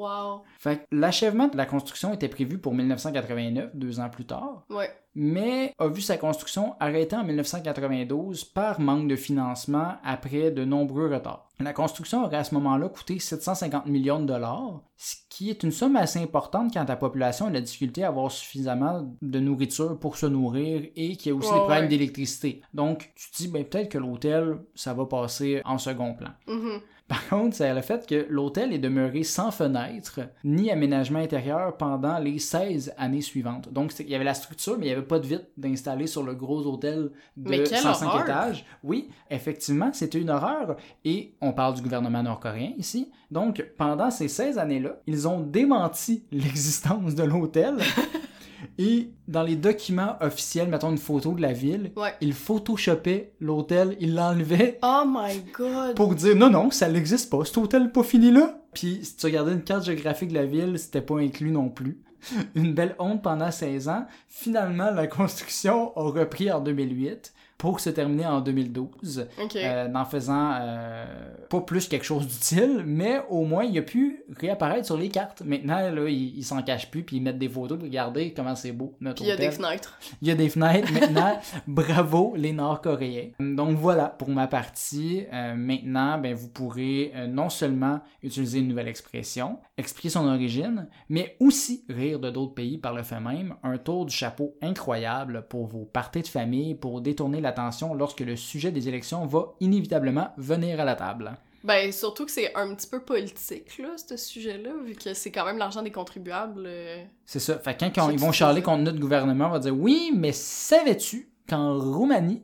Wow. 0.00 0.42
fait 0.58 0.78
que 0.78 0.82
l'achèvement 0.92 1.48
de 1.48 1.56
la 1.56 1.66
construction 1.66 2.14
était 2.14 2.28
prévu 2.28 2.58
pour 2.58 2.74
1989, 2.74 3.70
deux 3.74 4.00
ans 4.00 4.08
plus 4.08 4.24
tard 4.24 4.64
Ouais. 4.70 4.90
mais 5.14 5.74
a 5.78 5.88
vu 5.88 6.00
sa 6.00 6.16
construction 6.16 6.74
arrêtée 6.80 7.16
en 7.16 7.24
1992 7.24 8.44
par 8.44 8.80
manque 8.80 9.08
de 9.08 9.16
financement 9.16 9.94
après 10.04 10.50
de 10.50 10.64
nombreux 10.64 11.12
retards. 11.12 11.46
La 11.60 11.74
construction 11.74 12.24
aurait 12.24 12.38
à 12.38 12.44
ce 12.44 12.54
moment-là 12.54 12.88
coûté 12.88 13.18
750 13.18 13.84
millions 13.86 14.20
de 14.20 14.24
dollars, 14.24 14.80
ce 14.96 15.16
qui 15.28 15.50
est 15.50 15.62
une 15.62 15.72
somme 15.72 15.96
assez 15.96 16.18
importante 16.18 16.72
quand 16.72 16.84
ta 16.86 16.96
population 16.96 17.46
a 17.46 17.50
la 17.50 17.60
difficulté 17.60 18.02
à 18.02 18.08
avoir 18.08 18.30
suffisamment 18.30 19.14
de 19.20 19.40
nourriture 19.40 19.98
pour 19.98 20.16
se 20.16 20.24
nourrir 20.26 20.88
et 20.96 21.16
qu'il 21.16 21.32
y 21.32 21.34
a 21.34 21.36
aussi 21.36 21.50
des 21.52 21.58
problèmes 21.58 21.82
ouais. 21.82 21.88
d'électricité. 21.88 22.62
Donc, 22.72 23.12
tu 23.14 23.30
te 23.30 23.36
dis, 23.36 23.48
ben, 23.48 23.64
peut-être 23.64 23.90
que 23.90 23.98
l'hôtel, 23.98 24.58
ça 24.74 24.94
va 24.94 25.04
passer 25.04 25.60
en 25.66 25.76
second 25.76 26.14
plan. 26.14 26.30
Mhm. 26.46 26.80
Par 27.10 27.28
contre, 27.28 27.56
c'est 27.56 27.74
le 27.74 27.80
fait 27.80 28.06
que 28.06 28.24
l'hôtel 28.30 28.72
est 28.72 28.78
demeuré 28.78 29.24
sans 29.24 29.50
fenêtre 29.50 30.20
ni 30.44 30.70
aménagement 30.70 31.18
intérieur 31.18 31.76
pendant 31.76 32.20
les 32.20 32.38
16 32.38 32.94
années 32.96 33.20
suivantes. 33.20 33.72
Donc, 33.72 33.92
il 33.98 34.08
y 34.08 34.14
avait 34.14 34.22
la 34.22 34.32
structure, 34.32 34.78
mais 34.78 34.86
il 34.86 34.88
n'y 34.90 34.94
avait 34.94 35.02
pas 35.02 35.18
de 35.18 35.26
vitre 35.26 35.46
d'installer 35.56 36.06
sur 36.06 36.22
le 36.22 36.36
gros 36.36 36.64
hôtel 36.68 37.10
de 37.36 37.50
Mais 37.50 37.64
quelle 37.64 37.78
105 37.78 38.06
horreur! 38.06 38.22
étages. 38.22 38.64
Oui, 38.84 39.08
effectivement, 39.28 39.90
c'était 39.92 40.20
une 40.20 40.30
horreur. 40.30 40.76
Et 41.04 41.34
on 41.40 41.52
parle 41.52 41.74
du 41.74 41.82
gouvernement 41.82 42.22
nord-coréen 42.22 42.74
ici. 42.78 43.10
Donc, 43.32 43.60
pendant 43.76 44.12
ces 44.12 44.28
16 44.28 44.58
années-là, 44.58 45.00
ils 45.08 45.26
ont 45.26 45.40
démenti 45.40 46.22
l'existence 46.30 47.16
de 47.16 47.24
l'hôtel. 47.24 47.78
Et 48.78 49.10
dans 49.28 49.42
les 49.42 49.56
documents 49.56 50.16
officiels, 50.20 50.68
mettons 50.68 50.90
une 50.90 50.98
photo 50.98 51.32
de 51.32 51.42
la 51.42 51.52
ville, 51.52 51.92
Ouais. 51.96 52.14
ils 52.20 52.34
photoshoppaient 52.34 53.32
l'hôtel, 53.40 53.96
ils 54.00 54.14
l'enlevaient 54.14 54.78
Oh 54.82 55.02
my 55.06 55.40
god. 55.56 55.96
pour 55.96 56.14
dire 56.14 56.36
non, 56.36 56.50
non, 56.50 56.70
ça 56.70 56.88
n'existe 56.88 57.30
pas, 57.30 57.44
cet 57.44 57.56
hôtel 57.58 57.84
n'est 57.84 57.88
pas 57.88 58.02
fini 58.04 58.30
là. 58.30 58.60
Puis 58.74 59.00
si 59.02 59.16
tu 59.16 59.26
regardais 59.26 59.52
une 59.52 59.62
carte 59.64 59.84
géographique 59.84 60.28
de 60.30 60.34
la 60.34 60.46
ville, 60.46 60.78
c'était 60.78 61.00
pas 61.00 61.18
inclus 61.18 61.50
non 61.50 61.68
plus. 61.68 62.00
Une 62.54 62.74
belle 62.74 62.94
honte 62.98 63.22
pendant 63.22 63.50
16 63.50 63.88
ans. 63.88 64.06
Finalement, 64.28 64.90
la 64.90 65.06
construction 65.06 65.96
a 65.96 66.02
repris 66.02 66.52
en 66.52 66.60
2008 66.60 67.32
pour 67.60 67.78
se 67.78 67.90
terminer 67.90 68.24
en 68.26 68.40
2012, 68.40 69.26
Ok. 69.38 69.54
euh, 69.56 69.86
en 69.94 70.04
faisant 70.06 70.52
euh, 70.58 71.04
pas 71.50 71.60
plus 71.60 71.88
quelque 71.88 72.06
chose 72.06 72.26
d'utile, 72.26 72.82
mais 72.86 73.20
au 73.28 73.44
moins 73.44 73.64
il 73.64 73.76
a 73.76 73.82
pu 73.82 74.24
réapparaître 74.34 74.86
sur 74.86 74.96
les 74.96 75.10
cartes. 75.10 75.42
Maintenant, 75.44 75.78
là, 75.78 76.08
ils 76.08 76.38
il 76.38 76.42
s'en 76.42 76.62
cachent 76.62 76.90
plus, 76.90 77.02
puis 77.02 77.16
ils 77.18 77.22
mettent 77.22 77.38
des 77.38 77.50
photos, 77.50 77.78
regardez 77.82 78.32
comment 78.32 78.54
c'est 78.54 78.72
beau 78.72 78.94
notre 79.02 79.20
il 79.20 79.28
y 79.28 79.30
a 79.30 79.36
des 79.36 79.50
fenêtres. 79.50 79.98
Il 80.22 80.28
y 80.28 80.30
a 80.30 80.34
des 80.34 80.48
fenêtres 80.48 80.90
maintenant. 80.98 81.38
Bravo 81.66 82.32
les 82.34 82.52
Nord-Coréens. 82.54 83.28
Donc 83.38 83.76
voilà 83.76 84.06
pour 84.06 84.30
ma 84.30 84.46
partie. 84.46 85.26
Euh, 85.30 85.54
maintenant, 85.54 86.16
ben, 86.16 86.32
vous 86.34 86.48
pourrez 86.48 87.12
non 87.28 87.50
seulement 87.50 88.00
utiliser 88.22 88.60
une 88.60 88.68
nouvelle 88.68 88.88
expression, 88.88 89.58
expliquer 89.76 90.08
son 90.08 90.26
origine, 90.26 90.88
mais 91.10 91.36
aussi 91.40 91.84
rire 91.90 92.20
de 92.20 92.30
d'autres 92.30 92.54
pays 92.54 92.78
par 92.78 92.94
le 92.94 93.02
fait 93.02 93.20
même. 93.20 93.54
Un 93.62 93.76
tour 93.76 94.06
du 94.06 94.14
chapeau 94.14 94.54
incroyable 94.62 95.44
pour 95.50 95.66
vos 95.66 95.84
parties 95.84 96.22
de 96.22 96.26
famille, 96.28 96.74
pour 96.74 97.02
détourner 97.02 97.42
l'attention 97.50 97.94
lorsque 97.94 98.20
le 98.20 98.36
sujet 98.36 98.70
des 98.70 98.88
élections 98.88 99.26
va 99.26 99.54
inévitablement 99.60 100.28
venir 100.36 100.80
à 100.80 100.84
la 100.84 100.94
table. 100.94 101.32
Ben, 101.62 101.92
surtout 101.92 102.24
que 102.24 102.30
c'est 102.30 102.54
un 102.56 102.74
petit 102.74 102.86
peu 102.86 103.00
politique, 103.00 103.78
là, 103.78 103.90
ce 103.96 104.16
sujet-là, 104.16 104.70
vu 104.84 104.94
que 104.94 105.12
c'est 105.12 105.30
quand 105.30 105.44
même 105.44 105.58
l'argent 105.58 105.82
des 105.82 105.90
contribuables. 105.90 106.64
euh. 106.66 107.04
C'est 107.26 107.38
ça. 107.38 107.58
Fait 107.58 107.76
que 107.76 107.84
quand, 107.94 108.08
ils 108.10 108.18
vont 108.18 108.32
charler 108.32 108.62
contre 108.62 108.82
notre 108.82 108.98
gouvernement, 108.98 109.48
on 109.48 109.50
va 109.50 109.58
dire 109.58 109.76
oui, 109.76 110.10
mais 110.14 110.32
savais-tu 110.32 111.30
qu'en 111.48 111.78
Roumanie, 111.78 112.42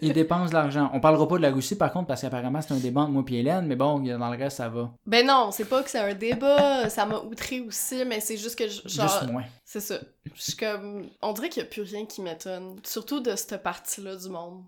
ils 0.00 0.12
dépensent 0.12 0.48
de 0.50 0.54
l'argent. 0.54 0.90
On 0.92 1.00
parlera 1.00 1.26
pas 1.28 1.36
de 1.36 1.42
la 1.42 1.50
Russie 1.50 1.76
par 1.76 1.92
contre 1.92 2.06
parce 2.08 2.20
qu'apparemment 2.22 2.60
c'est 2.62 2.74
un 2.74 2.78
débat 2.78 3.02
entre 3.02 3.10
moi 3.12 3.24
et 3.28 3.34
Hélène, 3.36 3.66
mais 3.66 3.76
bon, 3.76 3.98
dans 4.00 4.30
le 4.30 4.38
reste 4.38 4.58
ça 4.58 4.68
va. 4.68 4.90
Ben 5.06 5.26
non, 5.26 5.50
c'est 5.52 5.64
pas 5.64 5.82
que 5.82 5.90
c'est 5.90 5.98
un 5.98 6.14
débat, 6.14 6.88
ça 6.90 7.06
m'a 7.06 7.18
outré 7.18 7.60
aussi, 7.60 8.04
mais 8.04 8.20
c'est 8.20 8.36
juste 8.36 8.56
que, 8.58 8.68
je- 8.68 8.82
genre, 8.88 9.08
Juste 9.08 9.30
moins. 9.32 9.44
c'est 9.64 9.80
ça. 9.80 9.96
Je 10.34 10.42
suis 10.42 10.56
comme, 10.56 11.06
on 11.22 11.32
dirait 11.32 11.48
qu'il 11.48 11.62
y 11.62 11.66
a 11.66 11.68
plus 11.68 11.82
rien 11.82 12.04
qui 12.06 12.20
m'étonne, 12.22 12.76
surtout 12.84 13.20
de 13.20 13.34
cette 13.36 13.62
partie-là 13.62 14.16
du 14.16 14.28
monde. 14.28 14.62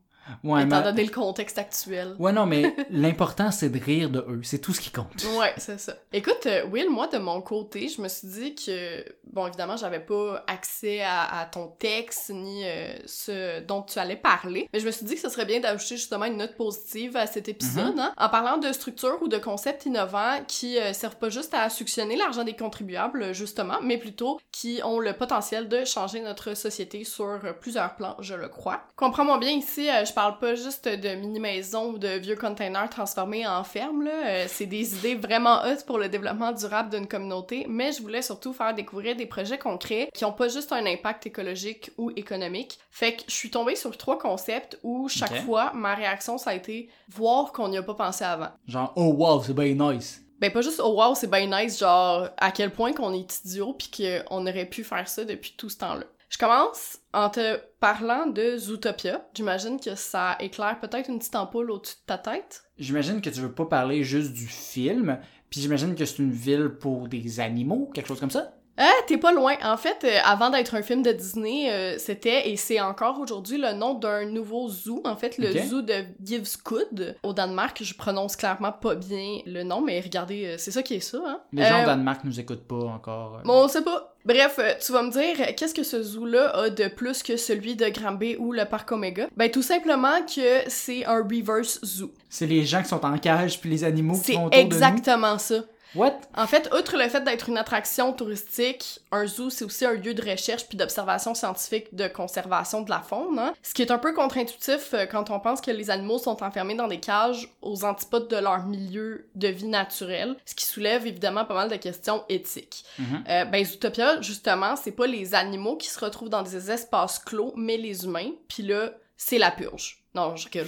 Ouais, 0.45 0.65
étant 0.65 0.79
mais... 0.79 0.83
donné 0.85 1.05
le 1.05 1.11
contexte 1.11 1.59
actuel. 1.59 2.15
ouais, 2.19 2.33
non, 2.33 2.47
mais 2.47 2.75
l'important, 2.91 3.51
c'est 3.51 3.69
de 3.69 3.79
rire 3.83 4.11
de 4.11 4.21
eux. 4.21 4.41
C'est 4.43 4.59
tout 4.59 4.73
ce 4.73 4.81
qui 4.81 4.91
compte. 4.91 5.25
Ouais, 5.39 5.53
c'est 5.57 5.79
ça. 5.79 5.95
Écoute, 6.13 6.47
euh, 6.47 6.65
Will, 6.67 6.89
moi, 6.91 7.07
de 7.09 7.19
mon 7.19 7.41
côté, 7.41 7.89
je 7.89 8.01
me 8.01 8.09
suis 8.09 8.29
dit 8.29 8.55
que, 8.55 9.05
bon, 9.33 9.47
évidemment, 9.47 9.77
j'avais 9.77 10.01
pas 10.01 10.45
accès 10.47 11.03
à, 11.03 11.41
à 11.41 11.47
ton 11.47 11.69
texte 11.69 12.31
ni 12.31 12.63
euh, 12.65 12.93
ce 13.07 13.61
dont 13.61 13.83
tu 13.83 13.99
allais 13.99 14.17
parler, 14.17 14.69
mais 14.73 14.81
je 14.81 14.87
me 14.87 14.91
suis 14.91 15.05
dit 15.05 15.15
que 15.15 15.21
ce 15.21 15.29
serait 15.29 15.47
bien 15.47 15.61
d'ajouter 15.61 15.97
justement 15.97 16.27
une 16.27 16.37
note 16.37 16.57
positive 16.57 17.17
à 17.17 17.27
cet 17.27 17.49
épisode, 17.49 17.99
hein, 17.99 18.13
en 18.17 18.29
parlant 18.29 18.59
de 18.59 18.73
structures 18.73 19.19
ou 19.23 19.29
de 19.29 19.39
concepts 19.39 19.87
innovants 19.87 20.41
qui 20.47 20.79
euh, 20.79 20.93
servent 20.93 21.17
pas 21.17 21.31
juste 21.31 21.55
à 21.55 21.69
suctionner 21.71 22.17
l'argent 22.17 22.45
des 22.45 22.57
contribuables, 22.57 23.35
justement, 23.35 23.79
mais 23.83 23.99
plutôt 23.99 24.41
qui 24.53 24.81
ont 24.85 24.99
le 24.99 25.13
potentiel 25.13 25.69
de 25.69 25.85
changer 25.85 26.21
notre 26.21 26.55
société 26.55 27.05
sur 27.05 27.41
plusieurs 27.61 27.97
plans, 27.97 28.17
je 28.21 28.35
le 28.35 28.49
crois. 28.49 28.81
Comprends-moi 28.97 29.39
bien 29.39 29.51
ici, 29.51 29.89
euh, 29.89 30.05
je 30.11 30.15
parle 30.15 30.39
pas 30.39 30.57
juste 30.57 30.89
de 30.89 31.15
mini-maisons 31.15 31.93
ou 31.93 31.99
de 31.99 32.09
vieux 32.09 32.35
containers 32.35 32.91
transformés 32.91 33.47
en 33.47 33.63
fermes, 33.63 34.03
là. 34.03 34.27
Euh, 34.27 34.45
c'est 34.49 34.67
des 34.67 34.97
idées 34.97 35.15
vraiment 35.15 35.63
hautes 35.65 35.87
pour 35.87 35.99
le 35.99 36.09
développement 36.09 36.51
durable 36.51 36.91
d'une 36.91 37.07
communauté, 37.07 37.65
mais 37.69 37.93
je 37.93 38.03
voulais 38.03 38.23
surtout 38.23 38.53
faire 38.53 38.75
découvrir 38.75 39.15
des 39.15 39.27
projets 39.27 39.59
concrets 39.59 40.11
qui 40.13 40.25
ont 40.25 40.33
pas 40.33 40.49
juste 40.49 40.73
un 40.73 40.85
impact 40.85 41.27
écologique 41.27 41.93
ou 41.97 42.11
économique. 42.17 42.79
Fait 42.91 43.15
que 43.15 43.23
je 43.29 43.35
suis 43.35 43.51
tombée 43.51 43.77
sur 43.77 43.97
trois 43.97 44.19
concepts 44.19 44.79
où 44.83 45.09
chaque 45.09 45.45
fois, 45.45 45.73
ma 45.75 45.95
réaction, 45.95 46.39
ça 46.39 46.51
a 46.51 46.55
été 46.55 46.89
voir 47.09 47.53
qu'on 47.53 47.69
n'y 47.69 47.79
a 47.79 47.83
pas 47.83 47.95
pensé 47.95 48.25
avant. 48.25 48.49
Genre, 48.67 48.93
oh 48.97 49.15
wow, 49.17 49.43
c'est 49.43 49.55
bien 49.55 49.75
nice. 49.75 50.21
Ben 50.41 50.51
pas 50.51 50.63
juste 50.63 50.81
oh 50.83 50.95
wow, 50.95 51.15
c'est 51.15 51.31
bien 51.31 51.47
nice, 51.47 51.79
genre 51.79 52.31
à 52.39 52.51
quel 52.51 52.73
point 52.73 52.93
qu'on 52.95 53.13
est 53.13 53.45
idiot 53.45 53.75
puis 53.75 53.91
qu'on 53.91 54.47
aurait 54.47 54.65
pu 54.65 54.83
faire 54.83 55.07
ça 55.07 55.25
depuis 55.25 55.55
tout 55.57 55.69
ce 55.69 55.79
temps-là. 55.79 56.07
Je 56.31 56.39
commence 56.39 56.99
en 57.13 57.29
te 57.29 57.59
parlant 57.81 58.27
de 58.27 58.57
Zootopia. 58.57 59.29
J'imagine 59.35 59.81
que 59.81 59.97
ça 59.97 60.37
éclaire 60.39 60.79
peut-être 60.81 61.11
une 61.11 61.19
petite 61.19 61.35
ampoule 61.35 61.73
au-dessus 61.73 61.97
de 61.97 62.07
ta 62.07 62.19
tête. 62.19 62.63
J'imagine 62.79 63.21
que 63.21 63.31
tu 63.31 63.41
veux 63.41 63.53
pas 63.53 63.67
parler 63.67 64.05
juste 64.05 64.33
du 64.33 64.47
film, 64.47 65.19
puis 65.51 65.61
j'imagine 65.61 65.97
que 65.97 66.05
c'est 66.05 66.21
une 66.21 66.31
ville 66.31 66.69
pour 66.81 67.09
des 67.09 67.41
animaux, 67.41 67.91
quelque 67.93 68.07
chose 68.07 68.21
comme 68.21 68.31
ça. 68.31 68.55
Ah, 68.77 68.93
t'es 69.09 69.19
pas 69.19 69.33
loin. 69.33 69.57
En 69.63 69.77
fait, 69.77 70.05
euh, 70.05 70.19
avant 70.25 70.49
d'être 70.49 70.75
un 70.75 70.83
film 70.83 71.03
de 71.03 71.11
Disney, 71.11 71.71
euh, 71.71 71.99
c'était 71.99 72.49
et 72.49 72.57
c'est 72.57 72.81
encore 72.81 73.19
aujourd'hui 73.21 73.59
le 73.59 73.73
nom 73.73 73.95
d'un 73.95 74.25
nouveau 74.25 74.69
zoo. 74.69 75.03
En 75.05 75.17
fait, 75.17 75.37
le 75.37 75.53
zoo 75.53 75.83
de 75.83 76.05
Givskud 76.25 77.17
au 77.23 77.33
Danemark. 77.35 77.83
Je 77.83 77.95
prononce 77.95 78.37
clairement 78.37 78.73
pas 78.73 78.95
bien 78.95 79.41
le 79.45 79.65
nom, 79.65 79.83
mais 79.83 80.01
regardez, 80.01 80.47
euh, 80.47 80.55
c'est 80.57 80.71
ça 80.71 80.83
qui 80.83 80.95
est 80.95 81.01
ça. 81.01 81.19
Hein? 81.27 81.41
Les 81.53 81.65
gens 81.65 81.83
au 81.83 81.87
Danemark 81.87 82.25
nous 82.25 82.41
écoutent 82.41 82.67
pas 82.67 82.85
encore. 82.85 83.43
Bon, 83.45 83.65
on 83.65 83.69
sait 83.69 83.83
pas. 83.85 84.10
Bref, 84.25 84.57
euh, 84.59 84.75
tu 84.85 84.93
vas 84.93 85.03
me 85.03 85.11
dire, 85.11 85.55
qu'est-ce 85.57 85.73
que 85.75 85.83
ce 85.83 86.03
zoo-là 86.03 86.51
a 86.55 86.71
de 86.71 86.89
plus 86.89 87.23
que 87.23 87.37
celui 87.37 87.75
de 87.75 87.89
Granby 87.89 88.37
ou 88.39 88.53
le 88.53 88.65
parc 88.67 88.93
Omega? 88.93 89.29
Ben, 89.37 89.51
tout 89.51 89.63
simplement 89.63 90.21
que 90.27 90.69
c'est 90.69 91.07
un 91.07 91.23
reverse 91.23 91.81
zoo. 91.85 92.13
C'est 92.29 92.47
les 92.47 92.65
gens 92.65 92.83
qui 92.83 92.89
sont 92.89 93.05
en 93.05 93.17
cage, 93.17 93.61
puis 93.61 93.71
les 93.71 93.83
animaux 93.83 94.15
qui 94.15 94.25
C'est 94.25 94.33
sont 94.35 94.47
autour 94.47 94.61
exactement 94.61 95.39
ça. 95.39 95.65
What? 95.95 96.21
En 96.37 96.47
fait, 96.47 96.73
outre 96.73 96.97
le 96.97 97.09
fait 97.09 97.23
d'être 97.23 97.49
une 97.49 97.59
attraction 97.59 98.13
touristique, 98.13 99.01
un 99.11 99.27
zoo, 99.27 99.51
c'est 99.51 99.65
aussi 99.65 99.85
un 99.85 99.95
lieu 99.95 100.15
de 100.15 100.23
recherche 100.23 100.67
puis 100.69 100.77
d'observation 100.77 101.35
scientifique 101.35 101.95
de 101.95 102.07
conservation 102.09 102.83
de 102.83 102.91
la 102.91 103.01
faune, 103.01 103.39
hein. 103.39 103.55
Ce 103.63 103.75
qui 103.75 103.83
est 103.83 103.91
un 103.91 103.99
peu 103.99 104.13
contre-intuitif 104.13 104.95
euh, 104.95 105.07
quand 105.07 105.31
on 105.31 105.41
pense 105.41 105.61
que 105.61 105.71
les 105.71 105.91
animaux 105.91 106.19
sont 106.19 106.43
enfermés 106.43 106.75
dans 106.75 106.89
des 106.89 107.01
cages 107.01 107.49
aux 107.63 107.85
antipodes 107.85 108.29
de 108.29 108.37
leur 108.37 108.67
milieu 108.67 109.27
de 109.35 109.49
vie 109.49 109.67
naturel, 109.67 110.37
ce 110.45 110.55
qui 110.55 110.65
soulève 110.65 111.07
évidemment 111.07 111.45
pas 111.45 111.55
mal 111.55 111.69
de 111.69 111.77
questions 111.77 112.25
éthiques. 112.29 112.85
Mhm. 112.99 113.25
Euh, 113.29 113.45
ben, 113.47 113.65
Zootopia, 113.65 114.21
justement, 114.21 114.77
c'est 114.77 114.93
pas 114.93 115.07
les 115.07 115.35
animaux 115.35 115.77
qui 115.77 115.89
se 115.89 115.99
retrouvent 115.99 116.29
dans 116.29 116.43
des 116.43 116.71
espaces 116.71 117.19
clos, 117.19 117.53
mais 117.57 117.77
les 117.77 118.05
humains, 118.05 118.31
puis 118.49 118.63
là, 118.63 118.91
c'est 119.23 119.37
la 119.37 119.51
purge. 119.51 119.99
Non, 120.15 120.35
je 120.35 120.49
rigole. 120.49 120.67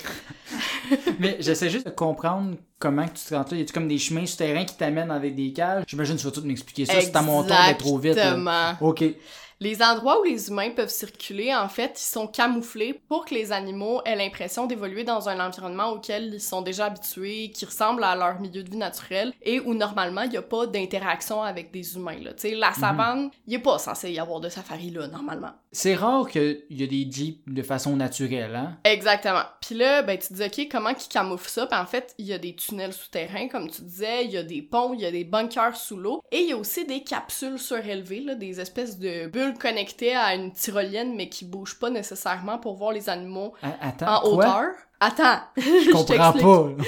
Mais 1.18 1.38
j'essaie 1.40 1.70
juste 1.70 1.86
de 1.86 1.90
comprendre 1.90 2.54
comment 2.78 3.08
que 3.08 3.14
tu 3.14 3.24
te 3.24 3.34
rends 3.34 3.46
là. 3.50 3.56
Y 3.56 3.62
a-tu 3.62 3.72
comme 3.72 3.88
des 3.88 3.98
chemins 3.98 4.26
souterrains 4.26 4.66
qui 4.66 4.76
t'amènent 4.76 5.10
avec 5.10 5.34
des 5.34 5.54
cages? 5.54 5.84
J'imagine 5.88 6.16
que 6.16 6.20
tu 6.20 6.26
vas 6.26 6.32
tout 6.32 6.42
m'expliquer 6.42 6.84
ça. 6.84 7.00
C'est 7.00 7.16
à 7.16 7.22
mon 7.22 7.42
tour 7.42 7.56
d'être 7.56 7.78
trop 7.78 7.98
vite. 7.98 8.12
Exactement. 8.12 8.74
Ok. 8.82 9.04
Les 9.62 9.80
endroits 9.80 10.20
où 10.20 10.24
les 10.24 10.48
humains 10.48 10.70
peuvent 10.70 10.88
circuler, 10.88 11.54
en 11.54 11.68
fait, 11.68 11.92
ils 11.94 12.12
sont 12.12 12.26
camouflés 12.26 13.00
pour 13.06 13.24
que 13.24 13.32
les 13.32 13.52
animaux 13.52 14.00
aient 14.04 14.16
l'impression 14.16 14.66
d'évoluer 14.66 15.04
dans 15.04 15.28
un 15.28 15.38
environnement 15.38 15.90
auquel 15.90 16.34
ils 16.34 16.40
sont 16.40 16.62
déjà 16.62 16.86
habitués, 16.86 17.52
qui 17.54 17.64
ressemble 17.64 18.02
à 18.02 18.16
leur 18.16 18.40
milieu 18.40 18.64
de 18.64 18.70
vie 18.70 18.76
naturel, 18.76 19.32
et 19.40 19.60
où 19.60 19.72
normalement 19.72 20.22
il 20.22 20.30
n'y 20.30 20.36
a 20.36 20.42
pas 20.42 20.66
d'interaction 20.66 21.44
avec 21.44 21.70
des 21.70 21.94
humains. 21.94 22.18
Là. 22.20 22.32
Tu 22.32 22.48
sais, 22.48 22.54
la 22.56 22.72
savane, 22.72 23.30
il 23.46 23.52
n'est 23.52 23.62
pas 23.62 23.78
censé 23.78 24.10
y 24.10 24.18
avoir 24.18 24.40
de 24.40 24.48
safari 24.48 24.90
là, 24.90 25.06
normalement. 25.06 25.52
C'est 25.70 25.94
rare 25.94 26.28
qu'il 26.28 26.64
y 26.68 26.82
a 26.82 26.86
des 26.88 27.08
jeeps 27.08 27.38
de 27.46 27.62
façon 27.62 27.94
naturelle, 27.94 28.56
hein? 28.56 28.76
Exactement. 28.82 29.44
Puis 29.60 29.76
là, 29.76 30.02
ben, 30.02 30.18
tu 30.18 30.26
te 30.26 30.34
dis, 30.34 30.42
OK, 30.42 30.68
comment 30.72 30.90
ils 30.90 31.08
camouflent 31.08 31.48
ça? 31.48 31.68
Puis 31.68 31.78
en 31.78 31.86
fait, 31.86 32.16
il 32.18 32.26
y 32.26 32.32
a 32.32 32.38
des 32.38 32.56
tunnels 32.56 32.92
souterrains, 32.92 33.46
comme 33.46 33.70
tu 33.70 33.82
disais, 33.82 34.24
il 34.24 34.32
y 34.32 34.36
a 34.38 34.42
des 34.42 34.60
ponts, 34.60 34.92
il 34.92 35.00
y 35.00 35.06
a 35.06 35.12
des 35.12 35.22
bunkers 35.22 35.76
sous 35.76 35.96
l'eau, 35.96 36.20
et 36.32 36.40
il 36.40 36.48
y 36.48 36.52
a 36.52 36.56
aussi 36.56 36.84
des 36.84 37.04
capsules 37.04 37.60
surélevées, 37.60 38.22
là, 38.22 38.34
des 38.34 38.60
espèces 38.60 38.98
de 38.98 39.28
bulles 39.28 39.51
connectées 39.58 40.14
à 40.14 40.34
une 40.34 40.52
tyrolienne, 40.52 41.14
mais 41.14 41.28
qui 41.28 41.44
bougent 41.44 41.78
pas 41.78 41.90
nécessairement 41.90 42.58
pour 42.58 42.74
voir 42.76 42.92
les 42.92 43.08
animaux 43.08 43.52
A- 43.62 43.88
Attends, 43.88 44.14
en 44.14 44.20
quoi? 44.20 44.30
hauteur. 44.46 44.74
Attends, 45.00 45.40
Je 45.56 45.90
comprends 45.90 46.32
pas. 46.32 46.84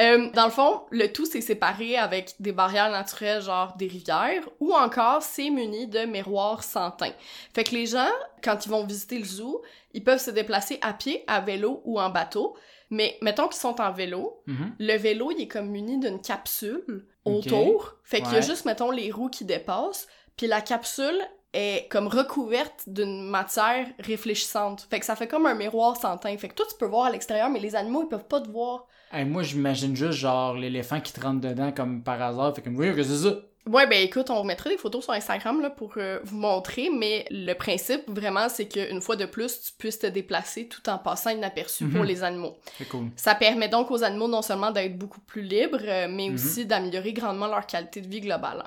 euh, 0.00 0.30
dans 0.32 0.46
le 0.46 0.50
fond, 0.50 0.82
le 0.90 1.06
tout 1.12 1.26
c'est 1.26 1.40
séparé 1.40 1.96
avec 1.96 2.34
des 2.40 2.50
barrières 2.50 2.90
naturelles, 2.90 3.40
genre 3.42 3.76
des 3.76 3.86
rivières, 3.86 4.42
ou 4.58 4.72
encore 4.74 5.22
c'est 5.22 5.48
muni 5.48 5.86
de 5.86 6.00
miroirs 6.00 6.64
sans 6.64 6.90
teint. 6.90 7.12
Fait 7.54 7.62
que 7.62 7.70
les 7.74 7.86
gens, 7.86 8.10
quand 8.42 8.66
ils 8.66 8.68
vont 8.68 8.84
visiter 8.84 9.18
le 9.18 9.24
zoo, 9.24 9.62
ils 9.94 10.02
peuvent 10.02 10.18
se 10.20 10.30
déplacer 10.32 10.78
à 10.82 10.92
pied, 10.92 11.22
à 11.28 11.40
vélo 11.40 11.82
ou 11.84 12.00
en 12.00 12.10
bateau. 12.10 12.56
Mais 12.90 13.16
mettons 13.22 13.46
qu'ils 13.48 13.60
sont 13.60 13.80
en 13.80 13.92
vélo, 13.92 14.42
Mhm. 14.48 14.74
le 14.80 14.96
vélo 14.96 15.30
il 15.30 15.42
est 15.42 15.48
comme 15.48 15.68
muni 15.70 15.98
d'une 15.98 16.20
capsule 16.20 17.06
autour. 17.24 17.94
Fait 18.02 18.18
qu'il 18.20 18.32
y 18.32 18.34
a 18.34 18.40
Ouais. 18.40 18.42
juste, 18.42 18.64
mettons, 18.64 18.90
les 18.90 19.10
roues 19.12 19.30
qui 19.30 19.44
dépassent, 19.44 20.08
puis 20.36 20.46
la 20.48 20.60
capsule 20.60 21.18
est 21.52 21.86
comme 21.90 22.06
recouverte 22.08 22.84
d'une 22.86 23.22
matière 23.28 23.86
réfléchissante. 23.98 24.86
Fait 24.90 25.00
que 25.00 25.06
ça 25.06 25.16
fait 25.16 25.26
comme 25.28 25.46
un 25.46 25.54
miroir 25.54 25.96
sans 25.96 26.16
teint. 26.16 26.36
Fait 26.38 26.48
que 26.48 26.54
toi, 26.54 26.66
tu 26.68 26.76
peux 26.78 26.86
voir 26.86 27.06
à 27.06 27.10
l'extérieur, 27.10 27.50
mais 27.50 27.60
les 27.60 27.74
animaux, 27.76 28.02
ils 28.04 28.08
peuvent 28.08 28.26
pas 28.28 28.40
te 28.40 28.48
voir. 28.48 28.86
Hey, 29.12 29.24
moi, 29.26 29.42
j'imagine 29.42 29.94
juste 29.94 30.12
genre 30.18 30.54
l'éléphant 30.54 31.00
qui 31.00 31.12
te 31.12 31.20
rentre 31.20 31.40
dedans 31.40 31.72
comme 31.72 32.02
par 32.02 32.20
hasard. 32.22 32.54
Fait 32.54 32.62
que, 32.62 32.70
oui, 32.70 32.94
que 32.94 33.02
c'est 33.02 33.28
ça? 33.28 33.36
Ouais, 33.64 33.86
ben 33.86 34.02
écoute, 34.02 34.28
on 34.30 34.42
mettra 34.42 34.70
des 34.70 34.76
photos 34.76 35.04
sur 35.04 35.12
Instagram 35.12 35.60
là, 35.60 35.70
pour 35.70 35.92
euh, 35.96 36.18
vous 36.24 36.36
montrer, 36.36 36.90
mais 36.90 37.24
le 37.30 37.52
principe 37.54 38.02
vraiment, 38.08 38.48
c'est 38.48 38.66
qu'une 38.66 39.00
fois 39.00 39.14
de 39.14 39.24
plus, 39.24 39.60
tu 39.60 39.72
puisses 39.78 40.00
te 40.00 40.06
déplacer 40.08 40.66
tout 40.66 40.88
en 40.90 40.98
passant 40.98 41.30
inaperçu 41.30 41.86
pour 41.86 42.00
Mhm. 42.00 42.06
les 42.08 42.24
animaux. 42.24 42.56
Cool. 42.90 43.10
Ça 43.14 43.36
permet 43.36 43.68
donc 43.68 43.92
aux 43.92 44.02
animaux 44.02 44.26
non 44.26 44.42
seulement 44.42 44.72
d'être 44.72 44.98
beaucoup 44.98 45.20
plus 45.20 45.42
libres, 45.42 45.78
euh, 45.84 46.08
mais 46.10 46.28
Mhm. 46.28 46.34
aussi 46.34 46.66
d'améliorer 46.66 47.12
grandement 47.12 47.46
leur 47.46 47.64
qualité 47.64 48.00
de 48.00 48.08
vie 48.08 48.20
globale. 48.20 48.64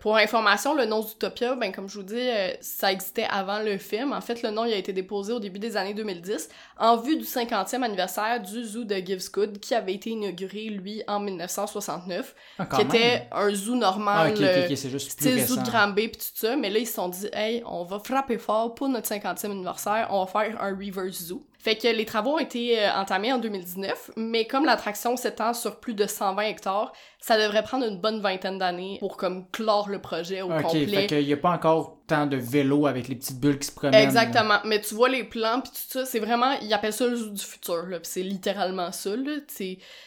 Pour 0.00 0.16
information, 0.16 0.74
le 0.74 0.86
nom 0.86 1.02
Zootopia, 1.02 1.54
ben 1.56 1.70
comme 1.72 1.86
je 1.86 1.96
vous 1.98 2.02
dis, 2.02 2.14
euh, 2.16 2.52
ça 2.62 2.90
existait 2.90 3.26
avant 3.30 3.58
le 3.58 3.76
film. 3.76 4.14
En 4.14 4.22
fait, 4.22 4.42
le 4.42 4.50
nom 4.50 4.64
il 4.64 4.72
a 4.72 4.76
été 4.76 4.94
déposé 4.94 5.32
au 5.34 5.40
début 5.40 5.58
des 5.58 5.76
années 5.76 5.92
2010 5.92 6.48
en 6.78 6.96
vue 6.96 7.16
du 7.18 7.24
50e 7.24 7.82
anniversaire 7.82 8.40
du 8.40 8.64
zoo 8.64 8.84
de 8.84 8.94
Givesgood 8.96 9.58
qui 9.60 9.74
avait 9.74 9.92
été 9.94 10.10
inauguré, 10.10 10.64
lui, 10.70 11.02
en 11.06 11.20
1969, 11.20 12.34
Ah, 12.58 12.64
qui 12.66 12.78
même. 12.78 12.86
était 12.88 13.28
un 13.30 13.54
zoo 13.54 13.74
Ah, 13.74 13.78
normal, 13.78 14.30
ok, 14.30 14.36
ok, 14.38 14.42
euh, 14.42 14.74
c'est 14.74 14.90
juste 14.90 15.20
zoo 15.46 15.56
de 15.56 15.68
Granby 15.68 16.08
pis 16.08 16.18
tout 16.18 16.24
ça, 16.34 16.56
mais 16.56 16.70
là 16.70 16.78
ils 16.78 16.86
se 16.86 16.94
sont 16.94 17.08
dit 17.08 17.28
hey, 17.34 17.62
on 17.66 17.84
va 17.84 17.98
frapper 17.98 18.38
fort 18.38 18.74
pour 18.74 18.88
notre 18.88 19.06
50e 19.08 19.50
anniversaire, 19.50 20.08
on 20.10 20.24
va 20.24 20.26
faire 20.30 20.62
un 20.62 20.70
reverse 20.70 21.24
zoo. 21.24 21.44
Fait 21.62 21.76
que 21.76 21.88
les 21.88 22.06
travaux 22.06 22.36
ont 22.36 22.38
été 22.38 22.80
euh, 22.80 22.90
entamés 22.94 23.34
en 23.34 23.38
2019, 23.38 24.12
mais 24.16 24.46
comme 24.46 24.64
l'attraction 24.64 25.14
s'étend 25.18 25.52
sur 25.52 25.78
plus 25.78 25.92
de 25.92 26.06
120 26.06 26.42
hectares, 26.44 26.92
ça 27.20 27.36
devrait 27.36 27.62
prendre 27.62 27.84
une 27.86 27.98
bonne 27.98 28.20
vingtaine 28.20 28.58
d'années 28.58 28.96
pour 28.98 29.18
comme 29.18 29.46
clore 29.50 29.90
le 29.90 30.00
projet 30.00 30.40
au 30.40 30.50
Ok, 30.50 30.62
complet. 30.62 30.86
fait 30.86 31.06
qu'il 31.06 31.26
n'y 31.26 31.34
a 31.34 31.36
pas 31.36 31.50
encore 31.50 31.98
tant 32.06 32.26
de 32.26 32.38
vélos 32.38 32.86
avec 32.86 33.08
les 33.08 33.14
petites 33.14 33.38
bulles 33.38 33.58
qui 33.58 33.66
se 33.66 33.72
promènent. 33.72 34.02
Exactement, 34.02 34.56
mais 34.64 34.80
tu 34.80 34.94
vois 34.94 35.10
les 35.10 35.22
plans 35.24 35.60
puis 35.60 35.70
tout 35.70 35.98
ça, 35.98 36.06
c'est 36.06 36.18
vraiment, 36.18 36.52
ils 36.62 36.72
appellent 36.72 36.94
ça 36.94 37.06
le 37.06 37.16
zoo 37.16 37.28
du 37.28 37.44
futur, 37.44 37.84
là, 37.86 37.98
c'est 38.04 38.22
littéralement 38.22 38.90
ça, 38.90 39.14
là, 39.14 39.32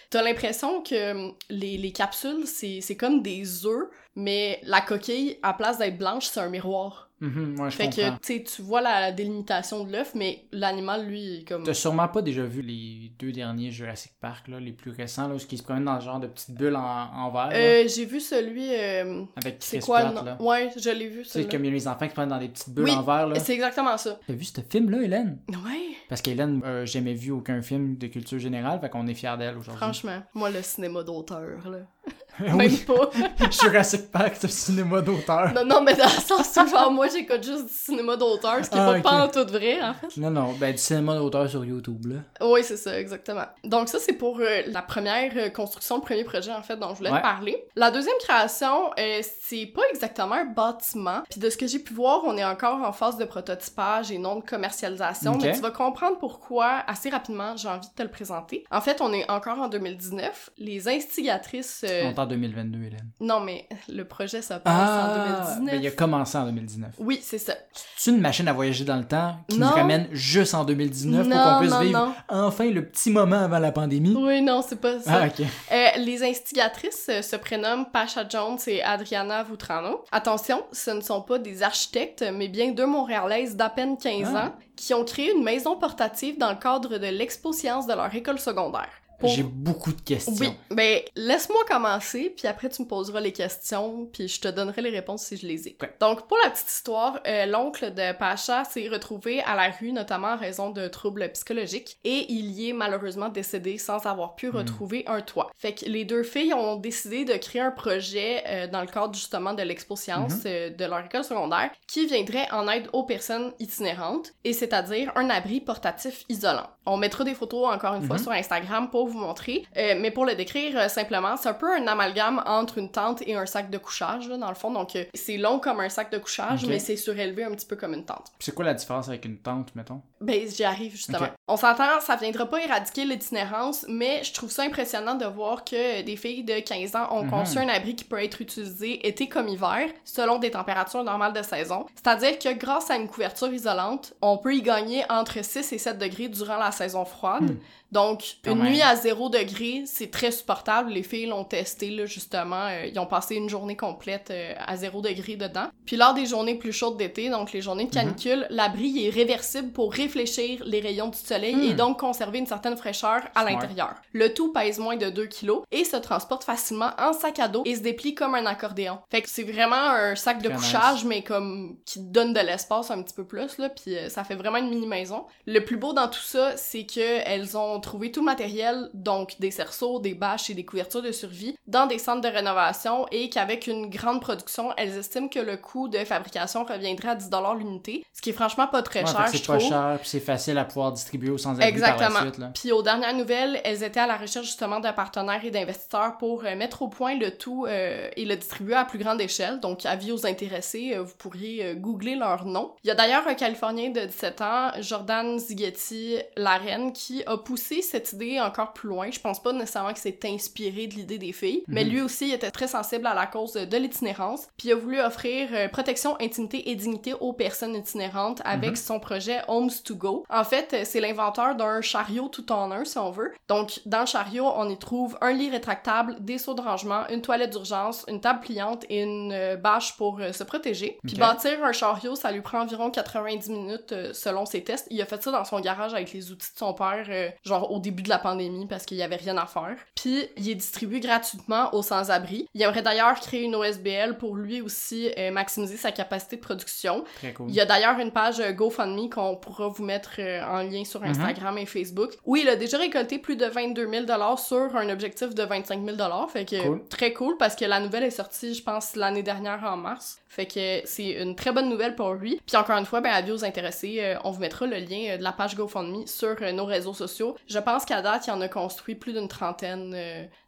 t'as 0.09 0.21
l'impression 0.23 0.81
que 0.81 1.11
hum, 1.11 1.33
les, 1.51 1.77
les 1.77 1.91
capsules, 1.91 2.47
c'est 2.47 2.79
c'est 2.81 2.97
comme 2.97 3.21
des 3.21 3.67
œufs, 3.67 3.89
mais 4.15 4.59
la 4.63 4.81
coquille, 4.81 5.37
à 5.43 5.53
place 5.53 5.77
d'être 5.77 5.99
blanche, 5.99 6.25
c'est 6.25 6.39
un 6.39 6.49
miroir. 6.49 7.09
Mhm, 7.23 7.59
ouais, 7.59 7.69
je 7.71 7.75
Fait 7.77 7.83
comprends. 7.86 8.17
que, 8.21 8.38
tu 8.43 8.62
vois 8.62 8.81
la 8.81 9.12
délimitation 9.13 9.83
de 9.86 9.91
l'œuf, 9.91 10.13
mais 10.13 10.43
l'animal, 10.51 11.05
lui, 11.07 11.45
comme... 11.47 11.63
T'as 11.63 11.73
sûrement 11.73 12.07
pas 12.09 12.21
déjà 12.21 12.43
vu 12.43 12.62
les 12.62 13.12
deux 13.17 13.31
derniers 13.31 13.71
Jurassic 13.71 14.12
Park, 14.19 14.49
là, 14.49 14.59
les 14.59 14.73
plus 14.73 14.91
récents, 14.91 15.27
là, 15.29 15.36
où 15.36 15.38
ils 15.49 15.57
se 15.57 15.63
promènent 15.63 15.86
dans 15.86 15.99
ce 16.01 16.05
genre 16.05 16.19
de 16.19 16.27
petites 16.27 16.53
bulles 16.53 16.75
en, 16.75 16.81
en 16.81 17.31
verre, 17.31 17.49
Euh, 17.53 17.88
j'ai 17.88 18.05
vu 18.05 18.19
celui... 18.19 18.67
euh, 18.75 19.23
avec 19.38 19.55
c'est 19.59 19.77
Chris 19.77 19.86
quoi 19.86 20.03
le 20.03 20.12
Pratt, 20.12 20.15
nom? 20.25 20.31
là. 20.31 20.38
Ouais, 20.41 20.69
je 20.77 20.89
l'ai 20.89 21.07
vu, 21.07 21.19
Tu 21.19 21.23
sais, 21.25 21.29
celui-là. 21.33 21.51
comme 21.51 21.63
il 21.63 21.67
y 21.67 21.71
a 21.71 21.73
les 21.73 21.88
enfants 21.88 21.99
qui 22.05 22.09
se 22.09 22.13
promènent 22.13 22.29
dans 22.29 22.39
des 22.39 22.49
petites 22.49 22.69
bulles 22.73 22.86
Oui, 22.86 22.91
en 22.91 23.01
verre, 23.03 23.27
là. 23.27 23.39
C'est 23.39 23.53
exactement 23.53 23.97
ça. 23.97 24.19
T'as 24.27 24.33
vu 24.33 24.43
ce 24.43 24.59
film-là, 24.69 25.01
Hélène? 25.03 25.39
Ouais, 25.49 25.95
Parce 26.09 26.21
qu'Hélène 26.21 26.62
a 26.65 26.83
jamais 26.86 27.13
vu 27.13 27.31
aucun 27.31 27.62
film 27.62 27.97
de 27.97 28.07
culture 28.07 28.39
générale, 28.39 28.79
fait 28.81 28.89
qu'on 28.89 29.07
est 29.07 29.13
fiers 29.13 29.38
d'elle 29.38 29.57
aujourd'hui. 29.57 29.81
franchement. 29.81 30.21
Moi, 30.33 30.49
le 30.49 30.62
cinéma 30.62 31.03
d'auteur, 31.03 31.69
là. 31.69 31.77
Même 32.39 32.55
oui, 32.57 32.77
pas. 32.87 33.09
Jurassic 33.51 34.11
Park, 34.11 34.33
c'est 34.39 34.47
un 34.47 34.49
cinéma 34.49 35.01
d'auteur. 35.01 35.53
Non, 35.53 35.65
non, 35.65 35.81
mais 35.81 35.93
dans 35.95 36.05
le 36.05 36.09
sens 36.09 36.57
où, 36.57 36.67
genre, 36.67 36.91
moi, 36.91 37.07
j'écoute 37.07 37.43
juste 37.43 37.65
du 37.65 37.73
cinéma 37.73 38.15
d'auteur, 38.17 38.63
ce 38.65 38.69
qui 38.69 38.77
est 38.77 38.79
Ah, 38.81 38.85
pas, 38.93 38.97
ok. 38.97 39.03
pas 39.03 39.23
en 39.25 39.27
tout 39.27 39.51
vrai, 39.51 39.81
en 39.81 39.93
fait. 39.93 40.17
Non, 40.17 40.29
non, 40.31 40.53
ben 40.53 40.71
du 40.71 40.77
cinéma 40.77 41.15
d'auteur 41.15 41.49
sur 41.49 41.63
YouTube, 41.63 42.05
là. 42.07 42.45
Oui, 42.47 42.61
c'est 42.63 42.77
ça, 42.77 42.99
exactement. 42.99 43.45
Donc 43.63 43.89
ça, 43.89 43.99
c'est 43.99 44.13
pour 44.13 44.39
euh, 44.39 44.61
la 44.67 44.81
première 44.81 45.31
euh, 45.35 45.49
construction, 45.49 45.97
le 45.97 46.01
premier 46.01 46.23
projet, 46.23 46.51
en 46.51 46.61
fait, 46.63 46.77
dont 46.77 46.89
je 46.89 46.95
voulais 46.95 47.11
Ouais. 47.11 47.17
te 47.19 47.21
parler. 47.23 47.63
La 47.75 47.91
deuxième 47.91 48.17
création, 48.19 48.89
euh, 48.99 49.21
c'est 49.43 49.67
pas 49.67 49.81
exactement 49.91 50.35
un 50.35 50.45
bâtiment. 50.45 51.21
Puis 51.29 51.39
de 51.39 51.49
ce 51.49 51.57
que 51.57 51.67
j'ai 51.67 51.79
pu 51.79 51.93
voir, 51.93 52.21
on 52.25 52.35
est 52.37 52.45
encore 52.45 52.81
en 52.81 52.91
phase 52.93 53.17
de 53.17 53.25
prototypage 53.25 54.11
et 54.11 54.17
non 54.17 54.38
de 54.38 54.43
commercialisation. 54.43 55.34
Ok. 55.34 55.41
Mais 55.43 55.53
tu 55.53 55.61
vas 55.61 55.71
comprendre 55.71 56.17
pourquoi 56.17 56.84
assez 56.88 57.09
rapidement 57.09 57.55
j'ai 57.55 57.67
envie 57.67 57.88
de 57.88 57.93
te 57.93 58.01
le 58.03 58.09
présenter. 58.09 58.63
En 58.71 58.81
fait, 58.81 59.01
on 59.01 59.13
est 59.13 59.29
encore 59.29 59.59
en 59.59 59.67
2019. 59.67 60.49
Les 60.57 60.88
instigatrices... 60.88 61.86
euh, 61.88 62.11
en 62.24 62.28
2022, 62.28 62.78
Hélène. 62.84 63.09
Non, 63.19 63.39
mais 63.39 63.67
le 63.89 64.03
projet 64.05 64.41
se 64.41 64.53
passe 64.55 64.65
en 64.65 65.13
2019. 65.57 65.65
ben 65.65 65.82
il 65.82 65.88
a 65.88 65.91
commencé 65.91 66.38
en 66.38 66.45
2019. 66.45 66.91
Oui, 66.99 67.19
c'est 67.21 67.38
ça. 67.38 67.53
C'est 67.95 68.11
une 68.11 68.19
machine 68.21 68.47
à 68.47 68.53
voyager 68.53 68.84
dans 68.86 68.97
le 68.97 69.05
temps 69.05 69.36
qui 69.47 69.57
Non. 69.59 69.67
nous 69.67 69.74
ramène 69.74 70.07
juste 70.11 70.53
en 70.55 70.63
2019 70.65 71.28
pour 71.28 71.36
Non, 71.38 71.43
qu'on 71.43 71.59
puisse 71.59 71.71
non, 71.71 71.80
vivre 71.80 71.99
non. 71.99 72.13
enfin 72.30 72.69
le 72.69 72.86
petit 72.86 73.11
moment 73.11 73.39
avant 73.43 73.59
la 73.59 73.71
pandémie. 73.71 74.15
Oui, 74.17 74.41
non, 74.41 74.61
c'est 74.67 74.80
pas 74.80 74.99
ça. 74.99 75.21
Ah. 75.24 75.43
Euh, 75.74 75.88
les 75.97 76.24
instigatrices 76.24 77.07
euh, 77.09 77.21
se 77.21 77.36
prénomment 77.36 77.86
Pasha 77.86 78.28
Jones 78.28 78.57
et 78.67 78.82
Adriana 78.84 79.43
Vutrano. 79.43 80.03
Attention, 80.11 80.63
ce 80.71 80.91
ne 80.91 81.01
sont 81.01 81.21
pas 81.21 81.39
des 81.39 81.63
architectes, 81.63 82.24
mais 82.34 82.47
bien 82.47 82.71
deux 82.71 82.86
Montréalaises 82.88 83.55
d'à 83.55 83.69
peine 83.69 83.97
15 83.97 84.30
Ah. 84.36 84.45
ans 84.47 84.51
qui 84.76 84.93
ont 84.93 85.03
créé 85.05 85.32
une 85.32 85.43
maison 85.43 85.78
portative 85.78 86.38
dans 86.39 86.49
le 86.49 86.55
cadre 86.57 86.97
de 86.97 87.07
l'expo 87.07 87.53
science 87.53 87.86
de 87.88 87.93
leur 87.93 88.13
école 88.15 88.39
secondaire. 88.39 88.89
Pour- 89.20 89.30
J'ai 89.30 89.43
beaucoup 89.43 89.93
de 89.93 90.01
questions. 90.01 90.34
Oui, 90.39 90.49
ben 90.70 90.99
laisse-moi 91.16 91.64
commencer, 91.68 92.34
puis 92.36 92.47
après 92.47 92.70
tu 92.70 92.82
me 92.82 92.88
poseras 92.88 93.20
les 93.22 93.32
questions, 93.32 94.05
puis 94.11 94.28
je 94.28 94.41
te 94.41 94.47
donnerai 94.47 94.82
les 94.82 94.89
réponses 94.89 95.24
si 95.24 95.38
je 95.38 95.47
les 95.47 95.68
ai. 95.68 95.78
Donc 95.99 96.28
pour 96.28 96.38
la 96.43 96.49
petite 96.49 96.70
histoire, 96.70 97.20
euh, 97.26 97.45
l'oncle 97.45 97.93
de 97.93 98.11
Pacha 98.18 98.64
s'est 98.66 98.88
retrouvé 98.89 99.41
à 99.41 99.55
la 99.55 99.70
rue, 99.70 99.91
notamment 99.91 100.30
en 100.34 100.38
raison 100.38 100.72
de 100.72 100.88
troubles 100.88 101.30
psychologiques, 101.34 101.97
et 102.03 102.26
il 102.32 102.51
y 102.51 102.70
est 102.70 102.74
malheureusement 102.74 103.30
décédé 103.30 103.78
sans 103.78 104.05
avoir 104.05 104.36
pu 104.36 104.49
retrouver 104.49 105.03
un 105.07 105.22
toit. 105.22 105.49
Fait 105.57 105.74
que 105.74 105.86
les 105.86 106.05
deux 106.05 106.24
filles 106.24 106.53
ont 106.53 106.76
décidé 106.76 107.24
de 107.26 107.34
créer 107.36 107.61
un 107.61 107.72
projet 107.72 108.43
euh, 108.47 108.68
dans 108.68 108.82
le 108.82 108.88
cadre 108.88 109.14
justement 109.14 109.53
de 109.53 109.61
l'expo 109.64 109.95
science 109.95 110.34
euh, 110.45 110.70
de 110.70 110.86
leur 110.86 111.05
école 111.05 111.24
secondaire 111.24 111.72
qui 111.88 112.05
viendrait 112.07 112.47
en 112.51 112.68
aide 112.68 112.89
aux 112.93 113.03
personnes 113.03 113.53
itinérantes, 113.59 114.34
et 114.43 114.53
c'est-à-dire 114.53 115.11
un 115.16 115.30
abri 115.30 115.61
portatif 115.61 116.26
isolant. 116.30 116.68
On 116.86 116.97
mettra 116.97 117.24
des 117.24 117.34
photos 117.34 117.74
encore 117.74 117.95
une 117.95 118.03
fois 118.03 118.18
Mhm. 118.18 118.22
sur 118.24 118.32
Instagram 118.32 118.89
pour 118.89 119.07
vous 119.14 119.20
montrer, 119.20 119.66
euh, 119.78 119.95
mais 119.99 120.11
pour 120.11 120.26
le 120.26 120.36
décrire 120.36 120.78
euh, 120.78 120.88
simplement, 120.88 121.38
c'est 121.38 121.49
un 121.49 121.53
peu 121.53 121.72
un 121.74 121.88
amalgame 121.88 122.43
entre 122.45 122.78
une 122.78 122.91
tente 122.91 123.22
et 123.26 123.36
un 123.36 123.45
sac 123.45 123.70
de 123.70 123.78
couchage, 123.78 124.28
là, 124.28 124.38
dans 124.38 124.49
le 124.49 124.55
fond. 124.55 124.72
Donc, 124.72 124.95
euh, 124.95 125.05
c'est 125.14 125.38
long 125.38 125.59
comme 125.59 125.80
un 125.80 125.89
sac 125.89 126.11
de 126.11 126.18
couchage, 126.18 126.66
mais 126.66 126.80
c'est 126.80 126.97
surélevé 126.97 127.43
un 127.43 127.51
petit 127.51 127.66
peu 127.66 127.76
comme 127.76 127.93
une 127.93 128.05
tente. 128.05 128.32
C'est 128.39 128.53
quoi 128.53 128.66
la 128.66 128.74
différence 128.74 129.07
avec 129.07 129.26
une 129.26 129.38
tente, 129.38 129.76
mettons? 129.76 130.01
Ben, 130.24 130.49
j'y 130.49 130.63
arrive 130.63 130.91
justement. 130.93 131.28
On 131.47 131.57
s'entend, 131.57 131.99
ça 132.01 132.15
viendra 132.15 132.45
pas 132.45 132.61
éradiquer 132.63 133.05
l'itinérance, 133.05 133.86
mais 133.89 134.24
je 134.24 134.34
trouve 134.34 134.49
ça 134.51 134.63
impressionnant 134.63 135.15
de 135.15 135.26
voir 135.26 135.63
que 135.63 136.01
des 136.01 136.15
filles 136.15 136.43
de 136.43 136.59
15 136.59 136.95
ans 136.95 137.07
ont 137.11 137.24
Mhm. 137.24 137.30
conçu 137.30 137.57
un 137.57 137.67
abri 137.67 137.95
qui 137.95 138.05
peut 138.05 138.24
être 138.24 138.41
utilisé 138.41 139.05
été 139.07 139.28
comme 139.28 139.47
hiver, 139.47 139.89
selon 140.05 140.39
des 140.39 140.51
températures 140.51 141.03
normales 141.03 141.34
de 141.34 141.41
saison. 141.43 141.86
C'est-à-dire 141.95 142.39
que 142.39 142.53
grâce 142.53 142.89
à 142.89 142.95
une 142.95 143.07
couverture 143.07 143.53
isolante, 143.53 144.13
on 144.21 144.38
peut 144.38 144.55
y 144.55 144.61
gagner 144.61 145.03
entre 145.09 145.43
6 145.43 145.71
et 145.74 145.78
7 145.78 145.97
degrés 145.97 146.30
durant 146.30 146.57
la 146.57 146.71
saison 146.71 147.05
froide. 147.05 147.43
Hmm. 147.51 147.57
Donc, 147.91 148.24
Quand 148.43 148.53
une 148.53 148.63
même. 148.63 148.71
nuit 148.74 148.82
à 148.82 148.95
0 148.95 149.30
degré, 149.30 149.84
c'est 149.86 150.09
très 150.09 150.32
supportable. 150.32 150.89
Les 150.91 151.03
filles 151.03 151.28
l'ont 151.28 151.43
testé, 151.43 151.91
là, 151.91 152.07
justement. 152.07 152.65
Euh, 152.65 152.88
ils 152.88 152.97
ont 152.97 153.05
passé 153.05 153.36
une 153.36 153.49
journée 153.49 153.76
complète 153.78 154.30
euh, 154.32 154.53
à 154.65 154.76
0 154.78 155.01
degré 155.01 155.36
dedans. 155.36 155.67
Puis 155.86 155.95
lors 155.95 156.15
des 156.15 156.26
journées 156.26 156.55
plus 156.55 156.71
chaudes 156.74 156.97
d'été, 156.97 157.30
donc 157.30 157.51
les 157.51 157.61
journées 157.61 157.84
de 157.84 157.89
Mhm. 157.89 157.93
canicule, 157.93 158.47
l'abri 158.49 159.05
est 159.05 159.11
réversible 159.11 159.71
pour 159.74 159.93
réfléchir 159.93 160.12
les 160.16 160.80
rayons 160.80 161.07
du 161.07 161.18
soleil 161.18 161.55
Hmm. 161.55 161.64
et 161.64 161.74
donc 161.74 161.99
conserver 161.99 162.39
une 162.39 162.47
certaine 162.47 162.76
fraîcheur 162.78 163.22
à 163.36 163.43
l'intérieur. 163.43 163.93
Le 164.14 164.34
tout 164.34 164.51
pèse 164.51 164.80
moins 164.80 164.95
de 164.97 165.09
2 165.09 165.26
kilos 165.26 165.61
et 165.72 165.84
se 165.84 165.97
transporte 165.97 166.43
facilement 166.43 166.89
en 166.97 167.14
sac 167.14 167.39
à 167.39 167.47
dos 167.47 167.64
et 167.66 167.76
se 167.76 167.82
déplie 167.82 168.16
comme 168.16 168.36
un 168.36 168.45
accordéon. 168.45 168.99
Fait 169.11 169.22
que 169.22 169.30
c'est 169.30 169.43
vraiment 169.43 169.76
un 169.76 170.16
sac 170.16 170.41
de 170.41 170.49
couchage, 170.49 171.05
mais 171.05 171.22
comme 171.24 171.78
qui 171.86 171.99
donne 171.99 172.34
de 172.34 172.39
l'espace 172.39 172.91
un 172.91 173.01
petit 173.01 173.14
peu 173.14 173.26
plus, 173.26 173.57
là, 173.57 173.70
puis 173.70 173.95
euh, 173.97 174.09
ça 174.09 174.24
fait 174.24 174.36
vraiment 174.36 174.57
une 174.57 174.70
mini-maison. 174.70 175.26
Le 175.45 175.59
plus 175.59 175.78
beau 175.78 175.93
dans 175.93 176.07
tout 176.07 176.20
ça, 176.22 176.55
c'est 176.57 176.86
que 176.86 176.99
elles 177.26 177.57
ont 177.57 177.80
trouvé 177.80 178.11
tout 178.11 178.22
le 178.22 178.26
matériel, 178.26 178.89
donc 178.93 179.36
des 179.39 179.51
cerceaux, 179.51 179.99
des 179.99 180.14
bâches 180.14 180.49
et 180.49 180.53
des 180.53 180.66
couvertures 180.66 181.01
de 181.01 181.11
survie, 181.11 181.55
dans 181.68 181.86
des 181.86 181.99
centres 181.99 182.22
de 182.22 182.28
rénovation 182.28 183.05
et 183.11 183.30
qu'avec 183.30 183.68
une 183.68 183.89
grande 183.89 184.22
production, 184.22 184.72
elles 184.78 184.97
estiment 184.97 185.28
que 185.28 185.39
le 185.39 185.57
coût 185.57 185.88
de 185.88 185.99
fabrication 185.99 186.64
reviendrait 186.64 187.09
à 187.09 187.16
10 187.16 187.30
l'unité, 187.57 188.05
ce 188.14 188.22
qui 188.22 188.30
est 188.32 188.34
franchement 188.34 188.68
pas 188.68 188.82
très 188.82 189.01
Ouais, 189.03 189.11
cher, 189.11 189.28
je 189.34 189.45
pas 189.45 189.57
trouve. 189.57 189.70
cher, 189.70 189.99
puis 190.04 190.10
c'est 190.10 190.20
facile 190.20 190.58
à 190.58 190.66
pouvoir 190.66 190.91
distribuer 190.91 191.30
aux 191.30 191.38
sans-abri 191.38 191.62
par 191.62 191.68
Exactement. 191.70 192.20
la 192.20 192.22
suite, 192.22 192.38
là. 192.38 192.51
Puis 192.54 192.72
aux 192.72 192.82
dernières 192.82 193.14
nouvelles, 193.16 193.60
elles 193.64 193.84
étaient 193.84 194.01
à 194.01 194.08
la 194.08 194.18
recherche 194.18 194.45
justement 194.45 194.80
de 194.80 194.91
partenaires 194.91 195.43
et 195.45 195.49
d'investisseurs 195.49 196.18
pour 196.18 196.43
euh, 196.45 196.56
mettre 196.56 196.82
au 196.82 196.89
point 196.89 197.16
le 197.16 197.32
tout 197.38 197.66
euh, 197.66 198.10
et 198.18 198.26
le 198.26 198.36
distribuer 198.36 198.76
à 198.76 198.84
plus 198.86 198.99
grande 198.99 199.22
échelle. 199.22 199.60
Donc, 199.62 199.86
avis 199.86 200.12
aux 200.12 200.26
intéressés, 200.26 200.91
euh, 200.95 201.01
vous 201.04 201.16
pourriez 201.18 201.76
googler 201.76 202.16
leur 202.16 202.45
nom. 202.45 202.74
Il 202.84 202.88
y 202.88 202.91
a 202.91 202.95
d'ailleurs 202.95 203.26
un 203.28 203.34
Californien 203.34 203.89
de 203.91 204.01
17 204.01 204.41
ans, 204.41 204.72
Jordan 204.82 205.39
Zighetti 205.39 206.18
Larenne, 206.36 206.91
qui 206.93 207.24
a 207.26 207.38
poussé 207.38 207.82
cette 207.82 208.12
idée 208.14 208.39
encore 208.41 208.74
plus 208.74 208.89
loin. 208.89 209.10
Je 209.12 209.20
pense 209.20 209.41
pas 209.41 209.54
nécessairement 209.54 209.93
que 209.93 209.99
c'est 209.99 210.26
inspiré 210.26 210.88
de 210.88 210.95
l'idée 210.95 211.18
des 211.18 211.32
filles, 211.32 211.64
mais 211.68 211.84
Mhm. 211.86 211.89
lui 211.91 212.01
aussi 212.01 212.32
était 212.32 212.51
très 212.51 212.68
sensible 212.68 213.08
à 213.08 213.14
la 213.14 213.26
cause 213.26 213.54
de 213.54 213.78
l'itinérance, 213.78 214.47
puis 214.58 214.70
il 214.70 214.72
a 214.74 214.76
voulu 214.76 214.99
offrir 214.99 215.70
protection, 215.72 216.18
intimité 216.20 216.70
et 216.70 216.76
dignité 216.76 217.14
aux 217.14 217.34
personnes 217.34 217.76
itinérantes 217.76 218.41
avec 218.45 218.72
Mhm. 218.72 218.76
son 218.76 218.99
projet 218.99 219.39
Homes 219.47 219.70
to 219.86 219.92
Go. 219.95 220.25
En 220.29 220.43
fait, 220.43 220.73
euh, 220.73 220.81
c'est 220.85 220.99
l'inventeur 220.99 221.55
d'un 221.55 221.81
chariot 221.81 222.27
tout 222.27 222.51
en 222.51 222.71
un, 222.71 222.85
si 222.85 222.97
on 222.97 223.11
veut. 223.11 223.33
Donc, 223.47 223.79
dans 223.85 224.01
le 224.01 224.05
chariot, 224.05 224.51
on 224.55 224.69
y 224.69 224.77
trouve 224.77 225.17
un 225.21 225.31
lit 225.31 225.49
rétractable, 225.49 226.17
des 226.19 226.37
seaux 226.37 226.53
de 226.53 226.61
rangement, 226.61 227.07
une 227.09 227.21
toilette 227.21 227.51
d'urgence, 227.51 228.05
une 228.07 228.21
table 228.21 228.41
pliante 228.41 228.85
et 228.89 229.01
une 229.01 229.31
euh, 229.31 229.55
bâche 229.55 229.95
pour 229.97 230.19
euh, 230.19 230.31
se 230.31 230.43
protéger. 230.43 230.99
Puis 231.05 231.15
bâtir 231.15 231.63
un 231.63 231.71
chariot, 231.71 232.15
ça 232.15 232.31
lui 232.31 232.41
prend 232.41 232.61
environ 232.61 232.89
90 232.89 233.49
minutes 233.49 234.13
selon 234.13 234.45
ses 234.45 234.63
tests. 234.63 234.87
Il 234.89 235.01
a 235.01 235.05
fait 235.05 235.21
ça 235.21 235.31
dans 235.31 235.45
son 235.45 235.59
garage 235.59 235.93
avec 235.93 236.11
les 236.13 236.31
outils 236.31 236.51
de 236.53 236.57
son 236.57 236.73
père, 236.73 237.05
genre 237.43 237.71
au 237.71 237.79
début 237.79 238.03
de 238.03 238.09
la 238.09 238.19
pandémie 238.19 238.67
parce 238.67 238.85
qu'il 238.85 238.97
y 238.97 239.03
avait 239.03 239.15
rien 239.15 239.37
à 239.37 239.45
faire. 239.45 239.75
Puis 239.95 240.25
il 240.37 240.49
est 240.49 240.55
distribué 240.55 240.99
gratuitement 240.99 241.73
aux 241.73 241.81
sans-abri. 241.81 242.47
Il 242.53 242.61
aimerait 242.61 242.81
d'ailleurs 242.81 243.19
créer 243.19 243.43
une 243.43 243.55
OSBL 243.55 244.17
pour 244.17 244.35
lui 244.35 244.61
aussi 244.61 245.11
maximiser 245.31 245.77
sa 245.77 245.91
capacité 245.91 246.37
de 246.37 246.41
production. 246.41 247.03
Très 247.17 247.33
cool. 247.33 247.49
Il 247.49 247.55
y 247.55 247.61
a 247.61 247.65
d'ailleurs 247.65 247.99
une 247.99 248.11
page 248.11 248.41
GoFundMe 248.53 249.09
qu'on 249.09 249.35
pourra 249.35 249.67
vous 249.74 249.84
mettre 249.84 250.11
euh, 250.19 250.41
en 250.45 250.63
lien 250.63 250.84
sur 250.86 251.03
Instagram 251.03 251.57
et 251.57 251.65
Facebook, 251.65 252.11
où 252.26 252.36
il 252.36 252.47
a 252.47 252.55
déjà 252.55 252.78
récolté 252.78 253.19
plus 253.19 253.36
de 253.36 253.45
22 253.45 253.88
000 253.89 254.05
sur 254.38 254.76
un 254.76 254.89
objectif 254.89 255.36
de 255.36 255.43
25 255.43 255.84
000 255.86 255.97
Fait 256.28 256.45
que 256.45 256.61
Cool. 256.63 256.84
très 256.89 257.13
cool 257.13 257.36
parce 257.38 257.55
que 257.55 257.65
la 257.65 257.80
nouvelle 257.80 258.03
est 258.03 258.11
sortie, 258.11 258.53
je 258.53 258.63
pense, 258.63 258.95
l'année 258.95 259.24
dernière 259.24 259.63
en 259.63 259.78
mars. 259.78 260.19
Fait 260.30 260.45
que 260.47 260.82
c'est 260.86 261.11
une 261.21 261.36
très 261.36 261.51
bonne 261.51 261.69
nouvelle 261.69 261.95
pour 261.95 262.13
lui. 262.13 262.41
Puis 262.45 262.57
encore 262.57 262.78
une 262.78 262.86
fois, 262.86 263.01
ben, 263.01 263.11
avis 263.11 263.32
aux 263.32 263.45
intéressés, 263.45 263.97
euh, 263.99 264.15
on 264.24 264.32
vous 264.32 264.39
mettra 264.39 264.65
le 264.65 264.78
lien 264.78 265.09
euh, 265.11 265.17
de 265.17 265.24
la 265.24 265.32
page 265.32 265.55
GoFundMe 265.55 266.07
sur 266.07 266.36
nos 266.53 266.65
réseaux 266.65 266.93
sociaux. 266.93 267.36
Je 267.47 267.59
pense 267.59 267.86
qu'à 267.86 268.01
date, 268.01 268.28
il 268.28 268.32
en 268.32 268.41
a 268.41 268.47
construit 268.47 268.95
plus 268.95 269.13
d'une 269.13 269.28
trentaine 269.28 269.93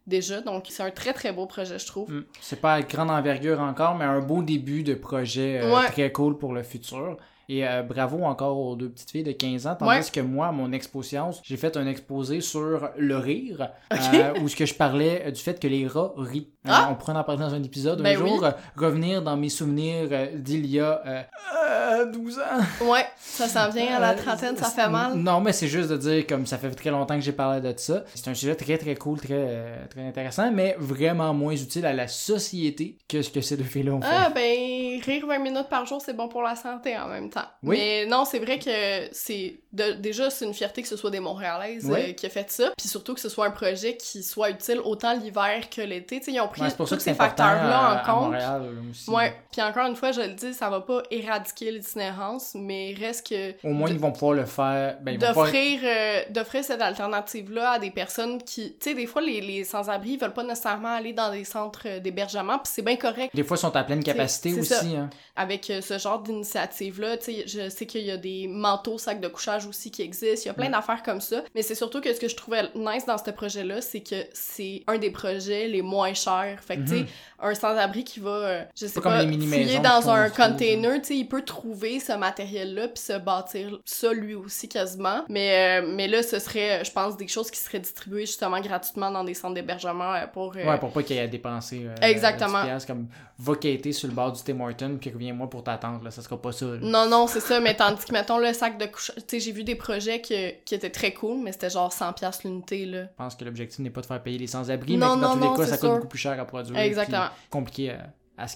déjà, 0.06 0.40
donc 0.40 0.66
c'est 0.68 0.82
un 0.82 0.90
très 0.90 1.12
très 1.12 1.32
beau 1.32 1.46
projet, 1.46 1.78
je 1.78 1.86
trouve. 1.86 2.10
Mm. 2.10 2.24
C'est 2.40 2.60
pas 2.60 2.74
à 2.74 2.82
grande 2.82 3.10
envergure 3.10 3.60
encore, 3.60 3.94
mais 3.94 4.04
un 4.04 4.20
beau 4.20 4.42
début 4.42 4.82
de 4.82 4.94
projet 4.94 5.60
euh, 5.62 5.74
Ouais. 5.74 5.86
très 5.88 6.12
cool 6.12 6.38
pour 6.38 6.52
le 6.52 6.62
futur. 6.62 7.16
Et 7.48 7.66
euh, 7.66 7.82
bravo 7.82 8.24
encore 8.24 8.58
aux 8.58 8.74
deux 8.76 8.88
petites 8.88 9.10
filles 9.10 9.22
de 9.22 9.32
15 9.32 9.66
ans. 9.68 9.76
Tandis 9.76 9.90
Ouais. 9.90 10.00
que 10.12 10.20
moi, 10.20 10.50
mon 10.52 10.72
expo 10.72 11.02
science, 11.02 11.40
j'ai 11.44 11.56
fait 11.56 11.76
un 11.76 11.86
exposé 11.86 12.40
sur 12.40 12.88
le 12.96 13.16
rire, 13.18 13.68
euh, 13.92 14.32
où 14.42 14.48
ce 14.48 14.56
que 14.56 14.66
je 14.66 14.74
parlais 14.74 15.30
du 15.30 15.40
fait 15.40 15.60
que 15.60 15.68
les 15.68 15.86
rats 15.86 16.12
rient. 16.16 16.48
Euh, 16.66 16.72
Ah! 16.72 16.88
on 16.90 16.94
pourrait 16.94 17.12
en 17.14 17.24
parler 17.24 17.40
dans 17.40 17.54
un 17.54 17.62
épisode 17.62 18.02
Ben 18.02 18.16
un 18.16 18.18
jour, 18.18 18.38
oui. 18.42 18.48
euh, 18.48 18.50
revenir 18.76 19.22
dans 19.22 19.36
mes 19.36 19.48
souvenirs 19.48 20.08
euh, 20.10 20.26
d'il 20.34 20.66
y 20.66 20.80
a 20.80 21.00
euh, 21.06 21.22
euh, 21.68 22.04
12 22.06 22.38
ans. 22.38 22.84
Ouais, 22.86 23.06
ça 23.18 23.48
s'en 23.48 23.70
vient 23.70 23.96
à 23.96 24.00
la 24.00 24.14
trentaine, 24.14 24.56
ça 24.56 24.70
fait 24.70 24.88
mal. 24.88 25.14
Non, 25.14 25.40
mais 25.40 25.52
c'est 25.52 25.68
juste 25.68 25.90
de 25.90 25.96
dire, 25.96 26.26
comme 26.26 26.46
ça 26.46 26.58
fait 26.58 26.70
très 26.70 26.90
longtemps 26.90 27.14
que 27.14 27.20
j'ai 27.20 27.32
parlé 27.32 27.60
de 27.60 27.76
ça, 27.78 28.04
c'est 28.14 28.28
un 28.28 28.34
sujet 28.34 28.54
très 28.54 28.78
très 28.78 28.94
cool, 28.94 29.18
très, 29.18 29.86
très 29.90 30.06
intéressant, 30.06 30.50
mais 30.50 30.76
vraiment 30.78 31.32
moins 31.34 31.54
utile 31.54 31.86
à 31.86 31.92
la 31.92 32.08
société 32.08 32.98
que 33.08 33.22
ce 33.22 33.30
que 33.30 33.40
ces 33.40 33.56
deux 33.56 33.64
filles-là 33.64 33.92
ont 33.92 34.00
fait. 34.00 34.08
Ah 34.10 34.30
ben 34.34 35.00
rire 35.04 35.26
20 35.26 35.38
minutes 35.38 35.68
par 35.68 35.86
jour, 35.86 36.00
c'est 36.04 36.14
bon 36.14 36.28
pour 36.28 36.42
la 36.42 36.56
santé 36.56 36.96
en 36.96 37.08
même 37.08 37.30
temps. 37.30 37.46
Oui. 37.62 37.76
Mais 37.78 38.06
non, 38.06 38.24
c'est 38.24 38.38
vrai 38.38 38.58
que 38.58 39.08
c'est... 39.12 39.60
de- 39.72 39.92
déjà, 39.92 40.30
c'est 40.30 40.44
une 40.44 40.54
fierté 40.54 40.82
que 40.82 40.88
ce 40.88 40.96
soit 40.96 41.10
des 41.10 41.20
Montréalaises 41.20 41.84
Oui. 41.90 42.00
euh, 42.10 42.12
qui 42.12 42.26
a 42.26 42.30
fait 42.30 42.50
ça, 42.50 42.70
puis 42.76 42.88
surtout 42.88 43.14
que 43.14 43.20
ce 43.20 43.28
soit 43.28 43.46
un 43.46 43.50
projet 43.50 43.96
qui 43.96 44.22
soit 44.22 44.50
utile 44.50 44.80
autant 44.84 45.14
l'hiver 45.14 45.68
que 45.74 45.80
l'été. 45.80 46.18
Tu 46.20 46.26
sais, 46.26 46.32
ils 46.32 46.40
ont 46.40 46.48
pris 46.56 46.62
Ouais, 46.64 46.70
c'est 46.70 46.76
pour 46.76 46.88
ça 46.88 46.96
tous 46.96 47.02
ces 47.02 47.14
facteurs-là 47.14 47.78
à, 47.78 47.92
en 47.94 47.96
à 47.96 48.00
compte. 48.00 48.24
Montréal 48.32 48.62
aussi. 48.90 49.10
Ouais, 49.10 49.34
puis 49.52 49.62
encore 49.62 49.86
une 49.86 49.96
fois, 49.96 50.12
je 50.12 50.20
le 50.22 50.28
dis, 50.34 50.52
ça 50.54 50.68
va 50.70 50.80
pas 50.80 51.02
éradiquer 51.10 51.70
l'itinérance, 51.70 52.52
mais 52.54 52.94
reste 52.98 53.28
que 53.28 53.52
Au 53.66 53.70
moins, 53.72 53.88
de- 53.88 53.94
ils 53.94 54.00
vont 54.00 54.12
pouvoir 54.12 54.32
le 54.32 54.44
faire. 54.46 54.96
Ben, 55.02 55.18
vont 55.18 55.26
pouvoir- 55.28 55.46
d'offrir 55.46 55.80
euh, 55.84 56.20
d'offrir 56.30 56.64
cette 56.64 56.80
alternative-là 56.82 57.70
à 57.72 57.78
des 57.78 57.90
personnes 57.90 58.42
qui... 58.42 58.72
Tu 58.72 58.90
sais, 58.90 58.94
des 58.94 59.06
fois, 59.06 59.22
les, 59.22 59.40
les 59.40 59.64
sans-abri, 59.64 60.12
ils 60.12 60.18
veulent 60.20 60.32
pas 60.32 60.42
nécessairement 60.44 60.94
aller 60.94 61.12
dans 61.12 61.30
des 61.30 61.44
centres 61.44 61.98
d'hébergement, 62.00 62.58
puis 62.58 62.72
c'est 62.74 62.82
bien 62.82 62.96
correct. 62.96 63.34
Des 63.34 63.44
fois, 63.44 63.56
ils 63.56 63.60
sont 63.60 63.76
à 63.76 63.84
pleine 63.84 64.02
capacité 64.02 64.52
aussi. 64.54 64.66
ça. 64.72 64.80
hein. 64.84 65.10
avec 65.36 65.68
euh, 65.70 65.80
ce 65.82 65.98
genre 65.98 66.20
d'initiative-là. 66.20 67.16
Tu 67.18 67.24
sais, 67.24 67.44
je 67.46 67.68
sais 67.68 67.86
qu'il 67.86 68.02
y 68.04 68.10
a 68.10 68.16
des 68.16 68.46
manteaux, 68.48 68.98
sacs 68.98 69.20
de 69.20 69.28
couchage 69.28 69.66
aussi 69.66 69.90
qui 69.90 70.02
existent. 70.02 70.42
Il 70.44 70.46
y 70.46 70.50
a 70.50 70.54
plein 70.54 70.68
Mm. 70.68 70.72
d'affaires 70.72 71.02
comme 71.02 71.20
ça. 71.20 71.42
Mais 71.54 71.62
c'est 71.62 71.74
surtout 71.74 72.00
que 72.00 72.12
ce 72.14 72.18
que 72.20 72.28
je 72.28 72.36
trouvais 72.36 72.62
nice 72.74 73.04
dans 73.06 73.18
ce 73.18 73.30
projet-là, 73.30 73.80
c'est 73.80 74.00
que 74.00 74.16
c'est 74.32 74.82
un 74.86 74.98
des 74.98 75.10
projets 75.10 75.68
les 75.68 75.82
moins 75.82 76.14
chers. 76.14 76.45
Fait 76.60 76.76
que, 76.76 76.82
Mhm. 76.82 77.06
Un 77.40 77.54
sans-abri 77.54 78.04
qui 78.04 78.20
va, 78.20 78.30
euh, 78.30 78.64
je 78.78 78.86
sais 78.86 79.00
pas 79.00 79.22
pas, 79.22 79.22
fouiller 79.22 79.78
dans 79.80 80.08
un 80.10 80.30
container, 80.30 81.00
tu 81.00 81.08
sais, 81.08 81.16
il 81.16 81.28
peut 81.28 81.42
trouver 81.42 82.00
ce 82.00 82.12
matériel-là 82.12 82.88
puis 82.88 83.02
se 83.02 83.18
bâtir 83.18 83.78
ça 83.84 84.12
lui 84.12 84.34
aussi 84.34 84.68
quasiment. 84.68 85.24
Mais, 85.28 85.80
euh, 85.82 85.86
mais 85.94 86.08
là, 86.08 86.22
ce 86.22 86.38
serait, 86.38 86.84
je 86.84 86.90
pense, 86.92 87.16
des 87.16 87.28
choses 87.28 87.50
qui 87.50 87.58
seraient 87.60 87.78
distribuées 87.80 88.26
justement 88.26 88.60
gratuitement 88.60 89.10
dans 89.10 89.24
des 89.24 89.34
centres 89.34 89.54
d'hébergement 89.54 90.14
euh, 90.14 90.26
pour... 90.32 90.54
euh, 90.56 90.64
Ouais, 90.66 90.78
pour 90.78 90.90
pas 90.92 91.02
qu'il 91.02 91.16
y 91.16 91.18
ait 91.18 91.22
à 91.22 91.26
dépenser. 91.28 91.86
Exactement. 92.02 92.62
10 92.62 92.66
piastres, 92.68 92.86
comme 92.88 93.06
va 93.38 93.54
quêter 93.56 93.92
sur 93.92 94.08
le 94.08 94.14
bord 94.14 94.32
du 94.32 94.42
Tim 94.42 94.58
Horton 94.60 94.96
puis 95.00 95.10
reviens-moi 95.10 95.48
pour 95.50 95.62
t'attendre. 95.62 96.02
Là, 96.04 96.10
ça 96.10 96.22
sera 96.22 96.40
pas 96.40 96.52
ça. 96.52 96.64
là. 96.66 96.78
Non, 96.80 97.06
non, 97.08 97.26
c'est 97.26 97.40
ça, 97.40 97.60
mais 97.60 97.74
tandis 97.76 98.04
que, 98.04 98.12
mettons, 98.12 98.38
le 98.38 98.52
sac 98.54 98.78
de 98.78 98.86
couchage... 98.86 99.16
Tu 99.16 99.22
sais, 99.28 99.40
j'ai 99.40 99.52
vu 99.52 99.62
des 99.64 99.74
projets 99.74 100.20
que- 100.20 100.52
qui 100.64 100.74
étaient 100.74 100.90
très 100.90 101.12
cool, 101.12 101.42
mais 101.42 101.52
c'était 101.52 101.70
genre 101.70 101.92
100$ 101.92 102.14
piastres 102.14 102.46
l'unité, 102.46 102.86
là. 102.86 103.02
Je 103.02 103.06
pense 103.16 103.34
que 103.34 103.44
l'objectif 103.44 103.78
n'est 103.80 103.90
pas 103.90 104.00
de 104.00 104.06
faire 104.06 104.22
payer 104.22 104.38
les 104.38 104.46
sans-abri, 104.46 104.96
Non, 104.96 105.16
mais 105.16 105.16
que 105.16 105.20
dans 105.20 105.28
non, 105.28 105.34
tous 105.34 105.44
non, 105.44 105.52
les 105.52 105.58
cas, 105.58 105.66
ça 105.66 105.76
coûte 105.78 105.90
beaucoup 105.90 106.06
plus 106.08 106.18
cher 106.18 106.40
à 106.40 106.44
produire. 106.44 106.78
Exactement. 106.78 107.25
Compliqué 107.50 107.90
à, 107.90 108.12
à 108.38 108.46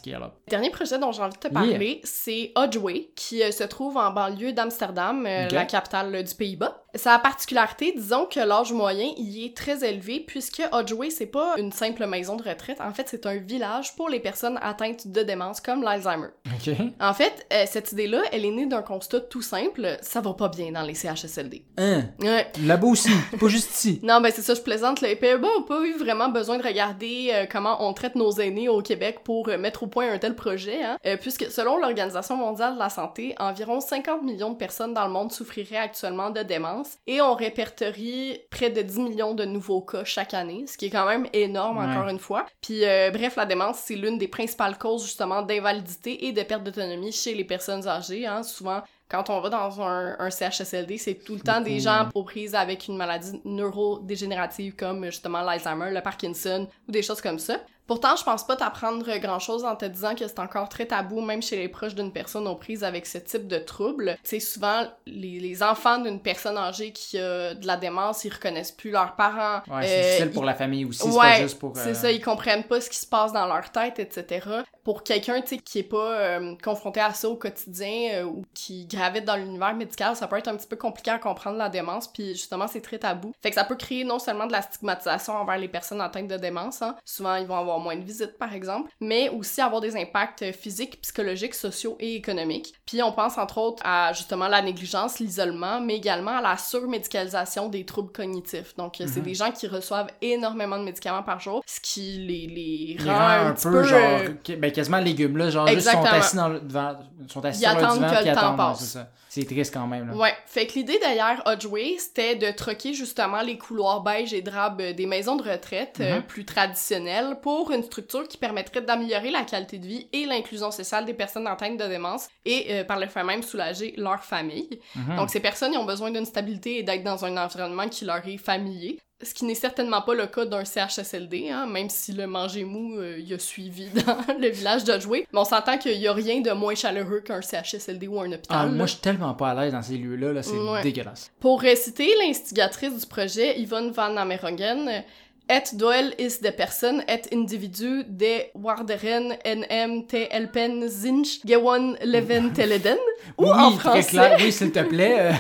dernier 0.49 0.71
projet 0.71 0.99
dont 0.99 1.13
j'ai 1.13 1.23
envie 1.23 1.35
de 1.35 1.39
te 1.39 1.49
parler, 1.49 2.01
c'est 2.05 2.53
Hodgeway, 2.55 3.11
qui 3.17 3.43
euh, 3.43 3.51
se 3.51 3.65
trouve 3.65 3.97
en 3.97 4.11
banlieue 4.13 4.53
d'Amsterdam, 4.53 5.25
euh, 5.27 5.49
la 5.49 5.65
capitale 5.65 6.15
euh, 6.15 6.23
du 6.23 6.35
Pays-Bas. 6.35 6.85
Sa 6.95 7.19
particularité, 7.19 7.93
disons 7.97 8.27
que 8.27 8.41
l'âge 8.41 8.73
moyen 8.73 9.11
y 9.17 9.45
est 9.45 9.57
très 9.57 9.85
élevé, 9.85 10.21
puisque 10.21 10.63
Hodgeway, 10.73 11.11
c'est 11.11 11.27
pas 11.27 11.55
une 11.59 11.73
simple 11.73 12.07
maison 12.07 12.37
de 12.37 12.43
retraite, 12.43 12.81
en 12.81 12.93
fait, 12.93 13.07
c'est 13.09 13.27
un 13.27 13.37
village 13.37 13.95
pour 13.97 14.09
les 14.09 14.21
personnes 14.21 14.59
atteintes 14.63 15.07
de 15.07 15.23
démence, 15.23 15.61
comme 15.61 15.83
l'Alzheimer. 15.83 16.29
OK? 16.47 16.75
En 17.01 17.15
fait, 17.15 17.47
euh, 17.53 17.65
cette 17.67 17.93
idée-là, 17.93 18.23
elle 18.33 18.45
est 18.45 18.51
née 18.51 18.67
d'un 18.67 18.83
constat 18.83 19.21
tout 19.21 19.43
simple, 19.43 19.99
ça 20.03 20.21
va 20.21 20.35
pas 20.35 20.49
bien 20.49 20.73
dans 20.73 20.83
les 20.83 20.95
CHSLD. 20.95 21.65
Hein? 21.79 22.05
Ouais. 22.21 22.51
Là-bas 22.65 22.87
aussi, 22.87 23.11
pas 23.39 23.49
juste 23.49 23.71
ici. 23.75 24.01
Non, 24.11 24.21
ben 24.21 24.33
c'est 24.35 24.43
ça, 24.43 24.55
je 24.55 24.61
plaisante. 24.61 25.01
Les 25.03 25.15
Pays-Bas 25.15 25.49
ont 25.59 25.63
pas 25.63 25.83
eu 25.83 25.97
vraiment 25.97 26.29
besoin 26.29 26.59
de 26.59 26.63
regarder 26.63 27.31
euh, 27.33 27.47
comment 27.51 27.87
on 27.87 27.93
traite 27.93 28.17
nos 28.17 28.33
aînés 28.33 28.69
au 28.69 28.83
Québec 28.83 29.21
pour 29.23 29.49
euh, 29.49 29.59
mettre 29.59 29.85
au 29.85 29.87
point 29.87 30.11
un 30.11 30.19
tel 30.19 30.35
projet, 30.35 30.83
hein, 30.83 30.97
puisque 31.21 31.51
selon 31.51 31.77
l'Organisation 31.77 32.37
mondiale 32.37 32.75
de 32.75 32.79
la 32.79 32.89
santé, 32.89 33.35
environ 33.39 33.81
50 33.81 34.23
millions 34.23 34.51
de 34.51 34.57
personnes 34.57 34.95
dans 34.95 35.07
le 35.07 35.13
monde 35.13 35.31
souffriraient 35.31 35.77
actuellement 35.77 36.31
de 36.31 36.43
démence, 36.43 36.80
et 37.07 37.21
on 37.21 37.35
répertorie 37.35 38.39
près 38.51 38.71
de 38.71 38.83
10 38.83 38.99
millions 39.01 39.35
de 39.35 39.45
nouveaux 39.45 39.81
cas 39.81 40.05
chaque 40.05 40.35
année, 40.35 40.65
ce 40.67 40.77
qui 40.77 40.87
est 40.87 40.91
quand 40.91 41.07
même 41.07 41.27
énorme 41.33 41.79
Ouais. 41.79 41.85
encore 41.85 42.09
une 42.09 42.19
fois. 42.19 42.47
Puis 42.61 42.85
euh, 42.85 43.11
bref, 43.11 43.37
la 43.37 43.47
démence, 43.47 43.79
c'est 43.79 43.95
l'une 43.97 44.19
des 44.19 44.29
principales 44.29 44.79
causes 44.79 45.05
justement 45.05 45.43
d'invalidité 45.43 46.27
et 46.27 46.33
de 46.33 46.43
perte 46.43 46.65
d'autonomie 46.65 47.13
chez 47.13 47.35
les 47.35 47.45
personnes 47.45 47.87
âgées, 47.87 48.27
hein, 48.27 48.43
souvent 48.43 48.83
quand 49.09 49.29
on 49.29 49.41
va 49.41 49.49
dans 49.49 49.81
un, 49.83 50.15
un 50.21 50.31
CHSLD, 50.31 50.97
c'est 50.97 51.15
tout 51.15 51.35
le 51.35 51.41
temps 51.41 51.61
des 51.61 51.81
gens 51.81 52.03
ouais. 52.05 52.11
aux 52.15 52.23
prises 52.23 52.55
avec 52.55 52.87
une 52.87 52.97
maladie 52.97 53.41
neurodégénérative 53.45 54.77
comme 54.77 55.05
justement 55.07 55.43
l'Alzheimer, 55.43 55.91
le 55.91 56.01
Parkinson 56.01 56.69
ou 56.89 56.93
des 56.93 57.03
choses 57.03 57.21
comme 57.21 57.39
ça. 57.39 57.59
Pourtant, 57.91 58.15
je 58.15 58.23
pense 58.23 58.47
pas 58.47 58.55
t'apprendre 58.55 59.19
grand 59.19 59.41
chose 59.41 59.65
en 59.65 59.75
te 59.75 59.85
disant 59.85 60.15
que 60.15 60.25
c'est 60.29 60.39
encore 60.39 60.69
très 60.69 60.87
tabou, 60.87 61.21
même 61.23 61.43
chez 61.43 61.57
les 61.57 61.69
proches 61.69 61.97
d'une 61.97 62.13
personne 62.13 62.47
aux 62.47 62.55
prises 62.55 62.85
avec 62.85 63.05
ce 63.05 63.19
type 63.19 63.49
de 63.49 63.59
trouble. 63.59 64.17
C'est 64.23 64.39
souvent 64.39 64.85
les, 65.07 65.41
les 65.41 65.61
enfants 65.65 65.99
d'une 65.99 66.21
personne 66.23 66.57
âgée 66.57 66.93
qui 66.93 67.19
a 67.19 67.53
de 67.55 67.67
la 67.67 67.77
démence, 67.77 68.25
ils 68.25 68.33
reconnaissent 68.33 68.71
plus 68.71 68.93
leurs 68.93 69.17
parents. 69.17 69.57
Ouais, 69.69 69.85
c'est 69.89 69.99
Euh, 69.99 70.03
difficile 70.03 70.27
ils- 70.27 70.31
pour 70.35 70.45
la 70.45 70.55
famille 70.55 70.85
aussi, 70.85 71.01
c'est 71.01 71.09
Ouais, 71.09 71.15
pas 71.33 71.43
juste 71.43 71.59
pour... 71.59 71.77
c'est 71.77 71.89
euh, 71.89 71.95
ça, 71.95 72.13
ils 72.13 72.23
comprennent 72.23 72.63
pas 72.63 72.81
ce 72.81 72.89
qui 72.89 72.97
se 72.99 73.07
passe 73.07 73.33
dans 73.33 73.47
leur 73.47 73.73
tête, 73.73 73.99
etc. 73.99 74.47
Pour 74.91 75.05
quelqu'un, 75.05 75.41
qui 75.41 75.79
est 75.79 75.83
pas 75.85 76.19
euh, 76.19 76.55
confronté 76.65 76.99
à 76.99 77.15
ça 77.15 77.29
au 77.29 77.37
quotidien 77.37 78.11
euh, 78.15 78.25
ou 78.25 78.45
qui 78.55 78.87
gravite 78.87 79.25
dans 79.25 79.37
l'univers 79.37 79.73
médical, 79.73 80.17
ça 80.17 80.27
peut 80.27 80.37
être 80.37 80.49
un 80.49 80.57
petit 80.57 80.67
peu 80.67 80.75
compliqué 80.75 81.13
à 81.13 81.19
comprendre 81.21 81.59
la 81.59 81.69
démence, 81.69 82.09
puis 82.09 82.31
justement, 82.31 82.67
c'est 82.67 82.81
très 82.81 82.99
tabou. 82.99 83.31
Fait 83.41 83.51
que 83.51 83.55
ça 83.55 83.63
peut 83.63 83.77
créer 83.77 84.03
non 84.03 84.19
seulement 84.19 84.47
de 84.47 84.53
la 84.53 84.63
stigmatisation 84.63 85.35
envers 85.35 85.59
les 85.59 85.69
personnes 85.69 86.01
atteintes 86.01 86.27
de 86.27 86.37
démence, 86.37 86.83
hein, 86.83 86.97
souvent 87.05 87.37
ils 87.37 87.47
vont 87.47 87.57
avoir 87.57 87.79
moins 87.79 87.95
de 87.95 88.03
visites, 88.03 88.37
par 88.37 88.53
exemple, 88.53 88.91
mais 89.01 89.29
aussi 89.29 89.61
avoir 89.61 89.81
des 89.81 89.97
impacts 89.97 90.51
physiques, 90.51 91.01
psychologiques, 91.03 91.55
sociaux 91.55 91.97
et 92.01 92.17
économiques. 92.17 92.75
Puis 92.85 93.01
on 93.01 93.13
pense 93.13 93.39
entre 93.39 93.59
autres 93.59 93.83
à 93.87 94.13
justement 94.13 94.49
la 94.49 94.61
négligence, 94.61 95.21
l'isolement, 95.21 95.81
mais 95.81 95.95
également 95.95 96.39
à 96.39 96.43
la 96.43 96.57
surmédicalisation 96.57 97.69
des 97.69 97.85
troubles 97.87 98.11
cognitifs. 98.11 98.75
Donc 98.77 99.01
euh, 99.01 99.05
c'est 99.07 99.21
Mhm. 99.21 99.25
des 99.25 99.35
gens 99.35 99.53
qui 99.53 99.69
reçoivent 99.69 100.11
énormément 100.21 100.79
de 100.79 100.85
médicaments 100.85 101.23
par 101.23 101.39
jour, 101.39 101.63
ce 101.65 101.79
qui 101.81 102.19
les, 102.27 102.49
les 102.49 102.97
les 102.99 103.11
rend 103.11 103.21
un, 103.21 103.47
un 103.51 103.53
petit 103.53 103.69
peu, 103.69 103.83
peu... 103.83 103.83
genre, 103.85 104.01
euh, 104.49 104.57
ben, 104.57 104.80
quasiment 104.81 104.99
légumes, 104.99 105.37
là, 105.37 105.51
genre, 105.51 105.67
juste 105.69 105.79
Exactement. 105.89 106.07
sont 106.11 106.17
assis 106.19 106.37
dans 106.37 106.49
le, 106.49 106.61
devant, 106.61 106.97
sont 107.29 107.45
assis 107.45 107.63
Ils 107.63 107.69
sur 107.69 107.77
attendent 107.79 107.99
divan, 107.99 108.11
que 108.11 108.17
puis 108.21 108.29
le 108.31 108.35
temps 108.35 108.57
passe. 108.57 108.99
c'est 109.29 109.45
triste 109.45 109.73
quand 109.75 109.87
même, 109.87 110.09
là. 110.09 110.17
Ouais, 110.17 110.35
fait 110.47 110.67
que 110.67 110.75
l'idée 110.75 110.99
derrière 110.99 111.43
Hodgeway, 111.47 111.97
c'était 111.99 112.35
de 112.35 112.51
troquer 112.51 112.95
justement 112.95 113.43
les 113.43 113.57
couloirs 113.59 114.03
beige 114.03 114.33
et 114.35 114.43
drab 114.43 114.81
euh, 114.81 114.93
des 114.93 115.07
maisons 115.07 115.37
de 115.37 115.43
retraite 115.49 115.99
euh, 116.01 116.17
Mhm. 116.17 116.23
plus 116.23 116.45
traditionnelles 116.45 117.37
pour 117.43 117.71
une 117.71 117.83
structure 117.83 118.27
qui 118.27 118.37
permettrait 118.37 118.81
d'améliorer 118.83 119.31
la 119.31 119.43
qualité 119.43 119.79
de 119.79 119.87
vie 119.87 120.09
et 120.13 120.27
l'inclusion 120.27 120.71
sociale 120.71 121.05
des 121.05 121.15
personnes 121.15 121.47
atteintes 121.47 121.77
de 121.79 121.87
démence 121.87 122.29
et 122.45 122.67
euh, 122.71 122.85
par 122.85 122.99
le 122.99 123.07
fait 123.07 123.23
même 123.25 123.43
soulager 123.43 123.95
leur 123.97 124.25
famille. 124.25 124.81
Mhm. 124.97 125.17
Donc 125.17 125.31
ces 125.31 125.41
personnes 125.41 125.73
ils 125.73 125.79
ont 125.79 125.85
besoin 125.85 126.11
d'une 126.11 126.25
stabilité 126.25 126.79
et 126.79 126.83
d'être 126.83 127.05
dans 127.05 127.25
un 127.25 127.37
environnement 127.37 127.89
qui 127.89 128.05
leur 128.05 128.27
est 128.27 128.39
familier. 128.39 128.99
Ce 129.23 129.35
qui 129.35 129.45
n'est 129.45 129.55
certainement 129.55 130.01
pas 130.01 130.15
le 130.15 130.27
cas 130.27 130.47
d'un 130.47 130.65
CHSLD, 130.65 131.51
hein, 131.51 131.67
même 131.67 131.91
si 131.91 132.13
le 132.13 132.27
manger 132.27 132.65
mou 132.65 132.97
euh, 132.97 133.21
a 133.35 133.39
suivi 133.39 133.87
dans 134.07 134.17
le 134.41 134.49
village 134.49 134.85
d'Hodgeway. 134.85 135.27
Mais 135.33 135.39
on 135.39 135.45
s'entend 135.45 135.77
qu'il 135.77 135.99
y 135.99 136.09
a 136.09 136.13
rien 136.13 136.41
de 136.41 136.51
moins 136.53 136.75
chaleureux 136.75 137.21
qu'un 137.21 137.43
CHSLD 137.43 138.07
ou 138.09 138.19
un 138.21 138.33
hôpital. 138.33 138.57
Ah, 138.59 138.67
moi, 138.67 138.87
je 138.87 138.93
suis 138.93 139.01
tellement 139.01 139.35
pas 139.35 139.51
à 139.51 139.55
l'aise 139.63 139.73
dans 139.73 139.83
ces 139.83 139.99
lieux-là, 139.99 140.33
là, 140.33 140.43
c'est 140.43 140.57
Ouais. 140.57 140.83
dégueulasse. 140.83 141.31
Pour 141.39 141.61
réciter 141.61 142.09
l'instigatrice 142.25 142.99
du 142.99 143.07
projet, 143.07 143.61
Yvonne 143.61 143.91
van 143.91 144.17
Amerongen, 144.17 145.05
Et 145.51 145.75
doel 145.75 146.15
is 146.17 146.39
de 146.41 146.51
personne, 146.51 147.03
et 147.09 147.23
individu 147.35 148.05
de 148.07 148.47
warderen 148.55 149.33
NM 149.45 150.07
te 150.07 150.29
helpen 150.31 150.89
zinch 150.89 151.41
gewon 151.43 151.97
leven 152.05 152.53
teleden. 152.53 153.01
Ou 153.37 153.47
oui, 153.47 153.51
en 153.51 153.73
très 153.73 153.81
français, 153.81 154.11
clair. 154.11 154.37
Oui, 154.39 154.53
s'il 154.53 154.71
te 154.71 154.85
plaît. 154.85 155.17
euh, 155.19 155.33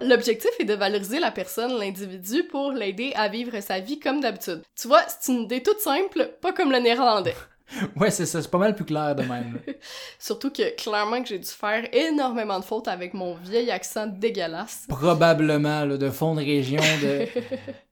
l'objectif 0.08 0.50
est 0.58 0.64
de 0.64 0.74
valoriser 0.74 1.20
la 1.20 1.30
personne, 1.30 1.78
l'individu, 1.78 2.48
pour 2.50 2.72
l'aider 2.72 3.12
à 3.14 3.28
vivre 3.28 3.60
sa 3.60 3.78
vie 3.78 4.00
comme 4.00 4.20
d'habitude. 4.20 4.62
Tu 4.74 4.88
vois, 4.88 5.02
c'est 5.06 5.30
une 5.30 5.42
idée 5.42 5.62
toute 5.62 5.78
simple, 5.78 6.32
pas 6.40 6.52
comme 6.52 6.72
le 6.72 6.80
néerlandais. 6.80 7.36
ouais, 7.96 8.10
c'est 8.10 8.26
ça. 8.26 8.42
C'est 8.42 8.50
pas 8.50 8.58
mal 8.58 8.74
plus 8.74 8.84
clair 8.84 9.14
de 9.14 9.22
même. 9.22 9.60
Surtout 10.18 10.50
que 10.50 10.74
clairement 10.74 11.22
que 11.22 11.28
j'ai 11.28 11.38
dû 11.38 11.48
faire 11.48 11.86
énormément 11.92 12.58
de 12.58 12.64
fautes 12.64 12.88
avec 12.88 13.14
mon 13.14 13.34
vieil 13.34 13.70
accent 13.70 14.06
dégueulasse. 14.06 14.86
Probablement, 14.88 15.84
là, 15.84 15.96
de 15.96 16.10
fond 16.10 16.34
de 16.34 16.40
région, 16.40 16.82
de... 17.02 17.26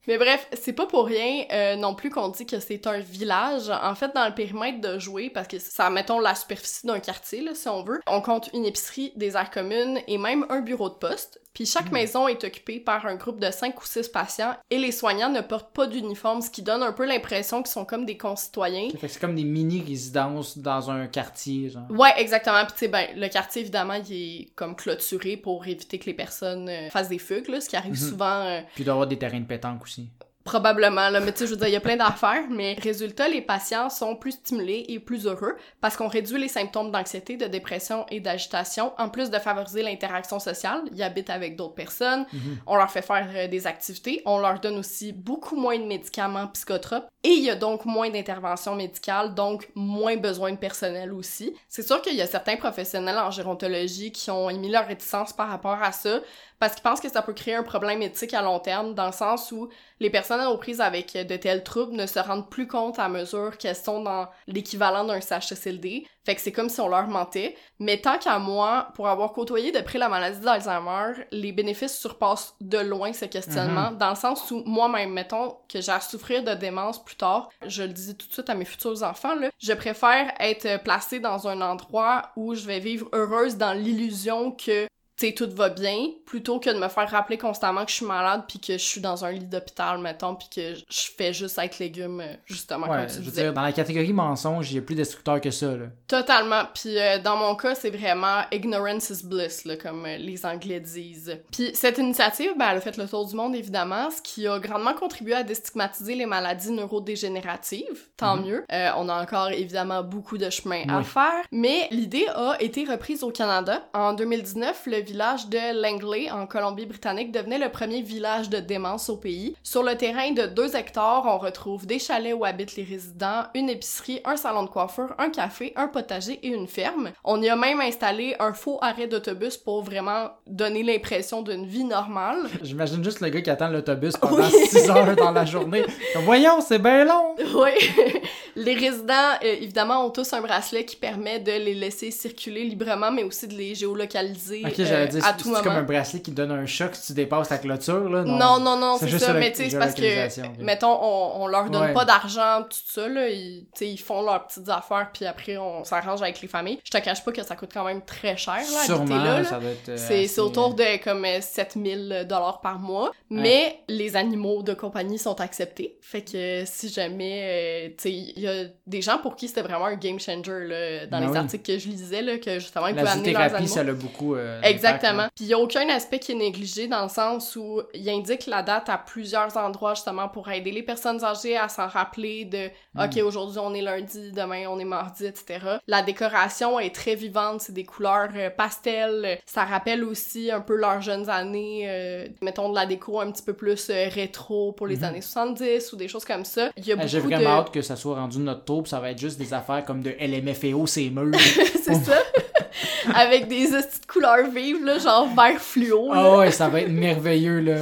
Mais 0.06 0.18
bref, 0.18 0.46
c'est 0.52 0.72
pas 0.72 0.86
pour 0.86 1.06
rien 1.06 1.44
euh, 1.52 1.76
non 1.76 1.94
plus 1.94 2.10
qu'on 2.10 2.28
dit 2.28 2.46
que 2.46 2.60
c'est 2.60 2.86
un 2.86 2.98
village. 2.98 3.70
En 3.70 3.94
fait, 3.94 4.12
dans 4.14 4.26
le 4.26 4.34
périmètre 4.34 4.80
de 4.80 4.98
jouer, 4.98 5.30
parce 5.30 5.48
que 5.48 5.58
ça, 5.58 5.90
mettons, 5.90 6.18
la 6.20 6.34
superficie 6.34 6.86
d'un 6.86 7.00
quartier, 7.00 7.40
là, 7.42 7.54
si 7.54 7.68
on 7.68 7.82
veut, 7.82 8.00
on 8.06 8.20
compte 8.20 8.50
une 8.54 8.64
épicerie, 8.66 9.12
des 9.16 9.36
aires 9.36 9.50
communes 9.50 9.98
et 10.06 10.18
même 10.18 10.46
un 10.48 10.60
bureau 10.60 10.88
de 10.88 10.94
poste. 10.94 11.40
Puis 11.54 11.64
chaque 11.64 11.90
Hmm. 11.90 11.94
maison 11.94 12.28
est 12.28 12.44
occupée 12.44 12.80
par 12.80 13.06
un 13.06 13.14
groupe 13.14 13.40
de 13.40 13.50
5 13.50 13.80
ou 13.80 13.86
6 13.86 14.08
patients 14.10 14.54
et 14.70 14.76
les 14.78 14.92
soignants 14.92 15.30
ne 15.30 15.40
portent 15.40 15.72
pas 15.72 15.86
d'uniforme, 15.86 16.42
ce 16.42 16.50
qui 16.50 16.60
donne 16.60 16.82
un 16.82 16.92
peu 16.92 17.06
l'impression 17.06 17.62
qu'ils 17.62 17.72
sont 17.72 17.86
comme 17.86 18.04
des 18.04 18.18
concitoyens. 18.18 18.90
Fait 18.90 18.98
que 18.98 19.08
c'est 19.08 19.18
comme 19.18 19.34
des 19.34 19.44
mini-résidences 19.44 20.58
dans 20.58 20.90
un 20.90 21.06
quartier, 21.06 21.70
genre. 21.70 21.84
Ouais, 21.90 22.12
exactement. 22.18 22.62
Puis 22.64 22.72
tu 22.72 22.78
sais, 22.80 22.88
ben, 22.88 23.06
le 23.16 23.28
quartier, 23.28 23.62
évidemment, 23.62 23.94
il 23.94 24.12
est 24.12 24.48
comme 24.54 24.76
clôturé 24.76 25.36
pour 25.38 25.66
éviter 25.66 25.98
que 25.98 26.04
les 26.06 26.14
personnes 26.14 26.68
euh, 26.68 26.90
fassent 26.90 27.08
des 27.08 27.18
fugues, 27.18 27.48
là, 27.48 27.60
ce 27.60 27.68
qui 27.70 27.76
arrive 27.76 27.92
Mhm. 27.92 28.08
souvent... 28.10 28.42
euh, 28.46 28.60
Puis 28.74 28.84
d'avoir 28.84 29.06
des 29.06 29.18
terrains 29.18 29.40
de 29.40 29.46
pétanque 29.46 29.82
aussi. 29.82 29.95
właśnie 29.96 30.25
Probablement, 30.46 31.08
là, 31.10 31.18
mais 31.18 31.32
tu 31.32 31.38
sais, 31.40 31.46
je 31.46 31.50
veux 31.50 31.56
dire, 31.56 31.66
il 31.66 31.72
y 31.72 31.76
a 31.76 31.80
plein 31.80 31.96
d'affaires, 31.96 32.44
mais 32.48 32.76
résultat, 32.80 33.28
les 33.28 33.42
patients 33.42 33.90
sont 33.90 34.14
plus 34.14 34.30
stimulés 34.32 34.84
et 34.88 35.00
plus 35.00 35.26
heureux 35.26 35.56
parce 35.80 35.96
qu'on 35.96 36.06
réduit 36.06 36.40
les 36.40 36.46
symptômes 36.46 36.92
d'anxiété, 36.92 37.36
de 37.36 37.46
dépression 37.46 38.06
et 38.10 38.20
d'agitation, 38.20 38.92
en 38.96 39.08
plus 39.08 39.28
de 39.28 39.38
favoriser 39.40 39.82
l'interaction 39.82 40.38
sociale. 40.38 40.82
Ils 40.92 41.02
habitent 41.02 41.30
avec 41.30 41.56
d'autres 41.56 41.74
personnes, 41.74 42.26
Mhm. 42.32 42.58
on 42.68 42.76
leur 42.76 42.90
fait 42.90 43.02
faire 43.02 43.28
euh, 43.34 43.48
des 43.48 43.66
activités, 43.66 44.22
on 44.24 44.38
leur 44.38 44.60
donne 44.60 44.78
aussi 44.78 45.12
beaucoup 45.12 45.56
moins 45.56 45.78
de 45.78 45.84
médicaments 45.84 46.46
psychotropes 46.46 47.08
et 47.24 47.30
il 47.30 47.42
y 47.42 47.50
a 47.50 47.56
donc 47.56 47.84
moins 47.84 48.08
d'interventions 48.08 48.76
médicales, 48.76 49.34
donc 49.34 49.68
moins 49.74 50.16
besoin 50.16 50.52
de 50.52 50.56
personnel 50.58 51.12
aussi. 51.12 51.54
C'est 51.68 51.84
sûr 51.84 52.00
qu'il 52.00 52.14
y 52.14 52.22
a 52.22 52.26
certains 52.26 52.56
professionnels 52.56 53.18
en 53.18 53.32
gérontologie 53.32 54.12
qui 54.12 54.30
ont 54.30 54.48
émis 54.48 54.70
leur 54.70 54.86
réticence 54.86 55.32
par 55.32 55.48
rapport 55.48 55.82
à 55.82 55.90
ça 55.90 56.20
parce 56.60 56.74
qu'ils 56.74 56.84
pensent 56.84 57.00
que 57.00 57.10
ça 57.10 57.20
peut 57.20 57.32
créer 57.34 57.54
un 57.56 57.64
problème 57.64 58.00
éthique 58.00 58.32
à 58.32 58.42
long 58.42 58.60
terme 58.60 58.94
dans 58.94 59.06
le 59.06 59.12
sens 59.12 59.50
où 59.52 59.68
les 60.00 60.08
personnes 60.08 60.35
aux 60.44 60.58
prises 60.58 60.80
avec 60.80 61.12
de 61.12 61.36
tels 61.36 61.64
troubles 61.64 61.94
ne 61.94 62.06
se 62.06 62.18
rendent 62.18 62.48
plus 62.48 62.66
compte 62.66 62.98
à 62.98 63.08
mesure 63.08 63.56
qu'elles 63.58 63.76
sont 63.76 64.02
dans 64.02 64.28
l'équivalent 64.46 65.04
d'un 65.04 65.20
CHSLD. 65.20 66.06
Fait 66.24 66.34
que 66.34 66.40
c'est 66.40 66.52
comme 66.52 66.68
si 66.68 66.80
on 66.80 66.88
leur 66.88 67.06
mentait. 67.06 67.56
Mais 67.78 67.98
tant 67.98 68.18
qu'à 68.18 68.38
moi, 68.38 68.88
pour 68.94 69.08
avoir 69.08 69.32
côtoyé 69.32 69.70
de 69.70 69.80
près 69.80 69.98
la 69.98 70.08
maladie 70.08 70.40
d'Alzheimer, 70.40 71.24
les 71.30 71.52
bénéfices 71.52 71.96
surpassent 71.96 72.54
de 72.60 72.78
loin 72.78 73.12
ce 73.12 73.26
questionnement, 73.26 73.92
dans 73.92 74.10
le 74.10 74.16
sens 74.16 74.50
où 74.50 74.62
moi-même, 74.66 75.12
mettons 75.12 75.56
que 75.68 75.80
j'ai 75.80 75.92
à 75.92 76.00
souffrir 76.00 76.42
de 76.42 76.54
démence 76.54 77.04
plus 77.04 77.16
tard, 77.16 77.48
je 77.66 77.84
le 77.84 77.90
dis 77.90 78.16
tout 78.16 78.26
de 78.26 78.32
suite 78.32 78.50
à 78.50 78.54
mes 78.54 78.64
futurs 78.64 79.02
enfants, 79.02 79.34
là, 79.36 79.50
je 79.58 79.72
préfère 79.72 80.32
être 80.40 80.82
placée 80.82 81.20
dans 81.20 81.46
un 81.48 81.60
endroit 81.60 82.30
où 82.36 82.54
je 82.54 82.66
vais 82.66 82.80
vivre 82.80 83.08
heureuse 83.12 83.56
dans 83.56 83.72
l'illusion 83.72 84.50
que 84.50 84.88
tu 85.18 85.26
sais, 85.28 85.32
tout 85.32 85.48
va 85.54 85.70
bien, 85.70 85.96
plutôt 86.26 86.60
que 86.60 86.68
de 86.68 86.78
me 86.78 86.88
faire 86.88 87.08
rappeler 87.10 87.38
constamment 87.38 87.84
que 87.84 87.90
je 87.90 87.96
suis 87.96 88.06
malade 88.06 88.42
puis 88.46 88.58
que 88.60 88.74
je 88.74 88.84
suis 88.84 89.00
dans 89.00 89.24
un 89.24 89.30
lit 89.32 89.46
d'hôpital, 89.46 89.98
mettons, 89.98 90.34
puis 90.34 90.48
que 90.54 90.74
je 90.74 91.08
fais 91.16 91.32
juste 91.32 91.58
être 91.58 91.78
légume, 91.78 92.20
euh, 92.20 92.34
justement, 92.44 92.86
Ouais, 92.86 92.98
comme 92.98 93.06
tu 93.06 93.12
je 93.14 93.18
veux 93.20 93.24
disais. 93.30 93.42
dire, 93.44 93.52
dans 93.54 93.62
la 93.62 93.72
catégorie 93.72 94.12
mensonge, 94.12 94.70
il 94.70 94.76
y 94.76 94.78
a 94.78 94.82
plus 94.82 94.94
destructeur 94.94 95.40
que 95.40 95.50
ça, 95.50 95.68
là. 95.76 95.86
Totalement. 96.06 96.64
Puis 96.74 96.98
euh, 96.98 97.18
dans 97.18 97.36
mon 97.36 97.54
cas, 97.54 97.74
c'est 97.74 97.90
vraiment 97.90 98.42
ignorance 98.52 99.08
is 99.10 99.24
bliss, 99.26 99.64
là, 99.64 99.76
comme 99.76 100.04
euh, 100.04 100.16
les 100.18 100.44
Anglais 100.44 100.80
disent. 100.80 101.38
Puis 101.50 101.70
cette 101.74 101.96
initiative, 101.98 102.52
ben, 102.58 102.68
elle 102.72 102.78
a 102.78 102.80
fait 102.82 102.96
le 102.98 103.08
tour 103.08 103.26
du 103.26 103.34
monde, 103.34 103.54
évidemment, 103.56 104.10
ce 104.10 104.20
qui 104.20 104.46
a 104.46 104.58
grandement 104.58 104.92
contribué 104.94 105.34
à 105.34 105.42
déstigmatiser 105.42 106.14
les 106.14 106.26
maladies 106.26 106.72
neurodégénératives. 106.72 108.08
Tant 108.16 108.36
mieux. 108.36 108.64
Euh, 108.72 108.90
on 108.96 109.08
a 109.08 109.22
encore, 109.22 109.48
évidemment, 109.50 110.02
beaucoup 110.02 110.38
de 110.38 110.50
chemin 110.50 110.82
à 110.88 111.02
faire. 111.02 111.44
Mais 111.52 111.88
l'idée 111.90 112.26
a 112.34 112.56
été 112.60 112.84
reprise 112.84 113.22
au 113.22 113.30
Canada. 113.30 113.88
En 113.94 114.12
2019, 114.12 114.82
le 114.86 115.05
village 115.06 115.46
de 115.48 115.80
Langley, 115.80 116.30
en 116.30 116.46
Colombie-Britannique, 116.46 117.32
devenait 117.32 117.58
le 117.58 117.70
premier 117.70 118.02
village 118.02 118.50
de 118.50 118.58
démence 118.58 119.08
au 119.08 119.16
pays. 119.16 119.54
Sur 119.62 119.82
le 119.82 119.96
terrain 119.96 120.32
de 120.32 120.46
2 120.46 120.74
hectares, 120.76 121.24
on 121.26 121.38
retrouve 121.38 121.86
des 121.86 121.98
chalets 121.98 122.34
où 122.34 122.44
habitent 122.44 122.76
les 122.76 122.82
résidents, 122.84 123.44
une 123.54 123.70
épicerie, 123.70 124.20
un 124.24 124.36
salon 124.36 124.64
de 124.64 124.68
coiffure, 124.68 125.14
un 125.18 125.30
café, 125.30 125.72
un 125.76 125.86
potager 125.88 126.40
et 126.42 126.48
une 126.48 126.66
ferme. 126.66 127.12
On 127.24 127.40
y 127.40 127.48
a 127.48 127.56
même 127.56 127.80
installé 127.80 128.34
un 128.40 128.52
faux 128.52 128.78
arrêt 128.82 129.06
d'autobus 129.06 129.56
pour 129.56 129.82
vraiment 129.82 130.30
donner 130.46 130.82
l'impression 130.82 131.42
d'une 131.42 131.66
vie 131.66 131.84
normale. 131.84 132.38
J'imagine 132.62 133.02
juste 133.04 133.20
le 133.20 133.28
gars 133.28 133.40
qui 133.42 133.50
attend 133.50 133.68
l'autobus 133.68 134.16
pendant 134.16 134.36
Oui. 134.38 134.66
6 134.68 134.90
heures 134.90 135.14
dans 135.16 135.30
la 135.30 135.44
journée. 135.44 135.84
Voyons, 136.24 136.60
c'est 136.60 136.80
bien 136.80 137.04
long! 137.04 137.36
Oui. 137.54 137.70
les 138.56 138.74
résidents, 138.74 139.32
euh, 139.44 139.54
évidemment, 139.60 140.04
ont 140.04 140.10
tous 140.10 140.32
un 140.32 140.40
bracelet 140.40 140.84
qui 140.84 140.96
permet 140.96 141.38
de 141.38 141.52
les 141.52 141.74
laisser 141.74 142.10
circuler 142.10 142.64
librement, 142.64 143.12
mais 143.12 143.22
aussi 143.22 143.46
de 143.46 143.54
les 143.54 143.74
géolocaliser 143.74 144.62
Ok, 144.64 144.78
euh, 144.80 144.84
j'allais 144.96 145.08
dire, 145.08 145.24
à 145.24 145.34
c'est 145.38 145.62
comme 145.62 145.72
un 145.72 145.82
bracelet 145.82 146.20
qui 146.20 146.30
donne 146.32 146.50
un 146.50 146.66
choc 146.66 146.94
si 146.94 147.06
tu 147.08 147.12
dépasses 147.14 147.50
la 147.50 147.58
clôture, 147.58 148.08
là. 148.08 148.22
Non, 148.24 148.58
non, 148.60 148.76
non, 148.76 148.96
C'est 148.98 149.18
ça, 149.18 149.32
la- 149.32 149.40
mais 149.40 149.52
tu 149.52 149.58
sais, 149.64 149.70
c'est 149.70 149.78
parce 149.78 149.94
que, 149.94 150.40
ok. 150.42 150.58
mettons, 150.60 150.98
on, 151.00 151.42
on 151.42 151.46
leur 151.46 151.70
donne 151.70 151.82
Ouais. 151.82 151.92
pas 151.92 152.04
d'argent, 152.04 152.62
tout 152.62 152.76
ça, 152.86 153.08
là, 153.08 153.28
ils, 153.28 153.66
font 153.98 154.22
leurs 154.22 154.46
petites 154.46 154.68
affaires, 154.68 155.10
puis 155.12 155.24
après, 155.26 155.56
on 155.56 155.84
s'arrange 155.84 156.22
avec 156.22 156.40
les 156.40 156.48
familles. 156.48 156.78
Je 156.84 156.90
te 156.90 156.98
cache 156.98 157.24
pas 157.24 157.32
que 157.32 157.42
ça 157.42 157.56
coûte 157.56 157.70
quand 157.72 157.84
même 157.84 158.02
très 158.02 158.36
cher, 158.36 158.56
là, 158.56 158.84
Sûrement, 158.84 159.02
habiter 159.02 159.14
là, 159.18 159.38
là. 159.38 159.44
ça 159.44 159.58
doit 159.60 159.70
être. 159.70 159.88
euh, 159.90 159.96
C'est 159.96 160.24
assez, 160.24 160.40
autour 160.40 160.74
de 160.74 161.02
comme 161.02 161.24
euh, 161.24 161.40
7000 161.40 162.26
dollars 162.28 162.60
par 162.60 162.78
mois, 162.78 163.12
mais 163.30 163.80
les 163.88 164.16
animaux 164.16 164.62
de 164.62 164.74
compagnie 164.74 165.18
sont 165.18 165.40
acceptés. 165.40 165.96
Fait 166.00 166.22
que 166.22 166.62
si 166.66 166.88
jamais, 166.88 167.40
euh, 167.44 167.88
tu 167.90 167.94
sais, 167.98 168.12
il 168.12 168.40
y 168.40 168.46
a 168.48 168.64
des 168.86 169.02
gens 169.02 169.18
pour 169.18 169.36
qui 169.36 169.48
c'était 169.48 169.62
vraiment 169.62 169.86
un 169.86 169.96
game 169.96 170.18
changer 170.18 170.66
là, 170.66 171.06
dans 171.06 171.18
Ben 171.18 171.26
les 171.26 171.32
oui. 171.32 171.36
articles 171.38 171.72
que 171.72 171.78
je 171.78 171.88
lisais, 171.88 172.22
là, 172.22 172.38
que 172.38 172.58
justement, 172.58 172.86
ils 172.88 172.94
La 172.94 173.02
pouvaient 173.02 173.12
amener 173.12 173.32
leurs 173.32 173.42
zoothérapie, 173.42 173.56
animaux. 173.56 173.74
ça 173.74 173.82
l'a 173.84 173.92
beaucoup. 173.92 174.34
euh, 174.36 174.60
Exactement. 174.94 175.28
Puis 175.34 175.44
il 175.44 175.48
y 175.48 175.54
a 175.54 175.58
aucun 175.58 175.88
aspect 175.88 176.18
qui 176.18 176.32
est 176.32 176.36
négligé 176.36 176.86
dans 176.88 177.02
le 177.02 177.08
sens 177.08 177.56
où 177.56 177.80
il 177.94 178.08
indique 178.08 178.46
la 178.46 178.62
date 178.62 178.88
à 178.88 178.98
plusieurs 178.98 179.56
endroits 179.56 179.94
justement 179.94 180.28
pour 180.28 180.48
aider 180.50 180.70
les 180.70 180.82
personnes 180.82 181.22
âgées 181.24 181.56
à 181.56 181.68
s'en 181.68 181.86
rappeler 181.88 182.44
de 182.44 182.70
Mm. 182.94 183.04
OK, 183.04 183.16
aujourd'hui 183.22 183.58
on 183.62 183.74
est 183.74 183.82
lundi, 183.82 184.32
demain 184.32 184.64
on 184.68 184.78
est 184.78 184.84
mardi, 184.84 185.26
etc. 185.26 185.58
La 185.86 186.00
décoration 186.02 186.80
est 186.80 186.94
très 186.94 187.14
vivante, 187.14 187.60
c'est 187.60 187.72
des 187.74 187.84
couleurs 187.84 188.28
euh, 188.34 188.48
pastel, 188.48 189.38
ça 189.44 189.64
rappelle 189.64 190.02
aussi 190.02 190.50
un 190.50 190.60
peu 190.60 190.76
leurs 190.76 191.02
jeunes 191.02 191.28
années, 191.28 191.84
euh, 191.86 192.26
mettons 192.40 192.70
de 192.70 192.74
la 192.74 192.86
déco 192.86 193.20
un 193.20 193.30
petit 193.30 193.42
peu 193.42 193.52
plus 193.52 193.90
euh, 193.90 194.08
rétro 194.08 194.72
pour 194.72 194.86
les 194.86 194.96
Mhm. 194.96 195.04
années 195.04 195.20
70 195.20 195.92
ou 195.92 195.96
des 195.96 196.08
choses 196.08 196.24
comme 196.24 196.44
ça. 196.46 196.70
Il 196.76 196.86
y 196.86 196.92
a 196.92 196.96
beaucoup 196.96 197.08
J'ai 197.08 197.18
de... 197.20 197.24
vraiment 197.26 197.50
hâte 197.50 197.70
que 197.70 197.82
ça 197.82 197.96
soit 197.96 198.14
rendu 198.16 198.38
notre 198.38 198.64
tour, 198.64 198.82
puis 198.82 198.90
ça 198.90 199.00
va 199.00 199.10
être 199.10 199.18
juste 199.20 199.38
des 199.38 199.52
affaires 199.52 199.84
comme 199.84 200.00
de 200.02 200.14
LMFAO, 200.18 200.86
ces 200.86 201.10
murs. 201.10 201.32
c'est 201.82 201.94
ça. 201.94 202.14
Avec 203.14 203.48
des 203.48 203.66
de 203.70 204.06
couleurs 204.06 204.48
vives, 204.50 204.84
là, 204.84 204.98
genre 204.98 205.28
vert 205.34 205.60
fluo. 205.60 206.10
Ah 206.12 206.38
ouais, 206.38 206.50
ça 206.50 206.68
va 206.68 206.80
être 206.80 206.90
merveilleux, 206.90 207.60
là. 207.60 207.76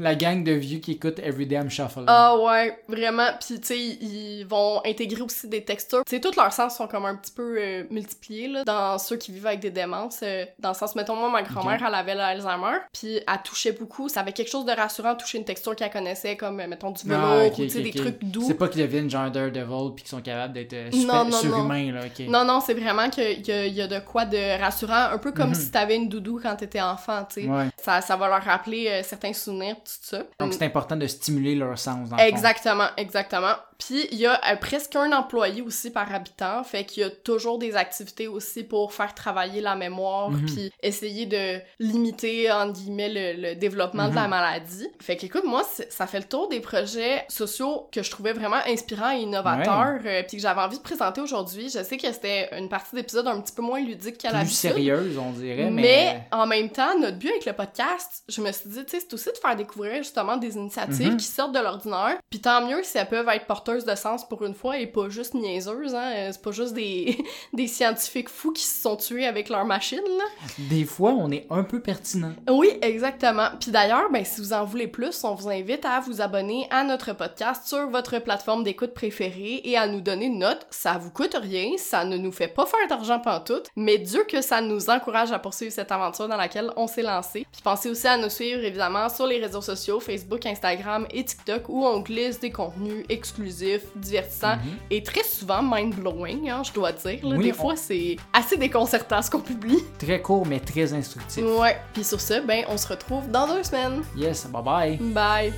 La, 0.00 0.14
gang 0.14 0.44
de 0.44 0.52
vieux 0.52 0.78
qui 0.78 0.92
écoutent 0.92 1.18
Every 1.18 1.46
Damn 1.46 1.70
Shuffle. 1.70 2.04
Ah 2.06 2.36
ouais, 2.38 2.78
vraiment. 2.88 3.28
Puis 3.40 3.60
tu 3.60 3.66
sais, 3.66 3.78
ils 3.78 4.44
vont 4.44 4.80
intégrer 4.84 5.22
aussi 5.22 5.48
des 5.48 5.64
textures. 5.64 6.02
Tu 6.06 6.16
sais, 6.16 6.20
tous 6.20 6.36
leurs 6.36 6.52
sens 6.52 6.76
sont 6.76 6.86
comme 6.86 7.04
un 7.04 7.16
petit 7.16 7.32
peu 7.32 7.56
euh, 7.58 7.84
multipliés 7.90 8.48
là, 8.48 8.64
dans 8.64 8.98
ceux 8.98 9.16
qui 9.16 9.32
vivent 9.32 9.46
avec 9.46 9.60
des 9.60 9.70
démences. 9.70 10.20
euh, 10.22 10.44
dans 10.58 10.70
le 10.70 10.74
sens, 10.74 10.94
mettons 10.94 11.16
moi, 11.16 11.30
ma 11.30 11.42
grand-mère, 11.42 11.82
elle 11.86 11.94
avait 11.94 12.14
l'Alzheimer, 12.14 12.78
puis 12.92 13.16
elle 13.16 13.42
touchait 13.42 13.72
beaucoup. 13.72 14.08
Ça 14.08 14.20
avait 14.20 14.32
quelque 14.32 14.50
chose 14.50 14.64
de 14.64 14.72
rassurant, 14.72 15.14
toucher 15.14 15.38
une 15.38 15.44
texture 15.44 15.74
qu'elle 15.74 15.90
connaissait, 15.90 16.36
comme 16.36 16.60
euh, 16.60 16.66
mettons 16.66 16.90
du 16.90 17.04
velours 17.04 17.24
Ah, 17.24 17.46
ok, 17.46 17.52
ou 17.52 17.62
tu 17.62 17.70
sais 17.70 17.80
des 17.80 17.90
trucs 17.92 18.22
doux. 18.22 18.44
C'est 18.46 18.54
pas 18.54 18.68
qu'ils 18.68 18.82
deviennent 18.82 19.10
genre 19.10 19.30
Daredevil 19.30 19.94
puis 19.94 20.04
qu'ils 20.04 20.10
sont 20.10 20.22
capables 20.22 20.52
d'être 20.52 20.72
euh, 20.72 20.90
surhumains, 20.90 21.92
là, 21.92 22.00
ok. 22.06 22.26
Non, 22.28 22.44
non, 22.44 22.60
c'est 22.60 22.74
vraiment 22.74 23.10
qu'il 23.10 23.40
y 23.40 23.70
y 23.74 23.80
a 23.80 23.86
de 23.86 23.98
quoi 23.98 24.13
de 24.24 24.60
rassurant, 24.60 25.10
un 25.12 25.18
peu 25.18 25.32
comme 25.32 25.48
Mhm. 25.48 25.54
si 25.54 25.70
t'avais 25.70 25.96
une 25.96 26.08
doudou 26.08 26.38
quand 26.42 26.54
t'étais 26.56 26.80
enfant, 26.80 27.24
tu 27.28 27.42
sais. 27.42 27.48
Ouais. 27.48 27.68
Ça, 27.82 28.00
ça 28.00 28.16
va 28.16 28.28
leur 28.28 28.42
rappeler 28.42 28.86
euh, 28.88 29.02
certains 29.02 29.32
souvenirs, 29.32 29.74
tout 29.76 29.92
ça. 30.02 30.22
Donc 30.38 30.52
c'est 30.54 30.64
important 30.64 30.96
de 30.96 31.06
stimuler 31.06 31.54
leur 31.56 31.76
sens, 31.78 32.08
dans 32.10 32.16
le 32.16 32.22
fond. 32.22 32.28
Exactement, 32.28 32.86
exactement. 32.96 33.54
Puis 33.78 34.06
il 34.12 34.18
y 34.18 34.26
a 34.26 34.40
euh, 34.52 34.56
presque 34.56 34.94
un 34.94 35.10
employé 35.12 35.60
aussi 35.60 35.90
par 35.90 36.14
habitant, 36.14 36.62
fait 36.62 36.84
qu'il 36.84 37.02
y 37.02 37.04
a 37.06 37.10
toujours 37.10 37.58
des 37.58 37.74
activités 37.74 38.28
aussi 38.28 38.62
pour 38.62 38.92
faire 38.94 39.12
travailler 39.14 39.60
la 39.60 39.74
mémoire, 39.74 40.30
Mhm. 40.30 40.46
puis 40.46 40.72
essayer 40.82 41.26
de 41.26 41.60
limiter 41.80 42.50
entre 42.52 42.72
guillemets 42.74 43.08
le, 43.34 43.40
le 43.50 43.54
développement 43.56 44.08
de 44.08 44.14
la 44.14 44.22
Mhm. 44.24 44.30
maladie. 44.30 44.88
Fait 45.00 45.16
que 45.16 45.26
écoute, 45.26 45.44
moi 45.44 45.62
ça 45.90 46.06
fait 46.06 46.18
le 46.18 46.24
tour 46.24 46.48
des 46.48 46.60
projets 46.60 47.24
sociaux 47.28 47.88
que 47.92 48.02
je 48.02 48.10
trouvais 48.10 48.32
vraiment 48.32 48.60
inspirants 48.66 49.10
et 49.10 49.20
innovateurs, 49.22 50.00
euh, 50.04 50.22
puis 50.26 50.36
que 50.36 50.42
j'avais 50.42 50.60
envie 50.60 50.78
de 50.78 50.82
présenter 50.82 51.20
aujourd'hui. 51.20 51.64
Je 51.68 51.82
sais 51.82 51.96
que 51.96 52.10
c'était 52.12 52.50
une 52.58 52.68
partie 52.68 52.94
d'épisode 52.94 53.26
un 53.26 53.40
petit 53.40 53.52
peu 53.54 53.62
moins 53.62 53.80
ludique 53.80 54.03
qu'à 54.12 54.28
Plus 54.28 54.36
l'habitude. 54.38 54.56
sérieuse, 54.56 55.18
on 55.18 55.30
dirait, 55.32 55.70
mais... 55.70 55.82
Mais 55.82 56.28
en 56.32 56.46
même 56.46 56.70
temps, 56.70 56.98
notre 56.98 57.18
but 57.18 57.30
avec 57.30 57.44
le 57.46 57.52
podcast, 57.52 58.22
je 58.28 58.40
me 58.40 58.50
suis 58.52 58.68
dit, 58.70 58.84
tu 58.84 58.90
sais, 58.92 59.00
c'est 59.00 59.14
aussi 59.14 59.30
de 59.32 59.38
faire 59.38 59.56
découvrir 59.56 59.96
justement 59.98 60.36
des 60.36 60.56
initiatives 60.56 61.10
Mhm. 61.12 61.16
qui 61.16 61.26
sortent 61.26 61.54
de 61.54 61.58
l'ordinaire. 61.60 62.18
Puis 62.30 62.40
tant 62.40 62.66
mieux 62.66 62.82
si 62.82 62.98
elles 62.98 63.08
peuvent 63.08 63.28
être 63.28 63.46
porteuses 63.46 63.84
de 63.84 63.94
sens 63.94 64.28
pour 64.28 64.44
une 64.44 64.54
fois 64.54 64.78
et 64.78 64.86
pas 64.86 65.08
juste 65.08 65.34
niaiseuses, 65.34 65.94
hein. 65.94 66.12
Euh, 66.16 66.30
C'est 66.32 66.42
pas 66.42 66.50
juste 66.52 66.74
des, 66.74 67.18
des 67.52 67.66
scientifiques 67.66 68.28
fous 68.28 68.52
qui 68.52 68.62
se 68.64 68.82
sont 68.82 68.96
tués 68.96 69.26
avec 69.26 69.48
leur 69.48 69.64
machine, 69.64 70.00
là. 70.18 70.24
Des 70.70 70.84
fois, 70.84 71.10
on 71.12 71.30
est 71.30 71.46
un 71.50 71.62
peu 71.64 71.80
pertinent. 71.80 72.32
Oui, 72.50 72.68
exactement. 72.82 73.48
Puis 73.60 73.70
d'ailleurs, 73.70 74.10
ben, 74.10 74.24
si 74.24 74.40
vous 74.40 74.52
en 74.52 74.64
voulez 74.64 74.88
plus, 74.88 75.22
on 75.24 75.34
vous 75.34 75.48
invite 75.48 75.84
à 75.84 76.00
vous 76.00 76.20
abonner 76.20 76.66
à 76.70 76.84
notre 76.84 77.12
podcast 77.14 77.66
sur 77.66 77.88
votre 77.88 78.18
plateforme 78.18 78.64
d'écoute 78.64 78.94
préférée 78.94 79.60
et 79.64 79.76
à 79.76 79.86
nous 79.86 80.00
donner 80.00 80.26
une 80.26 80.38
note. 80.38 80.66
Ça 80.70 80.98
vous 80.98 81.10
coûte 81.10 81.36
rien, 81.40 81.72
ça 81.78 82.04
ne 82.04 82.16
nous 82.16 82.32
fait 82.32 82.48
pas 82.48 82.66
faire 82.66 82.86
d'argent 82.88 83.18
pantoute, 83.20 83.68
mais 83.76 83.93
Dieu 83.98 84.24
que 84.28 84.40
ça 84.40 84.60
nous 84.60 84.88
encourage 84.90 85.32
à 85.32 85.38
poursuivre 85.38 85.72
cette 85.72 85.90
aventure 85.92 86.28
dans 86.28 86.36
laquelle 86.36 86.70
on 86.76 86.86
s'est 86.86 87.02
lancé. 87.02 87.46
Puis 87.52 87.62
pensez 87.62 87.88
aussi 87.90 88.06
à 88.06 88.16
nous 88.16 88.28
suivre 88.30 88.62
évidemment 88.64 89.08
sur 89.08 89.26
les 89.26 89.38
réseaux 89.38 89.60
sociaux, 89.62 90.00
Facebook, 90.00 90.44
Instagram 90.46 91.06
et 91.10 91.24
TikTok 91.24 91.64
où 91.68 91.84
on 91.84 92.00
glisse 92.00 92.40
des 92.40 92.50
contenus 92.50 93.04
exclusifs, 93.08 93.82
divertissants 93.96 94.56
Mhm. 94.56 94.76
et 94.90 95.02
très 95.02 95.22
souvent 95.24 95.62
mind-blowing, 95.62 96.48
hein, 96.50 96.62
je 96.64 96.72
dois 96.72 96.92
dire. 96.92 97.18
là. 97.22 97.36
Oui, 97.36 97.44
des 97.44 97.52
on- 97.52 97.54
fois, 97.54 97.76
c'est 97.76 98.16
assez 98.32 98.56
déconcertant 98.56 99.20
ce 99.22 99.30
qu'on 99.30 99.40
publie. 99.40 99.78
Très 99.98 100.20
court, 100.22 100.46
mais 100.46 100.60
très 100.60 100.92
instructif. 100.92 101.44
Ouais. 101.44 101.76
Puis 101.92 102.04
sur 102.04 102.20
ce, 102.20 102.40
ben, 102.40 102.64
on 102.68 102.76
se 102.76 102.86
retrouve 102.88 103.28
dans 103.30 103.46
deux 103.46 103.62
semaines. 103.62 104.02
Yes, 104.16 104.46
bye 104.46 104.62
bye. 104.62 104.96
Bye. 104.98 105.52